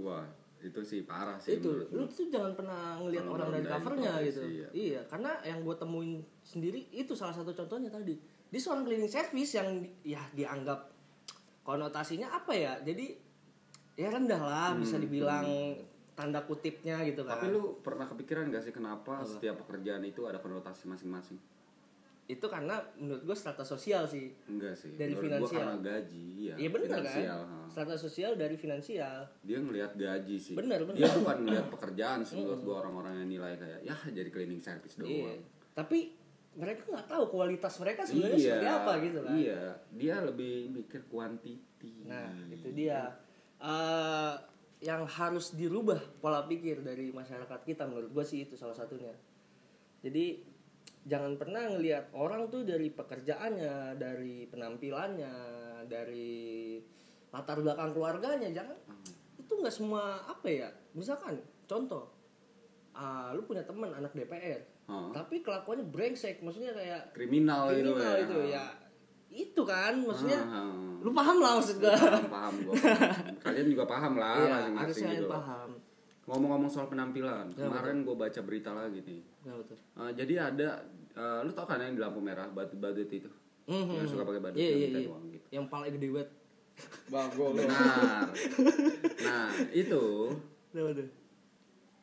wah 0.00 0.24
itu 0.64 0.80
sih 0.80 1.00
parah 1.04 1.36
sih 1.36 1.60
itu 1.60 1.68
lu 1.92 2.08
tuh 2.08 2.26
jangan 2.32 2.56
pernah 2.56 2.96
ngelihat 2.96 3.26
orang 3.28 3.48
dari 3.52 3.66
covernya 3.68 4.12
gitu. 4.24 4.40
iya. 4.48 4.68
iya 4.72 5.00
karena 5.04 5.36
yang 5.44 5.60
gue 5.60 5.76
temuin 5.76 6.24
sendiri 6.40 6.88
itu 6.88 7.12
salah 7.12 7.36
satu 7.36 7.52
contohnya 7.52 7.92
tadi. 7.92 8.16
Dia 8.48 8.60
seorang 8.62 8.86
cleaning 8.88 9.10
service 9.10 9.52
yang 9.58 9.68
di- 9.84 10.14
ya 10.14 10.22
dianggap 10.32 10.88
konotasinya 11.66 12.32
apa 12.32 12.56
ya? 12.56 12.80
Jadi 12.80 13.12
ya 13.94 14.08
rendah 14.10 14.42
lah 14.42 14.70
bisa 14.74 14.96
dibilang 14.96 15.44
tanda 16.14 16.40
kutipnya 16.46 17.02
gitu 17.04 17.26
kan. 17.26 17.36
Hmm, 17.36 17.42
tapi 17.42 17.46
lu 17.52 17.62
pernah 17.82 18.06
kepikiran 18.06 18.48
gak 18.48 18.64
sih 18.64 18.72
kenapa 18.72 19.26
setiap 19.26 19.60
pekerjaan 19.66 20.02
itu 20.06 20.24
ada 20.24 20.38
konotasi 20.38 20.86
masing-masing 20.86 21.36
itu 22.24 22.46
karena 22.46 22.80
menurut 22.96 23.20
gue 23.22 23.36
strata 23.36 23.60
sosial 23.62 24.04
sih 24.04 24.32
enggak 24.46 24.72
sih 24.72 24.96
Dari 24.96 25.12
menurut 25.12 25.44
gua 25.44 25.44
finansial. 25.44 25.60
karena 25.60 25.76
gaji 25.78 26.24
ya 26.40 26.54
Iya 26.56 26.68
benar 26.70 26.88
kan 26.88 27.04
ha. 27.04 27.36
strata 27.68 27.94
sosial 27.94 28.32
dari 28.34 28.56
finansial 28.56 29.18
dia 29.40 29.58
ngelihat 29.58 29.92
gaji 29.92 30.36
sih 30.36 30.54
Bener, 30.54 30.80
bener. 30.82 30.96
dia 30.98 31.12
bukan 31.12 31.36
ngelihat 31.42 31.66
pekerjaan 31.68 32.20
sih 32.22 32.40
menurut 32.40 32.60
gua 32.62 32.76
orang-orang 32.80 33.20
yang 33.20 33.28
nilai 33.30 33.52
kayak 33.54 33.80
ya 33.82 33.96
jadi 34.08 34.28
cleaning 34.28 34.58
service 34.58 34.96
doang 34.96 35.10
iya 35.10 35.36
tapi 35.70 36.16
mereka 36.54 36.86
nggak 36.86 37.06
tahu 37.06 37.24
kualitas 37.28 37.74
mereka 37.76 38.06
sebenarnya 38.06 38.38
seperti 38.38 38.68
apa 38.70 38.92
gitu 39.02 39.18
kan 39.20 39.32
iya 39.34 39.62
dia 39.90 40.16
lebih 40.20 40.52
mikir 40.70 41.04
kuantiti 41.04 41.60
Nah, 42.04 42.32
itu 42.48 42.72
dia. 42.72 43.12
Eh, 43.58 44.34
yang 44.80 45.04
harus 45.04 45.52
dirubah 45.52 46.00
pola 46.18 46.44
pikir 46.44 46.80
dari 46.80 47.08
masyarakat 47.08 47.60
kita 47.60 47.84
menurut 47.84 48.08
gue 48.08 48.24
sih 48.24 48.44
itu 48.44 48.56
salah 48.56 48.72
satunya. 48.72 49.12
Jadi 50.00 50.40
jangan 51.04 51.36
pernah 51.36 51.68
ngelihat 51.68 52.10
orang 52.16 52.48
tuh 52.48 52.64
dari 52.64 52.88
pekerjaannya, 52.88 54.00
dari 54.00 54.48
penampilannya, 54.48 55.36
dari 55.84 56.80
latar 57.28 57.60
belakang 57.60 57.92
keluarganya, 57.92 58.48
jangan. 58.48 58.76
Itu 59.36 59.60
nggak 59.60 59.74
semua 59.74 60.24
apa 60.24 60.48
ya. 60.48 60.68
Misalkan 60.96 61.36
contoh, 61.68 62.08
ah, 62.96 63.36
lu 63.36 63.44
punya 63.44 63.68
teman 63.68 63.92
anak 63.92 64.16
DPR, 64.16 64.64
Hah. 64.88 65.12
tapi 65.12 65.44
kelakuannya 65.44 65.84
brengsek, 65.92 66.40
maksudnya 66.40 66.72
kayak 66.72 67.12
kriminal, 67.12 67.68
gitu 67.76 67.92
kriminal 67.92 68.14
ya. 68.16 68.24
itu 68.24 68.36
ya. 68.48 68.66
Itu 69.34 69.62
kan 69.66 69.98
maksudnya 69.98 70.40
ah. 70.46 70.72
lu 71.04 71.10
paham 71.12 71.42
lah 71.42 71.58
maksud 71.58 71.82
gue 71.82 71.90
paham 71.90 72.26
paham 72.30 72.54
gua. 72.64 72.74
Kalian 73.44 73.66
juga 73.66 73.84
paham 73.84 74.14
lah 74.16 74.38
iya 74.40 74.46
masing-masing 74.46 74.78
harusnya 74.78 75.10
gitu 75.18 75.28
paham. 75.28 75.70
Ngomong-ngomong 76.24 76.70
soal 76.72 76.88
penampilan 76.88 77.52
Ya, 77.52 77.68
kemarin 77.68 78.00
gue 78.06 78.16
baca 78.16 78.40
berita 78.40 78.72
lagi 78.72 79.04
nih 79.04 79.33
Eh, 79.44 80.10
jadi 80.14 80.34
ada 80.46 80.68
eh, 81.12 81.40
lu 81.40 81.50
tau 81.50 81.64
kan 81.64 81.78
yang 81.78 81.92
di 81.92 82.00
lampu 82.00 82.18
merah 82.18 82.48
badut 82.48 82.76
badut 82.76 83.06
itu 83.06 83.28
Mhm. 83.64 83.92
yang 83.94 84.06
suka 84.06 84.22
pakai 84.22 84.40
badut 84.40 84.56
Iya 84.56 84.68
yang 84.68 84.80
minta 84.82 84.98
iya. 84.98 85.08
uang 85.08 85.24
gitu 85.30 85.46
Yang 85.50 85.66
paling 85.68 85.92
gede 85.92 86.08
banget. 86.10 86.30
Bagus 87.06 87.50
benar 87.54 88.28
nah 89.24 89.46
itu 89.72 90.04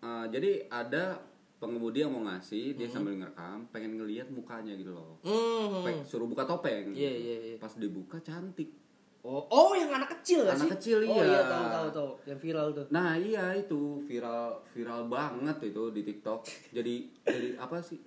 eh, 0.02 0.26
jadi 0.28 0.52
ada 0.68 1.20
pengemudi 1.58 2.02
yang 2.02 2.10
mau 2.10 2.24
ngasih 2.24 2.74
Hmm. 2.74 2.78
dia 2.78 2.88
sambil 2.88 3.14
ngerekam 3.16 3.70
pengen 3.70 3.94
ngelihat 3.96 4.28
mukanya 4.30 4.74
gitu 4.74 4.92
loh 4.92 5.22
Mhm. 5.22 5.84
Pe- 5.84 6.04
suruh 6.04 6.26
buka 6.26 6.42
topeng 6.44 6.92
Iya 6.92 7.12
iya 7.12 7.36
iya. 7.44 7.56
pas 7.58 7.74
dibuka 7.76 8.18
cantik 8.18 8.80
Oh, 9.22 9.45
oh 9.45 9.72
yang 9.72 9.89
anak 9.91 10.17
kecil 10.17 10.43
Anak 10.43 10.57
sih? 10.57 10.69
kecil, 10.72 10.97
Oh 11.03 11.13
iya. 11.15 11.26
iya 11.28 11.41
tahu 11.45 11.65
tahu 11.67 11.88
tahu. 11.91 12.09
Yang 12.26 12.39
viral 12.41 12.67
tuh. 12.72 12.86
Nah 12.89 13.13
iya 13.13 13.53
itu 13.53 13.82
viral 14.01 14.65
viral 14.67 15.05
banget 15.05 15.57
itu 15.63 15.84
di 15.89 16.01
TikTok. 16.01 16.39
Jadi 16.72 16.95
jadi 17.22 17.49
apa 17.55 17.78
sih? 17.80 18.01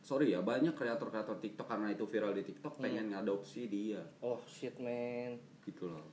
Sorry 0.00 0.30
ya 0.30 0.40
banyak 0.40 0.72
kreator-kreator 0.72 1.36
TikTok 1.38 1.64
karena 1.66 1.88
itu 1.88 2.04
viral 2.04 2.32
di 2.32 2.42
TikTok 2.42 2.76
Hmm. 2.76 2.82
pengen 2.82 3.06
ngadopsi 3.08 3.66
dia 3.66 4.00
Oh 4.20 4.40
shit 4.42 4.76
man. 4.76 5.36
gitu 5.62 5.86
loh. 5.86 6.04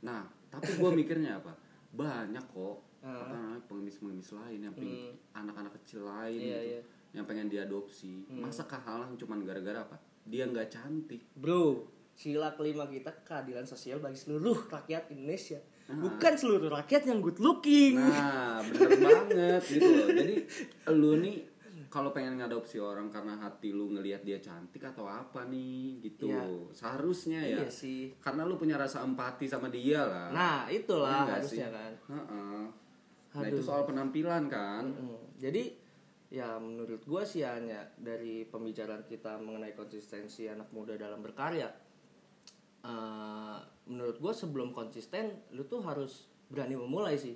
Nah 0.00 0.20
tapi 0.48 0.68
gue 0.70 0.90
mikirnya 0.98 1.38
apa? 1.38 1.56
Banyak 1.90 2.44
kok 2.46 2.76
Ah. 3.00 3.20
apa 3.20 3.32
namanya 3.32 3.60
pengemis-pengemis 3.66 4.32
lain 4.32 4.60
yang 4.62 4.72
pengen 4.72 5.12
anak-anak 5.34 5.76
kecil 5.76 6.04
lain 6.04 6.40
Iya, 6.40 6.56
gitu, 6.56 6.68
iya. 6.70 6.80
yang 7.12 7.24
pengen 7.24 7.48
diadopsi. 7.48 8.24
Masa 8.30 8.64
kehalang 8.64 9.12
cuman 9.14 9.44
gara-gara 9.44 9.80
apa? 9.82 9.96
Dia 10.24 10.44
nggak 10.44 10.68
cantik. 10.70 11.20
Bro, 11.34 11.84
sila 12.14 12.54
kelima 12.54 12.86
kita 12.86 13.10
keadilan 13.26 13.66
sosial 13.66 13.98
bagi 13.98 14.16
seluruh 14.16 14.70
rakyat 14.70 15.10
Indonesia. 15.10 15.58
Ah. 15.90 15.98
Bukan 15.98 16.32
seluruh 16.38 16.70
rakyat 16.72 17.04
yang 17.10 17.20
good 17.20 17.42
looking. 17.42 18.00
Nah, 18.00 18.62
bener 18.64 18.96
banget 19.04 19.62
gitu 19.68 19.84
loh. 19.84 20.08
Jadi 20.14 20.36
lu 20.94 21.12
nih 21.20 21.36
kalau 21.90 22.10
pengen 22.10 22.40
ngadopsi 22.40 22.82
orang 22.82 23.06
karena 23.06 23.38
hati 23.38 23.70
lu 23.70 23.92
ngelihat 23.92 24.26
dia 24.26 24.40
cantik 24.40 24.82
atau 24.82 25.06
apa 25.06 25.44
nih 25.46 26.00
gitu. 26.02 26.30
Iya. 26.30 26.42
Seharusnya 26.72 27.38
ya. 27.42 27.58
Iya 27.62 27.68
sih. 27.68 28.16
Karena 28.18 28.46
lu 28.48 28.56
punya 28.56 28.80
rasa 28.80 29.04
empati 29.04 29.46
sama 29.46 29.68
dia 29.68 30.02
lah. 30.02 30.32
Nah, 30.32 30.58
itulah 30.70 31.10
Iya 31.10 31.24
nggak 31.28 31.38
harusnya 31.42 31.68
sih? 31.68 31.76
kan. 31.76 31.92
Heeh. 32.14 32.62
Nah, 33.34 33.40
Aduh. 33.42 33.50
itu 33.50 33.60
soal 33.66 33.82
penampilan 33.84 34.46
kan. 34.46 34.86
Mm. 34.86 35.18
Jadi 35.38 35.64
ya 36.34 36.58
menurut 36.58 37.02
gua 37.06 37.22
sih 37.22 37.46
hanya 37.46 37.84
dari 37.94 38.42
pembicaraan 38.46 39.06
kita 39.06 39.38
mengenai 39.38 39.74
konsistensi 39.76 40.50
anak 40.50 40.72
muda 40.74 40.98
dalam 40.98 41.22
berkarya 41.22 41.70
eh, 42.84 43.58
menurut 43.88 44.16
gua 44.20 44.32
sebelum 44.36 44.70
konsisten 44.76 45.32
lu 45.56 45.64
tuh 45.64 45.80
harus 45.82 46.28
berani 46.52 46.76
memulai 46.76 47.16
sih 47.16 47.34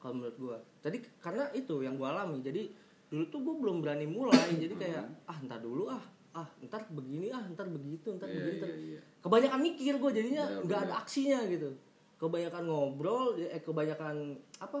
kalau 0.00 0.16
menurut 0.16 0.36
gua. 0.40 0.56
Tadi 0.80 0.98
karena 1.20 1.52
itu 1.52 1.84
yang 1.84 2.00
gua 2.00 2.16
alami. 2.16 2.40
Jadi 2.40 2.72
dulu 3.08 3.24
tuh 3.28 3.40
gua 3.44 3.54
belum 3.60 3.76
berani 3.84 4.06
mulai. 4.08 4.56
Jadi 4.56 4.74
kayak 4.74 5.04
ah 5.28 5.38
ntar 5.44 5.60
dulu 5.60 5.88
ah 5.92 6.02
ah 6.38 6.48
ntar 6.62 6.86
begini 6.92 7.32
ah 7.34 7.42
ntar 7.50 7.66
begitu 7.66 8.14
ntar 8.14 8.28
Iya, 8.30 8.34
begini 8.36 8.56
ntar 8.60 8.70
iya, 8.70 8.78
iya. 8.78 9.00
kebanyakan 9.24 9.60
mikir 9.64 9.94
gue 9.98 10.10
jadinya 10.14 10.44
nggak 10.62 10.80
ada 10.86 10.94
aksinya 11.02 11.40
gitu. 11.50 11.70
Kebanyakan 12.18 12.62
ngobrol 12.66 13.34
eh 13.38 13.62
kebanyakan 13.62 14.36
apa 14.62 14.78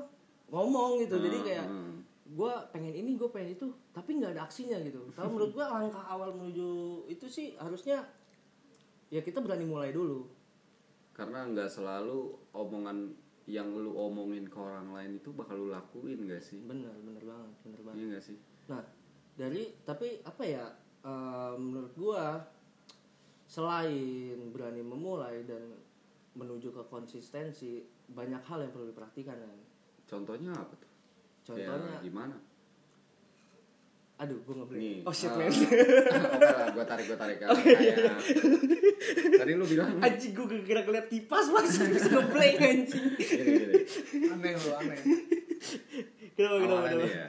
ngomong 0.52 1.02
gitu. 1.02 1.18
Jadi 1.18 1.38
Hmm, 1.40 1.46
kayak 1.46 1.66
hmm. 1.66 1.94
gue 2.28 2.52
pengen 2.70 2.94
ini 2.94 3.10
gue 3.16 3.28
pengen 3.32 3.56
itu 3.56 3.66
tapi 3.90 4.20
nggak 4.20 4.38
ada 4.38 4.42
aksinya 4.46 4.78
gitu. 4.84 5.08
Kalau 5.16 5.34
menurut 5.34 5.50
gue 5.56 5.64
langkah 5.64 6.04
awal 6.06 6.30
menuju 6.36 7.02
itu 7.10 7.26
sih 7.26 7.56
harusnya 7.58 8.06
ya 9.08 9.20
kita 9.20 9.40
berani 9.40 9.64
mulai 9.64 9.90
dulu 9.90 10.28
Karena 11.12 11.42
nggak 11.44 11.66
selalu 11.66 12.30
omongan 12.52 13.10
yang 13.48 13.72
lu 13.72 13.90
omongin 13.90 14.44
ke 14.44 14.54
orang 14.54 14.92
lain 14.92 15.16
itu 15.16 15.32
bakal 15.32 15.56
lu 15.56 15.68
lakuin 15.68 16.28
gak 16.28 16.38
sih? 16.38 16.60
bener 16.60 16.92
bener 17.00 17.24
banget 17.24 17.50
bener 17.64 17.80
banget 17.80 17.96
Iya 17.96 18.06
gak 18.12 18.24
sih? 18.24 18.36
nah 18.68 18.82
dari 19.34 19.62
tapi 19.82 20.20
apa 20.22 20.42
ya 20.44 20.64
eh, 21.02 21.54
menurut 21.56 21.92
gue 21.92 22.22
selain 23.48 24.36
berani 24.52 24.84
memulai 24.84 25.42
dan 25.42 25.72
menuju 26.36 26.70
ke 26.70 26.82
konsistensi 26.86 27.80
banyak 28.06 28.44
hal 28.44 28.60
yang 28.60 28.70
perlu 28.70 28.88
diperhatikan 28.88 29.36
kan 29.36 29.58
Contohnya 30.08 30.52
apa 30.52 30.72
tuh? 30.72 30.88
contohnya 31.44 31.96
Kayak 31.96 32.04
gimana? 32.04 32.36
Aduh 34.18 34.34
gue 34.42 34.54
ngeblank 34.54 34.82
Nih. 34.82 34.98
oh 35.06 35.14
shit 35.14 35.30
ah, 35.30 35.38
man 35.38 35.46
Oke 35.46 35.78
lah, 36.42 36.68
gue 36.74 36.84
tarik, 36.84 37.04
gue 37.06 37.18
tarik. 37.18 37.36
Oh, 37.46 37.54
iya, 37.54 37.94
Kayak 37.94 39.38
tadi 39.38 39.52
lu 39.54 39.64
bilang 39.64 40.02
anjing 40.02 40.32
gue 40.34 40.46
kira 40.66 40.82
ngeliat 40.82 41.06
kipas 41.06 41.46
mas 41.48 41.70
bisa 41.78 42.08
ngeblank 42.10 42.56
anjing 42.58 43.04
gini, 43.14 43.50
gini. 43.62 43.74
Aneh 44.28 44.52
lo, 44.58 44.70
aneh. 44.74 44.98
kenapa 46.34 46.56
kenapa 46.58 46.78
Awalnya 46.82 46.94
kenapa 46.98 47.14
ya. 47.14 47.28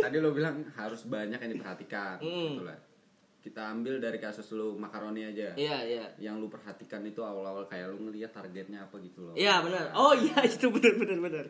Tadi 0.00 0.16
lu 0.18 0.30
bilang 0.30 0.56
harus 0.70 1.00
banyak 1.04 1.38
yang 1.38 1.50
diperhatikan, 1.50 2.16
gitu 2.22 2.62
lah. 2.62 2.78
Kita 3.40 3.72
ambil 3.72 3.98
dari 3.98 4.18
kasus 4.20 4.46
lu 4.52 4.76
makaroni 4.76 5.24
aja. 5.24 5.56
iya 5.56 5.80
iya 5.82 6.04
Yang 6.20 6.34
lu 6.44 6.46
perhatikan 6.46 7.00
itu 7.02 7.24
awal-awal 7.24 7.64
kayak 7.66 7.90
lu 7.90 8.06
ngeliat 8.06 8.30
targetnya 8.30 8.84
apa 8.84 9.00
gitu 9.00 9.26
loh. 9.26 9.34
iya 9.34 9.58
benar 9.64 9.90
oh 9.96 10.12
iya 10.12 10.44
itu 10.46 10.68
benar 10.70 10.94
benar 10.94 11.18
benar 11.18 11.46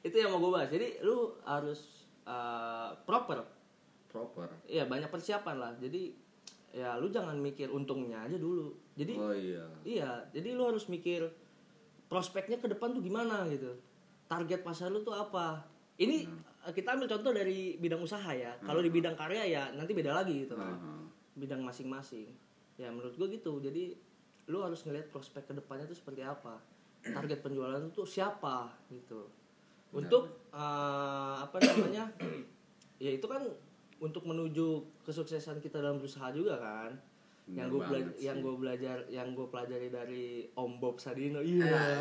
itu 0.00 0.16
yang 0.16 0.32
mau 0.32 0.40
gue 0.40 0.50
bahas 0.50 0.68
jadi 0.68 1.00
lu 1.04 1.38
harus 1.44 1.80
uh, 2.24 2.96
proper 3.04 3.44
Proper. 4.10 4.50
iya 4.66 4.84
banyak 4.90 5.06
persiapan 5.06 5.56
lah 5.56 5.72
jadi 5.78 6.10
ya 6.70 6.98
lu 6.98 7.10
jangan 7.10 7.38
mikir 7.38 7.70
untungnya 7.70 8.26
aja 8.26 8.38
dulu 8.38 8.74
jadi 9.00 9.14
Oh 9.16 9.32
iya. 9.32 9.64
Iya, 9.80 10.10
jadi 10.28 10.52
lu 10.52 10.68
harus 10.68 10.84
mikir 10.92 11.24
prospeknya 12.12 12.60
ke 12.60 12.68
depan 12.68 12.92
tuh 12.92 13.00
gimana 13.00 13.48
gitu. 13.48 13.72
Target 14.28 14.60
pasar 14.60 14.92
lu 14.92 15.00
tuh 15.00 15.16
apa? 15.16 15.64
Ini 15.96 16.28
eh, 16.68 16.72
kita 16.76 17.00
ambil 17.00 17.08
contoh 17.08 17.32
dari 17.32 17.80
bidang 17.80 18.04
usaha 18.04 18.28
ya. 18.36 18.52
Kalau 18.60 18.84
di 18.84 18.92
bidang 18.92 19.16
karya 19.16 19.48
ya 19.48 19.62
nanti 19.72 19.96
beda 19.96 20.12
lagi 20.12 20.44
gitu 20.44 20.52
kan. 20.52 20.76
Aha. 20.76 20.92
Bidang 21.32 21.64
masing-masing. 21.64 22.28
Ya 22.76 22.92
menurut 22.92 23.16
gue 23.16 23.40
gitu. 23.40 23.56
Jadi 23.64 23.96
lu 24.52 24.60
harus 24.60 24.84
ngelihat 24.84 25.08
prospek 25.08 25.48
ke 25.48 25.52
depannya 25.56 25.88
tuh 25.88 25.96
seperti 25.96 26.20
apa. 26.20 26.60
Target 27.00 27.40
penjualan 27.40 27.80
tuh 27.96 28.04
siapa 28.04 28.68
gitu. 28.92 29.32
Untuk 29.96 30.28
eh, 30.52 31.34
apa 31.40 31.56
namanya? 31.56 32.04
ya 33.00 33.16
itu 33.16 33.24
kan 33.24 33.40
untuk 34.00 34.24
menuju 34.24 34.66
kesuksesan 35.02 35.60
kita 35.60 35.78
dalam 35.78 35.96
berusaha 35.96 36.28
juga 36.30 36.56
kan 36.56 36.92
yang 37.46 37.66
gue 37.66 37.82
banget 37.82 38.14
yang 38.16 38.38
gue 38.38 38.54
belajar 38.54 38.96
yang 39.08 39.28
gue 39.30 39.42
pelajari 39.44 39.88
dari 39.88 40.26
Om 40.52 40.78
Bob 40.78 40.96
Sadino 40.96 41.42
iya 41.42 41.98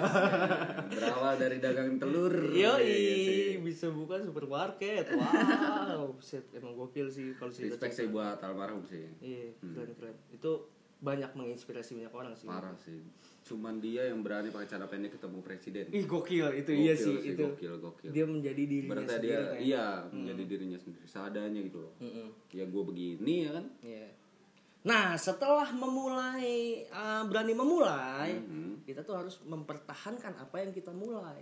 Berawal 0.85 1.35
dari 1.35 1.57
dagang 1.57 1.97
telur. 1.97 2.53
Yo 2.53 2.77
Iya 2.77 2.77
sih. 2.77 3.57
bisa 3.57 3.89
buka 3.89 4.21
supermarket 4.21 5.09
wow 5.09 6.13
shit 6.19 6.45
emang 6.53 6.77
gokil 6.77 7.09
sih 7.09 7.33
kalau 7.33 7.49
sih 7.49 7.65
Respect 7.65 7.93
sih 7.93 8.07
buat 8.07 8.37
almarhum 8.39 8.85
sih. 8.85 9.09
iya 9.19 9.49
keren 9.59 9.89
keren 9.93 10.15
itu 10.29 10.51
banyak 10.99 11.31
menginspirasi 11.31 11.97
banyak 11.97 12.13
orang 12.13 12.33
sih 12.33 12.45
Parah 12.45 12.75
sih. 12.77 13.01
Cuman 13.49 13.77
dia 13.77 14.05
yang 14.05 14.21
berani 14.21 14.47
pakai 14.47 14.67
celana 14.67 14.85
pendek 14.85 15.11
ketemu 15.11 15.41
presiden. 15.41 15.89
ih 15.89 16.05
gokil 16.05 16.53
itu 16.53 16.69
iya 16.71 16.93
Gokil 16.93 17.01
sih, 17.01 17.15
itu 17.27 17.43
Gokil, 17.43 17.73
gokil. 17.77 18.09
dia 18.09 18.23
menjadi 18.23 18.61
dirinya 18.63 18.93
Berarti 18.93 19.09
sendiri 19.11 19.25
dia 19.25 19.39
kan. 19.41 19.57
iya 19.59 19.85
menjadi 20.07 20.43
dirinya 20.45 20.77
sendiri 20.77 21.05
seadanya 21.05 21.59
gitu 21.59 21.77
loh. 21.79 21.93
Mm-mm. 21.97 22.27
Ya 22.51 22.63
gue 22.63 22.83
begini 22.85 23.35
ya 23.41 23.51
kan. 23.51 23.65
Iya. 23.81 24.07
Nah, 24.79 25.17
setelah 25.17 25.67
memulai 25.69 26.53
uh, 26.87 27.25
berani 27.25 27.51
memulai, 27.51 28.31
Mhm. 28.37 28.85
kita 28.85 29.01
tuh 29.01 29.17
harus 29.17 29.35
mempertahankan 29.43 30.37
apa 30.37 30.55
yang 30.57 30.71
kita 30.71 30.89
mulai. 30.89 31.41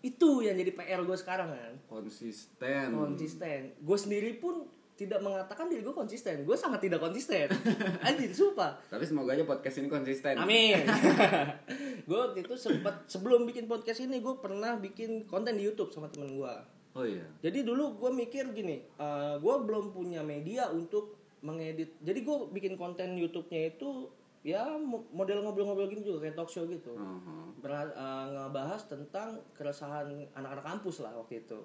Itu 0.00 0.38
yang 0.38 0.54
jadi 0.54 0.70
PR 0.70 1.00
gue 1.00 1.16
sekarang 1.16 1.48
kan. 1.48 1.72
Konsisten. 1.88 2.92
Konsisten. 2.92 3.72
Gue 3.80 3.96
sendiri 3.96 4.36
pun 4.36 4.68
tidak 4.94 5.18
mengatakan 5.18 5.66
diri 5.66 5.82
gue 5.82 5.90
konsisten. 5.90 6.46
Gue 6.46 6.54
sangat 6.54 6.86
tidak 6.86 7.02
konsisten. 7.02 7.50
Anjir, 8.06 8.30
sumpah. 8.30 8.78
Tapi 8.86 9.02
semoga 9.02 9.34
aja 9.34 9.42
podcast 9.42 9.82
ini 9.82 9.90
konsisten. 9.90 10.38
Amin. 10.38 10.86
gue 12.08 12.18
waktu 12.18 12.46
itu 12.46 12.54
sempat 12.54 13.10
sebelum 13.10 13.42
bikin 13.42 13.66
podcast 13.66 14.06
ini 14.06 14.22
gue 14.22 14.34
pernah 14.38 14.78
bikin 14.78 15.26
konten 15.26 15.58
di 15.58 15.66
YouTube 15.66 15.90
sama 15.90 16.06
temen 16.06 16.38
gue. 16.38 16.54
Oh 16.94 17.02
iya. 17.02 17.26
Jadi 17.42 17.66
dulu 17.66 17.98
gue 17.98 18.10
mikir 18.14 18.54
gini, 18.54 18.86
eh, 18.86 19.34
gue 19.42 19.54
belum 19.66 19.90
punya 19.90 20.22
media 20.22 20.70
untuk 20.70 21.18
mengedit. 21.42 21.98
Jadi 21.98 22.22
gue 22.22 22.36
bikin 22.54 22.78
konten 22.78 23.18
YouTube-nya 23.18 23.74
itu 23.74 24.06
ya 24.46 24.78
mo- 24.78 25.10
model 25.10 25.42
ngobrol-ngobrol 25.42 25.90
gini 25.90 26.06
juga 26.06 26.22
kayak 26.30 26.38
talk 26.38 26.46
show 26.46 26.62
gitu. 26.70 26.94
Aha. 26.94 27.50
Ber- 27.58 27.94
eh, 27.98 28.26
ngebahas 28.30 28.86
tentang 28.86 29.42
keresahan 29.58 30.06
anak-anak 30.38 30.62
kampus 30.62 31.02
lah 31.02 31.18
waktu 31.18 31.42
itu. 31.42 31.58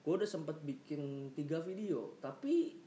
Gue 0.00 0.12
udah 0.16 0.28
sempet 0.28 0.56
bikin 0.62 1.32
tiga 1.32 1.60
video, 1.60 2.16
tapi 2.18 2.80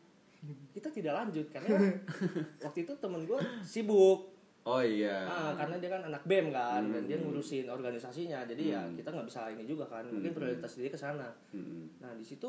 kita 0.75 0.91
tidak 0.91 1.13
lanjut 1.23 1.47
karena 1.47 1.77
waktu 2.65 2.83
itu 2.83 2.93
temen 2.97 3.23
gue 3.23 3.39
sibuk. 3.63 4.33
Oh 4.63 4.79
iya. 4.79 5.27
Ah, 5.27 5.51
karena 5.59 5.75
dia 5.75 5.91
kan 5.91 6.07
anak 6.07 6.23
BEM 6.23 6.47
kan 6.55 6.83
dan 6.87 7.03
dia 7.03 7.19
ngurusin 7.19 7.67
organisasinya. 7.67 8.47
Jadi 8.47 8.71
ya 8.71 8.87
kita 8.95 9.11
nggak 9.11 9.27
bisa 9.27 9.51
ini 9.51 9.67
juga 9.67 9.83
kan. 9.87 10.07
Mungkin 10.07 10.31
prioritas 10.31 10.79
dia 10.79 10.87
ke 10.87 10.95
sana. 10.95 11.27
Mm-mm. 11.51 11.99
Nah 11.99 12.15
di 12.15 12.23
situ 12.23 12.47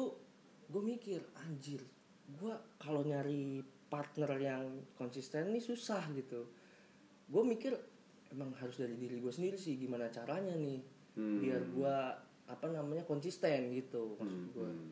gue 0.70 0.82
mikir 0.82 1.18
anjir, 1.42 1.82
gue 2.30 2.54
kalau 2.78 3.02
nyari 3.02 3.60
partner 3.90 4.30
yang 4.38 4.62
konsisten 4.94 5.50
nih 5.50 5.62
susah 5.62 6.06
gitu. 6.14 6.46
Gue 7.26 7.42
mikir 7.42 7.74
emang 8.30 8.54
harus 8.58 8.78
dari 8.78 8.94
diri 8.94 9.18
gue 9.18 9.30
sendiri 9.30 9.54
sih 9.54 9.78
gimana 9.78 10.10
caranya 10.10 10.54
nih 10.58 10.82
Hmm. 11.14 11.38
biar 11.38 11.62
gue 11.62 11.96
apa 12.46 12.66
namanya 12.68 13.02
konsisten 13.02 13.72
gitu 13.72 14.14
maksud 14.14 14.36
Hmm, 14.38 14.50
gue 14.50 14.64
hmm. 14.64 14.90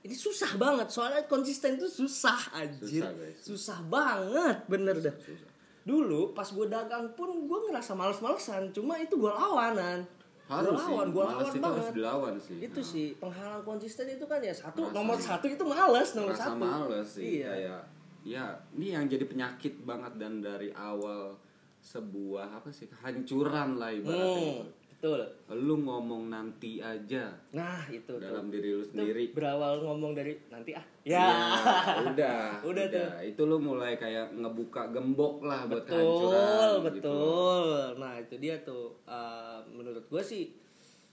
ini 0.00 0.14
susah 0.14 0.52
banget 0.54 0.88
soalnya 0.88 1.24
konsisten 1.24 1.74
tuh 1.74 1.86
susah 1.86 2.36
anjir 2.52 3.00
Susah, 3.00 3.12
guys. 3.14 3.38
susah 3.40 3.78
banget 3.84 4.56
bener 4.66 4.96
dah 5.00 5.16
Susah. 5.16 5.48
dulu 5.82 6.30
pas 6.30 6.44
gue 6.46 6.66
dagang 6.66 7.08
pun 7.12 7.28
gue 7.40 7.58
ngerasa 7.64 7.92
males-malesan 7.92 8.70
cuma 8.70 8.96
itu 8.96 9.14
gue 9.14 9.30
lawanan 9.30 10.04
Harus 10.46 10.76
sih. 10.78 10.88
lawan 10.88 11.08
gue 11.10 11.20
lawan 11.22 11.44
itu 11.46 11.58
banget 11.58 11.76
harus 11.78 11.92
dilawan 11.94 12.34
sih. 12.38 12.56
itu 12.58 12.78
Nah. 12.78 12.86
sih 12.86 13.06
penghalang 13.14 13.62
konsisten 13.62 14.06
itu 14.06 14.24
kan 14.24 14.40
ya 14.40 14.54
satu 14.54 14.80
Rasa- 14.82 14.94
nomor 14.94 15.16
satu 15.18 15.46
itu 15.46 15.60
males 15.62 16.08
nomor 16.14 16.32
rasa 16.32 16.44
satu 16.46 16.56
males 16.58 17.08
sih 17.10 17.24
iya 17.38 17.48
kayak 17.50 17.82
ya 18.24 18.44
ini 18.72 18.86
yang 18.90 19.04
jadi 19.04 19.24
penyakit 19.24 19.80
banget 19.82 20.12
dan 20.16 20.40
dari 20.40 20.68
awal 20.70 21.36
sebuah 21.80 22.48
apa 22.54 22.68
sih 22.68 22.84
kehancuran 22.86 23.76
lah 23.76 23.88
ibaratnya 23.90 24.60
hmm, 24.60 24.77
betul 24.98 25.22
lu 25.54 25.78
ngomong 25.78 26.26
nanti 26.26 26.82
aja 26.82 27.30
nah 27.50 27.86
itu 27.86 28.02
tuh. 28.04 28.18
dalam 28.18 28.50
diri 28.50 28.70
lu 28.72 28.82
Itu 28.82 28.90
sendiri 28.92 29.30
berawal 29.30 29.78
ngomong 29.80 30.10
dari 30.12 30.34
nanti 30.48 30.74
ah 30.74 30.82
ya 31.00 31.14
ya 31.14 31.30
udah 32.10 32.58
Udah 32.60 32.84
tuh. 32.84 33.06
itu 33.22 33.42
lu 33.44 33.56
mulai 33.58 33.94
kayak 33.94 34.34
ngebuka 34.34 34.90
gembok 34.90 35.38
lah 35.40 35.64
buat 35.64 35.86
betul 35.86 35.94
kehancuran 35.94 36.74
gitu. 36.74 36.82
betul 36.84 37.66
nah 37.96 38.14
itu 38.16 38.34
dia 38.36 38.58
tuh 38.60 38.98
Uh, 39.04 39.62
menurut 39.68 40.02
gue 40.04 40.18
sih 40.20 40.50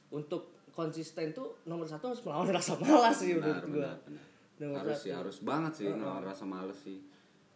untuk 0.10 0.50
konsisten 0.70 1.32
tuh 1.32 1.62
nomor 1.64 1.86
satu 1.86 2.10
harus 2.10 2.20
melawan 2.22 2.50
rasa 2.58 2.74
malas 2.76 3.16
sih 3.16 3.34
benar 3.34 3.62
menurut 3.62 3.70
gue 3.72 3.86
benar. 4.04 4.26
Nomor 4.58 4.76
harus 4.80 4.92
satu. 4.92 5.04
sih 5.04 5.12
harus 5.14 5.38
banget 5.40 5.72
sih 5.76 5.86
ngelawan 5.88 6.24
rasa 6.24 6.44
males 6.44 6.80
sih 6.80 6.98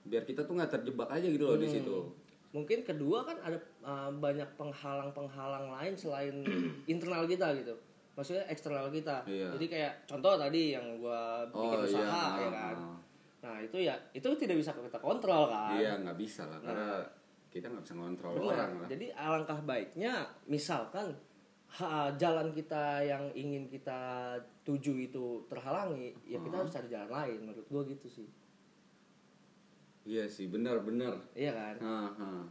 biar 0.02 0.24
kita 0.24 0.42
tuh 0.42 0.54
nggak 0.54 0.72
terjebak 0.72 1.10
aja 1.10 1.26
gitu 1.26 1.44
loh 1.44 1.56
di 1.56 1.66
Hmm. 1.66 1.76
situ 1.76 1.98
mungkin 2.50 2.82
kedua 2.82 3.22
kan 3.22 3.38
ada 3.46 3.58
uh, 3.86 4.10
banyak 4.10 4.48
penghalang-penghalang 4.58 5.70
lain 5.70 5.94
selain 5.94 6.42
internal 6.94 7.30
kita 7.30 7.54
gitu 7.54 7.78
maksudnya 8.18 8.44
eksternal 8.52 8.90
kita 8.92 9.24
Iya. 9.24 9.54
jadi 9.56 9.66
kayak 9.70 9.94
contoh 10.10 10.34
tadi 10.36 10.76
yang 10.76 10.98
gua 11.00 11.46
bikin 11.48 11.78
oh 11.78 11.86
usaha 11.86 12.02
iya 12.36 12.42
ya 12.42 12.50
ah, 12.50 12.52
kan 12.52 12.76
ah. 12.76 12.98
nah 13.40 13.56
itu 13.64 13.78
ya 13.80 13.96
itu 14.12 14.28
tidak 14.36 14.60
bisa 14.60 14.76
kita 14.76 15.00
kontrol 15.00 15.48
kan 15.48 15.78
iya 15.80 15.96
nggak 16.02 16.18
bisa 16.20 16.44
lah 16.50 16.60
karena 16.60 17.06
kita 17.50 17.66
nggak 17.66 17.84
bisa 17.86 17.96
ngontrol 17.98 18.34
Benar. 18.38 18.46
orang 18.54 18.72
lah 18.84 18.88
Jadi 18.90 19.08
alangkah 19.14 19.60
baiknya 19.66 20.14
misalkan 20.46 21.08
ha, 21.70 22.14
jalan 22.14 22.54
kita 22.54 23.02
yang 23.06 23.30
ingin 23.34 23.66
kita 23.70 24.34
tuju 24.62 25.10
itu 25.10 25.46
terhalangi, 25.50 26.14
ya 26.26 26.38
kita 26.42 26.56
harus 26.62 26.70
cari 26.70 26.88
jalan 26.90 27.10
lain. 27.10 27.40
Menurut 27.50 27.66
gua 27.70 27.82
gitu 27.90 28.06
sih. 28.06 28.30
Iya 30.10 30.26
sih 30.26 30.50
benar 30.50 30.82
benar 30.82 31.14
Iya 31.32 31.54
kan? 31.54 31.76
Ah, 31.80 32.10
ah. 32.18 32.42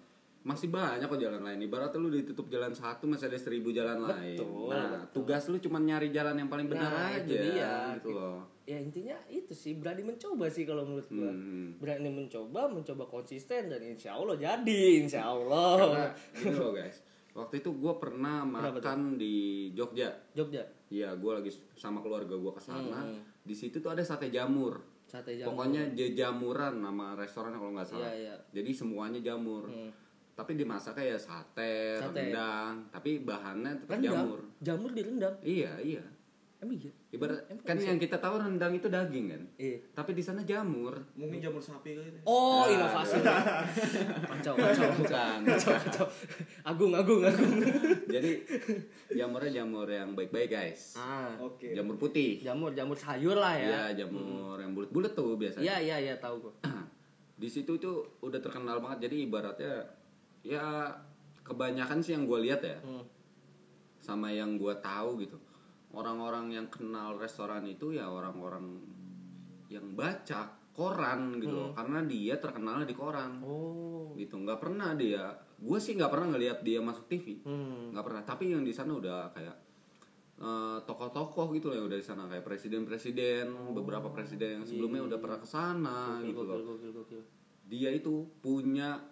masih 0.40 0.70
banyak 0.70 1.04
kok 1.04 1.18
jalan 1.18 1.42
lain 1.42 1.58
ibaratnya 1.60 1.98
lu 1.98 2.08
ditutup 2.08 2.46
jalan 2.46 2.70
satu 2.70 3.04
masih 3.04 3.26
ada 3.26 3.36
seribu 3.36 3.68
jalan 3.68 3.98
lain 4.00 4.38
Betul, 4.38 4.70
nah 4.70 4.86
betul. 4.96 5.10
tugas 5.12 5.42
lu 5.44 5.58
cuma 5.58 5.76
nyari 5.76 6.08
jalan 6.08 6.38
yang 6.38 6.46
paling 6.46 6.66
benar 6.66 6.88
Nah, 6.88 7.10
aja 7.12 7.26
dia. 7.26 7.72
gitu 7.98 8.14
loh 8.14 8.46
Ya 8.62 8.76
intinya 8.76 9.16
itu 9.26 9.50
sih 9.50 9.74
berani 9.74 10.04
mencoba 10.04 10.44
sih 10.46 10.62
kalau 10.62 10.84
menurut 10.84 11.08
gua. 11.08 11.24
Hmm. 11.26 11.72
Berani 11.78 12.12
mencoba, 12.12 12.68
mencoba 12.68 13.04
konsisten 13.06 13.66
dan 13.66 13.80
insya 13.80 14.12
Allah 14.12 14.36
jadi, 14.36 14.82
insya 15.00 15.24
karena 15.24 15.32
Allah. 15.34 16.12
gini 16.30 16.52
loh 16.52 16.70
guys 16.70 17.00
waktu 17.32 17.58
itu 17.58 17.70
gue 17.72 17.94
pernah 17.96 18.42
makan 18.42 19.14
di 19.14 19.34
Jogja 19.70 20.10
Jogja, 20.32 20.60
Iya, 20.88 21.14
gue 21.14 21.32
lagi 21.32 21.48
sama 21.74 21.98
keluarga 21.98 22.34
gue 22.34 22.50
ke 22.50 22.60
sana. 22.60 23.04
Hmm. 23.04 23.20
Di 23.40 23.52
situ 23.52 23.78
tuh 23.78 23.88
ada 23.88 24.00
sate 24.00 24.28
jamur. 24.28 24.80
Sate 25.08 25.34
jamur. 25.34 25.56
Pokoknya 25.56 25.82
je- 25.90 26.12
jamuran 26.12 26.74
nama 26.78 27.16
restoran 27.16 27.50
kalau 27.50 27.72
nggak 27.72 27.88
salah. 27.88 28.06
Iya, 28.06 28.14
iya. 28.14 28.34
Jadi 28.52 28.70
semuanya 28.70 29.18
jamur. 29.18 29.64
Hmm. 29.66 29.88
Tapi 30.32 30.54
dimasaknya 30.54 31.16
ya 31.16 31.18
sate, 31.18 31.98
Sate. 31.98 32.14
rendang, 32.14 32.86
tapi 32.94 33.18
bahannya 33.18 33.74
tetap 33.74 33.90
rendang, 33.90 34.14
jamur. 34.14 34.40
jamur 34.60 34.90
direndam. 34.92 35.34
Iya, 35.42 35.72
iya. 35.82 36.04
Emang 36.58 36.74
iya? 36.74 36.90
Ibarat 37.08 37.46
Emang 37.46 37.62
kan 37.62 37.78
yang 37.78 37.96
kita 37.96 38.18
tahu 38.18 38.34
rendang 38.36 38.74
itu 38.74 38.86
daging 38.86 39.26
kan. 39.28 39.42
Iya. 39.54 39.78
Tapi 39.92 40.10
di 40.10 40.20
sana 40.20 40.42
jamur. 40.42 40.90
Mungkin 41.14 41.38
jamur 41.38 41.62
sapi 41.62 41.94
kali 41.94 42.10
itu. 42.10 42.18
Oh, 42.24 42.66
Nah. 42.66 42.74
inovasi. 42.74 43.22
kacau, 43.22 44.54
kacau, 44.54 44.88
Bukan. 44.98 45.38
kacau, 45.46 45.72
kacau. 45.78 46.06
Agung, 46.64 46.90
agung, 46.92 47.22
agung. 47.22 47.62
Jadi 48.04 48.42
jamurnya 49.08 49.62
jamur 49.62 49.86
yang 49.86 50.12
baik-baik 50.12 50.50
guys. 50.50 50.94
Ah, 50.94 51.30
Oke. 51.38 51.70
Jamur 51.70 51.94
putih. 51.94 52.42
jamur, 52.42 52.74
jamur 52.74 52.94
sayur 52.94 53.34
lah 53.34 53.54
ya. 53.54 53.68
Iya, 53.88 54.02
jamur 54.02 54.58
yang 54.58 54.74
bulat-bulat 54.74 55.14
tuh 55.14 55.38
biasanya. 55.38 55.62
Iya, 55.62 55.76
iya, 55.78 55.96
iya, 56.00 56.14
tahu 56.16 56.42
gua. 56.42 56.54
di 57.38 57.46
situ 57.46 57.70
itu 57.72 57.90
udah 58.18 58.42
terkenal 58.42 58.82
banget 58.82 59.06
jadi 59.06 59.22
ibaratnya 59.22 59.86
ya 60.42 60.90
kebanyakan 61.40 62.02
sih 62.02 62.12
yang 62.12 62.26
gue 62.26 62.38
lihat 62.42 62.60
ya 62.60 62.74
Hmm. 62.82 63.06
sama 63.96 64.26
yang 64.28 64.58
gue 64.58 64.74
tahu 64.76 65.22
gitu 65.22 65.38
orang-orang 65.90 66.52
yang 66.52 66.66
kenal 66.68 67.16
restoran 67.16 67.64
itu 67.64 67.92
ya 67.92 68.06
orang-orang 68.06 68.80
yang 69.68 69.84
baca 69.92 70.48
koran 70.72 71.36
gitu 71.38 71.52
loh. 71.52 71.70
Karena 71.72 72.00
dia 72.02 72.38
terkenal 72.38 72.84
di 72.84 72.94
koran. 72.94 73.40
Oh. 73.42 74.12
gitu. 74.14 74.34
Nggak 74.36 74.58
pernah 74.58 74.92
dia 74.94 75.30
gue 75.58 75.78
sih 75.82 75.98
nggak 75.98 76.06
pernah 76.14 76.38
ngelihat 76.38 76.62
dia 76.62 76.78
masuk 76.78 77.06
TV 77.06 77.42
Hmm. 77.42 77.90
nggak 77.90 78.04
pernah. 78.04 78.22
Tapi 78.22 78.50
yang 78.50 78.62
di 78.62 78.70
sana 78.70 78.94
udah 78.94 79.30
kayak 79.32 79.56
eh, 80.38 80.78
tokoh-tokoh 80.86 81.50
gitu 81.52 81.70
loh 81.70 81.76
yang 81.82 81.86
udah 81.90 81.98
di 81.98 82.06
sana. 82.06 82.30
Kayak 82.30 82.46
presiden-presiden 82.46 83.74
beberapa 83.74 84.06
presiden 84.08 84.62
yang 84.62 84.64
sebelumnya 84.64 85.02
udah 85.04 85.18
pernah 85.18 85.38
ke 85.38 85.48
sana 85.48 85.98
Gokil, 86.16 86.26
gitu 86.30 86.40
loh. 86.46 86.56
gokil, 86.62 86.66
gokil, 86.70 86.92
gokil. 86.94 87.22
dia 87.66 87.90
itu 87.90 88.14
punya 88.38 89.02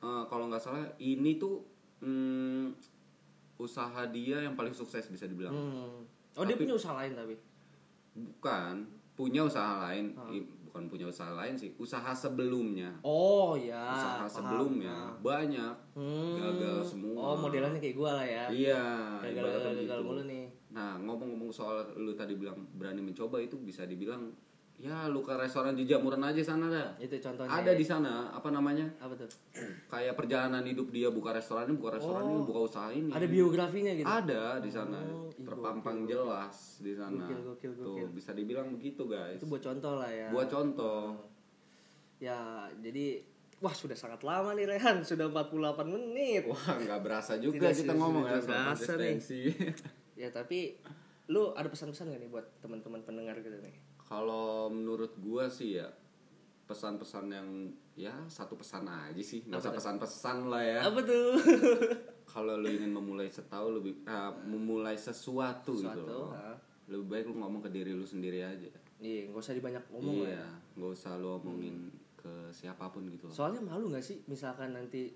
eh, 0.00 0.24
kalau 0.26 0.50
nggak 0.50 0.58
salah 0.60 0.82
ini 0.98 1.38
tuh 1.38 1.62
hmm, 2.02 2.74
usaha 3.56 4.02
dia 4.10 4.42
yang 4.42 4.58
paling 4.58 4.74
sukses 4.74 5.06
bisa 5.06 5.24
dibilang. 5.24 5.54
Hmm. 5.54 6.02
Oh, 6.34 6.42
dia 6.42 6.52
Tapi- 6.52 6.64
punya 6.64 6.74
usaha 6.74 6.94
lain 6.94 7.12
tapi. 7.12 7.34
bukan 8.12 8.74
punya 9.12 9.42
usaha 9.42 9.72
lain 9.84 10.14
I- 10.28 10.46
bukan 10.64 10.86
punya 10.86 11.06
usaha 11.06 11.30
lain 11.32 11.54
sih 11.54 11.70
usaha 11.76 12.10
sebelumnya 12.10 12.90
Oh, 13.00 13.54
ya. 13.54 13.90
usaha 13.90 14.22
paham. 14.22 14.28
sebelumnya 14.28 14.94
banyak 15.20 15.74
Hmm. 15.92 16.34
gagal 16.36 16.82
semua 16.84 17.22
Oh, 17.24 17.36
modelannya 17.36 17.78
kayak 17.78 17.94
gua 17.94 18.10
lah 18.16 18.26
ya. 18.26 18.44
iya 18.48 18.82
Gagal, 19.20 19.34
gagal, 19.40 19.60
gagal 19.60 19.74
begitu. 19.76 20.02
mulu 20.04 20.22
nih. 20.24 20.46
nah 20.68 20.94
ngomong-ngomong 20.96 21.50
soal 21.50 21.86
lu 21.94 22.10
tadi 22.12 22.34
bilang 22.34 22.58
berani 22.72 22.98
mencoba 23.00 23.38
itu 23.38 23.54
bisa 23.56 23.82
dibilang 23.84 24.34
ya 24.84 25.08
lu 25.08 25.18
ke 25.18 25.32
restoran 25.32 25.72
di 25.72 25.82
jamuran 25.82 26.20
aja 26.20 26.44
sana 26.44 26.68
dah 26.68 26.92
Itu 26.98 27.16
contohnya. 27.16 27.48
ada 27.48 27.72
di 27.72 27.80
sana 27.80 28.28
apa 28.28 28.48
namanya 28.48 28.84
apa 29.00 29.16
tuh? 29.16 29.24
kayak 29.88 30.12
perjalanan 30.12 30.60
hidup 30.62 30.92
dia 30.92 31.08
buka 31.08 31.32
restoran 31.32 31.64
ini 31.64 31.74
buka 31.74 31.96
restoran 31.96 32.28
ini 32.28 32.44
buka 32.44 32.60
usaha 32.62 32.88
ini 32.90 33.08
Oh. 33.08 33.16
Ada 33.16 33.24
biografinya 33.26 33.92
gitu. 33.92 34.04
ada 34.04 34.60
di 34.60 34.68
sana 34.68 35.00
Oh, 35.00 35.32
terpampang 35.34 36.04
jelas 36.04 36.56
di 36.78 36.92
sana 36.92 37.24
Gokil, 37.24 37.40
gokil, 37.46 37.72
tuh 37.72 37.84
gokil. 37.96 38.08
bisa 38.12 38.30
dibilang 38.30 38.68
begitu 38.70 39.02
guys 39.06 39.40
Itu 39.40 39.48
buat 39.48 39.62
contoh 39.62 39.96
lah 39.96 40.10
ya. 40.10 40.28
buat 40.28 40.46
contoh 40.46 41.16
Ya, 42.16 42.40
jadi 42.76 43.24
wah 43.58 43.72
sudah 43.72 43.94
sangat 43.94 44.20
lama 44.20 44.52
nih 44.52 44.64
Rehan, 44.66 45.00
sudah 45.02 45.26
48 45.26 45.56
menit. 45.86 46.44
wah 46.44 46.76
nggak 46.76 47.00
berasa 47.00 47.36
juga 47.36 47.56
Tidak 47.64 47.72
kita 47.80 47.92
ngomong 47.94 48.22
tidak 48.22 48.36
ya 48.36 48.44
soal 48.44 48.64
konsistensi 48.70 49.40
Ya, 50.14 50.28
tapi 50.28 50.76
lu 51.26 51.50
ada 51.50 51.66
pesan-pesan 51.66 52.06
gak 52.06 52.20
nih 52.20 52.28
buat 52.28 52.44
teman-teman 52.60 53.00
pendengar 53.00 53.40
gitu 53.40 53.56
nih? 53.58 53.72
Kalau 54.04 54.68
menurut 54.68 55.16
gua 55.18 55.48
sih 55.48 55.76
ya 55.76 55.88
pesan-pesan 56.64 57.26
yang 57.28 57.48
ya 57.94 58.14
satu 58.26 58.56
pesan 58.56 58.84
aja 58.84 59.20
sih 59.20 59.44
nggak 59.44 59.60
usah 59.60 59.72
pesan-pesan 59.72 60.36
lah 60.48 60.62
ya 60.62 60.78
Apa 60.82 61.00
tuh? 61.00 61.36
kalau 62.32 62.56
lu 62.56 62.66
ingin 62.66 62.90
memulai 62.90 63.28
setahu 63.28 63.78
lebih 63.78 64.02
ah, 64.04 64.32
memulai 64.42 64.96
sesuatu, 64.96 65.76
gitu 65.76 65.84
Sesuatu, 65.86 66.08
loh 66.08 66.28
ah. 66.32 66.56
lebih 66.88 67.06
baik 67.06 67.24
lu 67.28 67.38
ngomong 67.38 67.60
ke 67.60 67.70
diri 67.70 67.92
lu 67.92 68.02
sendiri 68.02 68.42
aja 68.42 68.70
Iya, 68.96 69.28
nggak 69.28 69.42
usah 69.42 69.52
dibanyak 69.52 69.84
ngomong 69.92 70.16
ya. 70.24 70.32
iya 70.32 70.46
nggak 70.74 70.90
usah 70.90 71.12
lu 71.20 71.36
omongin 71.36 71.92
ke 72.16 72.32
siapa 72.50 72.88
pun 72.88 73.04
gitu 73.06 73.28
loh 73.28 73.34
Soalnya 73.36 73.60
malu 73.60 73.92
gak 73.92 74.00
sih 74.00 74.24
misalkan 74.24 74.72
nanti 74.72 75.12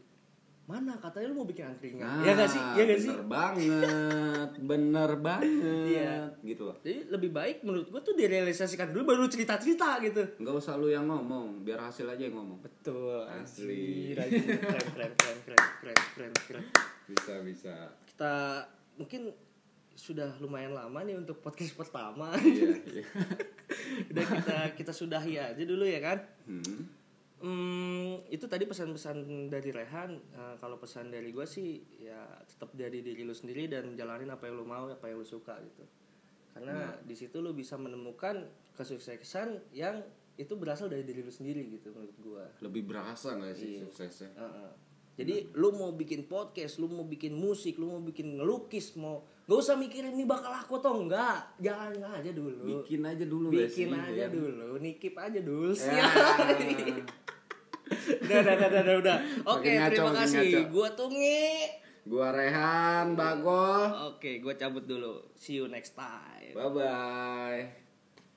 mana 0.69 0.93
katanya 1.01 1.33
lu 1.33 1.41
mau 1.41 1.49
bikin 1.49 1.65
angkringan? 1.65 2.05
Nah, 2.05 2.21
ya 2.21 2.37
gak 2.37 2.51
sih? 2.53 2.61
Ya 2.77 2.83
gak 2.85 3.01
sih? 3.01 3.09
Bener 3.09 3.25
banget, 3.25 4.51
bener 4.61 5.11
banget, 5.17 5.89
Iya. 5.89 6.17
gitu 6.45 6.69
loh. 6.69 6.77
Jadi 6.85 7.09
lebih 7.09 7.33
baik 7.33 7.65
menurut 7.65 7.89
gua 7.89 8.05
tuh 8.05 8.13
direalisasikan 8.13 8.93
dulu 8.93 9.17
baru 9.17 9.25
cerita-cerita 9.27 9.97
gitu. 10.05 10.21
Nggak 10.37 10.55
usah 10.55 10.77
lu 10.77 10.93
yang 10.93 11.09
ngomong, 11.09 11.65
biar 11.65 11.81
hasil 11.81 12.05
aja 12.05 12.21
yang 12.21 12.37
ngomong. 12.37 12.61
Betul. 12.61 13.25
Asli. 13.25 14.13
Keren, 14.13 14.29
keren, 14.29 14.61
keren, 14.93 15.13
keren, 15.17 15.41
keren, 15.81 15.99
keren, 16.13 16.33
keren. 16.45 16.65
Bisa 17.09 17.33
bisa. 17.41 17.75
Kita 18.05 18.35
mungkin 19.01 19.33
sudah 19.97 20.37
lumayan 20.39 20.77
lama 20.77 21.01
nih 21.01 21.17
untuk 21.17 21.41
podcast 21.41 21.73
pertama. 21.75 22.37
iya, 22.45 22.77
iya. 22.93 23.05
Udah 24.13 24.25
kita 24.31 24.57
kita 24.77 24.93
sudahi 24.93 25.41
aja 25.41 25.63
dulu 25.65 25.89
ya 25.89 25.99
kan. 25.99 26.19
Hmm. 26.45 26.98
Hmm, 27.39 28.19
itu 28.29 28.45
tadi 28.45 28.67
pesan-pesan 28.67 29.17
dari 29.47 29.71
Rehan. 29.71 30.19
Eh, 30.35 30.55
kalau 30.59 30.77
pesan 30.77 31.09
dari 31.09 31.31
gue 31.31 31.47
sih 31.47 31.79
ya 32.03 32.19
tetap 32.43 32.75
dari 32.75 32.99
diri 32.99 33.23
lu 33.23 33.31
sendiri 33.31 33.71
dan 33.71 33.95
jalanin 33.95 34.29
apa 34.29 34.51
yang 34.51 34.59
lu 34.59 34.67
mau, 34.67 34.91
apa 34.91 35.07
yang 35.07 35.23
lu 35.23 35.27
suka 35.27 35.55
gitu. 35.63 35.87
Karena 36.51 36.99
di 36.99 37.15
situ 37.15 37.39
lu 37.39 37.55
bisa 37.55 37.79
menemukan 37.79 38.43
kesuksesan 38.75 39.71
yang 39.71 40.03
itu 40.35 40.55
berasal 40.55 40.91
dari 40.91 41.07
diri 41.07 41.23
lu 41.23 41.31
sendiri 41.31 41.63
gitu 41.71 41.95
menurut 41.95 42.19
gue. 42.19 42.45
Lebih 42.63 42.83
berasa 42.87 43.35
nggak 43.35 43.55
sih 43.55 43.79
Iya. 43.79 43.81
suksesnya? 43.87 44.31
Heeh. 44.35 44.71
Jadi 45.19 45.35
lu 45.55 45.75
mau 45.75 45.91
bikin 45.91 46.27
podcast, 46.27 46.79
lu 46.79 46.87
mau 46.87 47.03
bikin 47.03 47.35
musik, 47.35 47.75
lu 47.75 47.91
mau 47.91 48.03
bikin 48.03 48.39
ngelukis, 48.39 48.95
mau 48.95 49.27
gak 49.49 49.65
usah 49.65 49.81
mikirin 49.81 50.13
ini 50.13 50.29
bakal 50.29 50.53
laku 50.53 50.77
atau 50.77 51.01
enggak. 51.01 51.41
Jalan 51.57 52.05
aja 52.05 52.31
dulu. 52.37 52.85
bikin 52.85 53.01
aja 53.01 53.25
dulu 53.25 53.49
Bikin 53.49 53.97
aja 53.97 54.13
ya? 54.13 54.29
dulu, 54.29 54.77
nikip 54.77 55.17
aja 55.17 55.41
dulu. 55.41 55.73
Ya. 55.73 56.05
udah, 58.29 58.39
udah, 58.45 58.55
udah, 58.61 58.81
udah, 58.85 58.97
udah. 59.01 59.17
Oke, 59.49 59.73
ngaco, 59.73 59.89
terima 59.89 60.13
kasih. 60.21 60.49
ngaco. 60.53 60.69
Gua 60.69 60.89
Tungi. 60.93 61.49
Gua 62.05 62.29
Rehan, 62.33 63.17
Bagol. 63.17 63.89
Oke, 64.13 64.45
gua 64.45 64.53
cabut 64.61 64.85
dulu. 64.85 65.25
See 65.33 65.57
you 65.57 65.65
next 65.69 65.97
time. 65.97 66.53
Bye 66.53 66.69
bye. 66.69 67.88